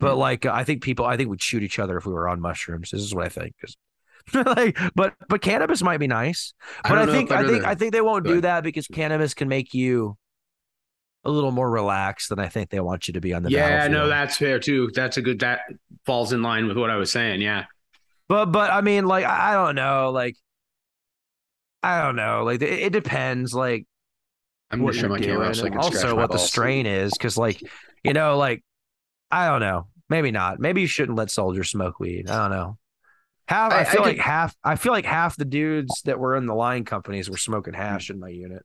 But 0.00 0.14
mm. 0.14 0.18
like, 0.18 0.46
uh, 0.46 0.52
I 0.52 0.64
think 0.64 0.82
people, 0.82 1.04
I 1.04 1.16
think 1.16 1.28
we'd 1.28 1.42
shoot 1.42 1.62
each 1.62 1.78
other 1.78 1.96
if 1.96 2.06
we 2.06 2.12
were 2.12 2.28
on 2.28 2.40
mushrooms. 2.40 2.90
This 2.90 3.02
is 3.02 3.14
what 3.14 3.26
I 3.26 3.28
think. 3.28 3.54
like, 4.34 4.78
but 4.94 5.14
but 5.28 5.42
cannabis 5.42 5.82
might 5.82 5.98
be 5.98 6.06
nice. 6.06 6.54
But 6.82 6.92
I, 6.92 7.06
don't 7.06 7.14
think 7.14 7.30
I'd 7.30 7.46
think 7.46 7.64
I 7.64 7.74
think 7.74 7.92
they 7.92 8.00
won't 8.00 8.24
do 8.24 8.40
that 8.40 8.64
because 8.64 8.86
cannabis 8.86 9.34
can 9.34 9.48
make 9.48 9.74
you 9.74 10.16
a 11.24 11.30
little 11.30 11.52
more 11.52 11.70
relaxed 11.70 12.28
than 12.28 12.38
I 12.38 12.48
think 12.48 12.70
they 12.70 12.80
want 12.80 13.06
you 13.06 13.14
to 13.14 13.20
be 13.20 13.32
on 13.32 13.42
the 13.42 13.50
yeah, 13.50 13.86
no, 13.88 14.08
that's 14.08 14.36
fair 14.36 14.58
too. 14.58 14.90
That's 14.94 15.16
a 15.16 15.22
good 15.22 15.40
that 15.40 15.60
falls 16.04 16.32
in 16.32 16.42
line 16.42 16.66
with 16.66 16.76
what 16.76 16.90
I 16.90 16.96
was 16.96 17.12
saying. 17.12 17.40
Yeah. 17.40 17.64
But 18.28 18.46
but 18.46 18.70
I 18.70 18.80
mean, 18.80 19.06
like 19.06 19.24
I 19.24 19.52
I 19.52 19.54
don't 19.54 19.74
know, 19.74 20.10
like 20.10 20.36
I 21.82 22.02
don't 22.02 22.16
know, 22.16 22.44
like 22.44 22.62
it, 22.62 22.70
it 22.70 22.92
depends, 22.92 23.54
like 23.54 23.86
I'm 24.70 24.80
gonna 24.80 24.92
show 24.92 25.08
my 25.08 25.18
doing, 25.18 25.52
so 25.54 25.66
I 25.66 25.70
can 25.70 25.78
also 25.78 26.14
what 26.14 26.30
the 26.30 26.38
strain 26.38 26.86
is, 26.86 27.12
because 27.12 27.36
like 27.36 27.62
you 28.04 28.12
know, 28.12 28.38
like 28.38 28.62
I 29.30 29.48
don't 29.48 29.60
know, 29.60 29.88
maybe 30.08 30.30
not, 30.30 30.60
maybe 30.60 30.80
you 30.80 30.86
shouldn't 30.86 31.18
let 31.18 31.30
soldiers 31.30 31.70
smoke 31.70 31.98
weed. 32.00 32.28
I 32.28 32.48
don't 32.48 32.56
know. 32.56 32.78
Half 33.46 33.72
I, 33.72 33.76
I- 33.76 33.80
I 33.80 33.84
feel 33.84 34.02
like 34.02 34.16
could- 34.16 34.24
half 34.24 34.56
I 34.62 34.76
feel 34.76 34.92
like 34.92 35.04
half 35.04 35.36
the 35.36 35.44
dudes 35.44 36.02
that 36.04 36.18
were 36.18 36.36
in 36.36 36.46
the 36.46 36.54
line 36.54 36.84
companies 36.84 37.28
were 37.28 37.36
smoking 37.36 37.74
hmm. 37.74 37.80
hash 37.80 38.10
in 38.10 38.20
my 38.20 38.28
unit. 38.28 38.64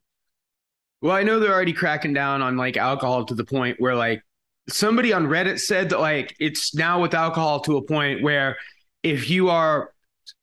Well, 1.00 1.14
I 1.14 1.22
know 1.22 1.38
they're 1.38 1.52
already 1.52 1.72
cracking 1.72 2.12
down 2.12 2.42
on 2.42 2.56
like 2.56 2.76
alcohol 2.76 3.24
to 3.26 3.34
the 3.34 3.44
point 3.44 3.80
where 3.80 3.94
like 3.94 4.22
somebody 4.68 5.12
on 5.12 5.26
Reddit 5.26 5.60
said 5.60 5.90
that 5.90 6.00
like 6.00 6.34
it's 6.40 6.74
now 6.74 7.00
with 7.00 7.14
alcohol 7.14 7.60
to 7.60 7.76
a 7.76 7.82
point 7.82 8.22
where 8.22 8.56
if 9.02 9.30
you 9.30 9.50
are 9.50 9.92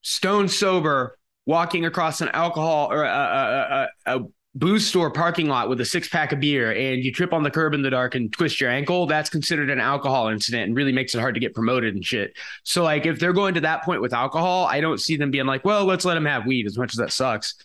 stone 0.02 0.48
sober 0.48 1.18
walking 1.46 1.86
across 1.86 2.22
an 2.22 2.30
alcohol 2.30 2.92
or 2.92 3.04
a, 3.04 3.10
a, 3.10 3.88
a, 4.06 4.18
a 4.18 4.26
booze 4.56 4.88
store 4.88 5.12
parking 5.12 5.50
lot 5.50 5.68
with 5.68 5.82
a 5.82 5.86
six 5.86 6.08
pack 6.08 6.32
of 6.32 6.40
beer 6.40 6.72
and 6.72 7.04
you 7.04 7.12
trip 7.12 7.34
on 7.34 7.44
the 7.44 7.52
curb 7.52 7.74
in 7.74 7.82
the 7.82 7.90
dark 7.90 8.16
and 8.16 8.32
twist 8.32 8.62
your 8.62 8.70
ankle, 8.70 9.06
that's 9.06 9.30
considered 9.30 9.70
an 9.70 9.82
alcohol 9.82 10.30
incident 10.30 10.64
and 10.64 10.76
really 10.76 10.94
makes 10.94 11.14
it 11.14 11.20
hard 11.20 11.34
to 11.34 11.42
get 11.42 11.54
promoted 11.54 11.94
and 11.94 12.04
shit. 12.06 12.34
So 12.64 12.84
like 12.84 13.06
if 13.06 13.20
they're 13.20 13.34
going 13.34 13.54
to 13.56 13.62
that 13.62 13.84
point 13.84 14.02
with 14.02 14.14
alcohol, 14.14 14.66
I 14.66 14.80
don't 14.80 15.00
see 15.00 15.18
them 15.18 15.30
being 15.30 15.46
like, 15.46 15.66
well, 15.66 15.86
let's 15.86 16.06
let 16.06 16.14
them 16.14 16.26
have 16.26 16.46
weed 16.46 16.66
as 16.66 16.78
much 16.78 16.94
as 16.94 16.98
that 16.98 17.12
sucks. 17.12 17.56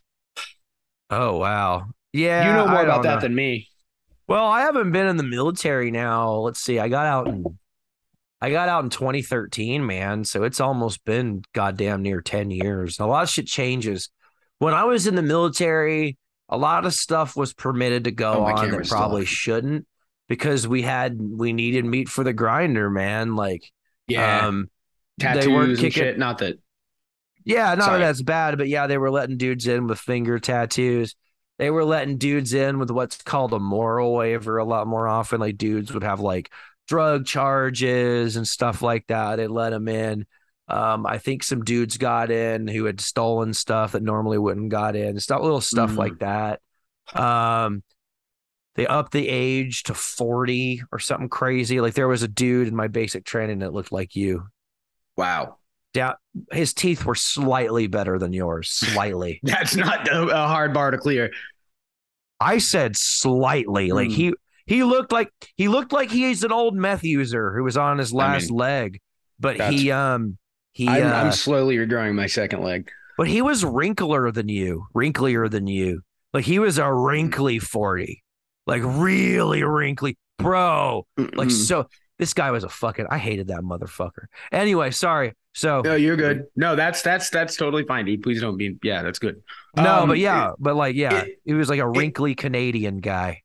Oh 1.11 1.39
wow, 1.39 1.87
yeah, 2.12 2.47
you 2.47 2.53
know 2.53 2.68
more 2.68 2.83
about 2.83 3.03
don't 3.03 3.14
that 3.14 3.20
than 3.20 3.35
me. 3.35 3.68
Well, 4.28 4.47
I 4.47 4.61
haven't 4.61 4.93
been 4.93 5.07
in 5.07 5.16
the 5.16 5.24
military 5.24 5.91
now. 5.91 6.35
Let's 6.35 6.61
see. 6.61 6.78
I 6.78 6.89
got 6.89 7.07
out 7.07 7.26
in 7.26 7.45
I 8.41 8.51
got 8.51 8.68
out 8.68 8.84
in 8.84 8.91
2013, 8.91 9.84
man. 9.84 10.24
So 10.24 10.45
it's 10.45 10.61
almost 10.61 11.05
been 11.05 11.43
goddamn 11.55 12.03
near 12.03 12.20
10 12.22 12.51
years. 12.51 12.99
A 12.99 13.07
lot 13.07 13.22
of 13.22 13.28
shit 13.28 13.47
changes. 13.47 14.09
When 14.59 14.74
I 14.74 14.84
was 14.84 15.07
in 15.07 15.14
the 15.14 15.22
military, 15.22 16.16
a 16.49 16.57
lot 16.57 16.86
of 16.86 16.95
stuff 16.95 17.36
was 17.36 17.53
permitted 17.53 18.05
to 18.05 18.11
go 18.11 18.32
Oh, 18.32 18.45
on 18.45 18.70
that 18.70 18.88
probably 18.88 19.22
off. 19.22 19.28
shouldn't 19.28 19.86
because 20.28 20.66
we 20.66 20.82
had 20.82 21.18
we 21.20 21.53
needed 21.53 21.84
meat 21.84 22.09
for 22.09 22.24
the 22.24 22.32
grinder, 22.32 22.88
man. 22.91 23.36
Like 23.36 23.70
Yeah. 24.09 24.47
um 24.47 24.70
tattoos 25.18 25.45
they 25.45 25.51
weren't 25.53 25.70
and 25.70 25.78
kicking 25.78 26.03
shit. 26.03 26.18
Not 26.18 26.38
that 26.38 26.59
yeah, 27.45 27.74
not 27.74 27.84
Sorry. 27.84 27.99
that 28.01 28.07
that's 28.07 28.22
bad, 28.22 28.59
but 28.59 28.68
yeah, 28.68 28.86
they 28.86 28.99
were 28.99 29.11
letting 29.11 29.38
dudes 29.38 29.66
in 29.66 29.86
with 29.86 29.99
finger 29.99 30.38
tattoos. 30.38 31.14
They 31.59 31.70
were 31.70 31.84
letting 31.84 32.18
dudes 32.18 32.53
in 32.55 32.78
with 32.78 32.91
what's 32.91 33.16
called 33.22 33.53
a 33.53 33.59
moral 33.59 34.14
waiver 34.14 34.59
a 34.59 34.64
lot 34.64 34.86
more 34.86 35.07
often. 35.09 35.41
Like 35.41 35.57
dudes 35.57 35.93
would 35.93 36.03
have 36.03 36.20
like 36.20 36.51
drug 36.91 37.24
charges 37.24 38.34
and 38.36 38.47
stuff 38.47 38.82
like 38.82 39.07
that. 39.07 39.36
They 39.36 39.47
let 39.47 39.70
them 39.70 39.86
in. 39.88 40.26
Um, 40.66 41.07
I 41.07 41.18
think 41.18 41.43
some 41.45 41.62
dudes 41.64 41.97
got 41.97 42.30
in 42.32 42.66
who 42.66 42.84
had 42.84 43.01
stolen 43.01 43.55
stuff 43.55 43.93
that 43.93 44.03
normally 44.03 44.38
wouldn't 44.38 44.70
got 44.70 44.97
in. 44.97 45.18
Stuff, 45.20 45.41
little 45.41 45.61
stuff 45.61 45.93
Mm. 45.93 45.97
like 45.97 46.18
that. 46.18 46.61
Um, 47.14 47.82
they 48.74 48.86
upped 48.88 49.12
the 49.12 49.28
age 49.28 49.84
to 49.84 49.95
40 49.95 50.82
or 50.93 50.99
something 50.99 51.28
crazy. 51.28 51.80
Like 51.80 51.95
there 51.95 52.09
was 52.09 52.22
a 52.24 52.28
dude 52.28 52.66
in 52.68 52.74
my 52.74 52.88
basic 52.88 53.24
training 53.24 53.61
that 53.61 53.72
looked 53.72 53.93
like 53.93 54.14
you. 54.16 54.47
wow. 55.16 55.57
Down, 55.93 56.14
his 56.53 56.72
teeth 56.72 57.05
were 57.05 57.16
slightly 57.16 57.88
better 57.88 58.16
than 58.18 58.32
yours, 58.32 58.68
slightly. 58.70 59.41
That's 59.45 59.74
not 59.74 60.07
a, 60.09 60.26
hard 60.47 60.72
bar 60.72 60.93
to 60.93 60.99
clear. 60.99 61.32
I 62.38 62.59
said 62.59 62.97
slightly. 62.97 63.91
Like 63.91 64.07
Hmm. 64.09 64.14
he 64.14 64.34
He 64.71 64.85
looked 64.85 65.11
like 65.11 65.33
he 65.57 65.66
looked 65.66 65.93
like 65.93 66.12
he's 66.12 66.45
an 66.45 66.53
old 66.53 66.77
meth 66.77 67.03
user 67.03 67.53
who 67.57 67.64
was 67.64 67.77
on 67.77 67.99
his 67.99 68.12
last 68.12 68.51
mean, 68.51 68.59
leg, 68.59 69.01
but 69.41 69.61
he 69.61 69.91
um 69.91 70.39
he 70.71 70.87
I'm, 70.87 71.05
uh, 71.05 71.12
I'm 71.12 71.33
slowly 71.33 71.77
regrowing 71.77 72.14
my 72.14 72.29
second 72.29 72.62
leg. 72.62 72.89
but 73.18 73.27
he 73.27 73.43
was 73.43 73.64
wrinkler 73.64 74.31
than 74.31 74.49
you, 74.49 74.87
wrinklier 74.95 75.51
than 75.51 75.66
you. 75.66 76.03
Like 76.33 76.45
he 76.45 76.61
was 76.61 76.79
a 76.79 76.89
wrinkly 76.89 77.59
forty, 77.59 78.23
like 78.64 78.83
really 78.85 79.64
wrinkly, 79.64 80.16
bro. 80.39 81.05
Like 81.16 81.51
so, 81.51 81.89
this 82.21 82.33
guy 82.33 82.53
was 82.53 82.62
a 82.62 82.68
fucking. 82.68 83.09
I 83.11 83.18
hated 83.18 83.49
that 83.49 83.62
motherfucker. 83.62 84.27
Anyway, 84.53 84.93
sorry. 84.93 85.33
So 85.53 85.83
no, 85.85 85.97
you're 85.97 86.14
good. 86.14 86.45
No, 86.55 86.77
that's 86.77 87.03
that's 87.03 87.29
that's 87.31 87.57
totally 87.57 87.85
fine, 87.85 88.05
dude. 88.05 88.23
Please 88.23 88.41
don't 88.41 88.57
be. 88.57 88.79
Yeah, 88.85 89.03
that's 89.03 89.18
good. 89.18 89.43
no, 89.77 90.03
Um, 90.03 90.09
but 90.11 90.18
yeah, 90.18 90.53
but 90.61 90.77
like 90.77 90.95
yeah, 90.95 91.23
it- 91.23 91.41
he 91.45 91.55
was 91.55 91.68
like 91.68 91.81
a 91.81 91.89
wrinkly 91.89 92.37
Canadian 92.37 92.99
guy. 92.99 93.43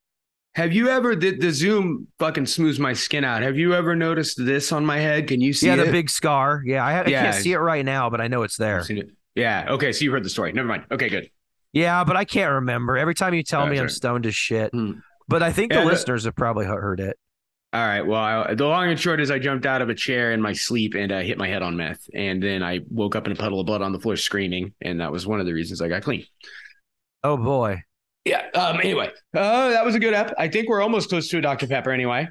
Have 0.56 0.72
you 0.72 0.88
ever 0.90 1.16
the, 1.16 1.32
the 1.38 1.52
Zoom 1.52 2.08
fucking 2.18 2.46
smooths 2.46 2.80
my 2.80 2.94
skin 2.94 3.24
out? 3.26 3.42
Have 3.42 3.58
you 3.58 3.74
ever 3.74 3.94
noticed 3.96 4.38
this 4.44 4.72
on 4.72 4.86
my 4.86 4.98
head? 4.98 5.28
Can 5.28 5.42
you 5.42 5.52
see 5.52 5.68
yeah, 5.68 5.76
the 5.76 5.88
it? 5.90 5.92
big 5.92 6.10
scar. 6.10 6.62
Yeah, 6.66 6.86
I, 6.86 7.02
I 7.02 7.06
Yeah. 7.08 7.24
can't 7.24 7.36
see 7.44 7.52
it 7.52 7.58
right 7.58 7.84
now, 7.84 8.10
but 8.10 8.22
I 8.22 8.28
know 8.28 8.44
it's 8.44 8.56
there. 8.56 8.80
It. 8.90 9.10
Yeah. 9.36 9.66
Okay. 9.72 9.92
So 9.92 10.06
you 10.06 10.12
heard 10.12 10.24
the 10.24 10.30
story. 10.30 10.54
Never 10.54 10.68
mind. 10.68 10.86
Okay. 10.92 11.10
Good. 11.10 11.30
Yeah, 11.74 12.06
but 12.06 12.16
I 12.16 12.24
can't 12.24 12.54
remember. 12.54 12.96
Every 12.98 13.14
time 13.16 13.34
you 13.34 13.44
tell 13.44 13.64
Oh, 13.64 13.68
me, 13.68 13.78
I'm 13.78 13.90
stoned 13.90 14.26
as 14.26 14.34
shit. 14.34 14.72
Hmm. 14.72 14.94
But 15.28 15.44
I 15.44 15.52
think 15.52 15.74
Yeah, 15.74 15.80
the 15.80 15.86
the- 15.86 15.92
listeners 15.92 16.24
have 16.24 16.36
probably 16.36 16.66
heard 16.66 17.02
it. 17.02 17.18
All 17.74 17.86
right. 17.86 18.04
Well, 18.04 18.22
I, 18.22 18.54
the 18.54 18.66
long 18.66 18.90
and 18.90 18.98
short 18.98 19.20
is 19.20 19.30
I 19.30 19.38
jumped 19.40 19.66
out 19.66 19.82
of 19.82 19.90
a 19.90 19.94
chair 19.96 20.32
in 20.32 20.42
my 20.42 20.54
sleep 20.54 20.96
and 20.96 21.12
I 21.12 21.24
hit 21.24 21.38
my 21.38 21.50
head 21.50 21.62
on 21.62 21.76
meth, 21.76 22.00
and 22.14 22.42
then 22.42 22.64
I 22.64 22.80
woke 22.90 23.18
up 23.18 23.26
in 23.26 23.34
a 23.34 23.36
puddle 23.36 23.60
of 23.60 23.66
blood 23.66 23.82
on 23.82 23.92
the 23.92 24.00
floor 24.00 24.16
screaming, 24.16 24.74
and 24.82 25.02
that 25.02 25.12
was 25.12 25.28
one 25.28 25.42
of 25.42 25.46
the 25.46 25.52
reasons 25.52 25.82
I 25.82 25.90
got 25.90 26.02
clean. 26.02 26.24
Oh 27.26 27.36
boy. 27.36 27.82
Yeah. 28.26 28.48
Um. 28.56 28.80
Anyway, 28.80 29.12
uh, 29.36 29.70
that 29.70 29.86
was 29.86 29.96
a 29.96 30.00
good 30.00 30.14
app. 30.14 30.34
I 30.38 30.48
think 30.48 30.68
we're 30.68 30.82
almost 30.82 31.10
close 31.10 31.30
to 31.30 31.38
a 31.38 31.42
Dr 31.42 31.68
Pepper. 31.68 31.92
Anyway, 31.92 32.28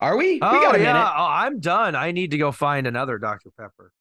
are 0.00 0.16
we? 0.16 0.34
we 0.34 0.40
Oh 0.42 0.60
got 0.60 0.76
a 0.76 0.80
yeah. 0.80 1.12
Oh, 1.16 1.26
I'm 1.26 1.58
done. 1.58 1.94
I 1.94 2.12
need 2.12 2.30
to 2.32 2.38
go 2.38 2.52
find 2.52 2.86
another 2.86 3.18
Dr 3.18 3.50
Pepper. 3.58 3.92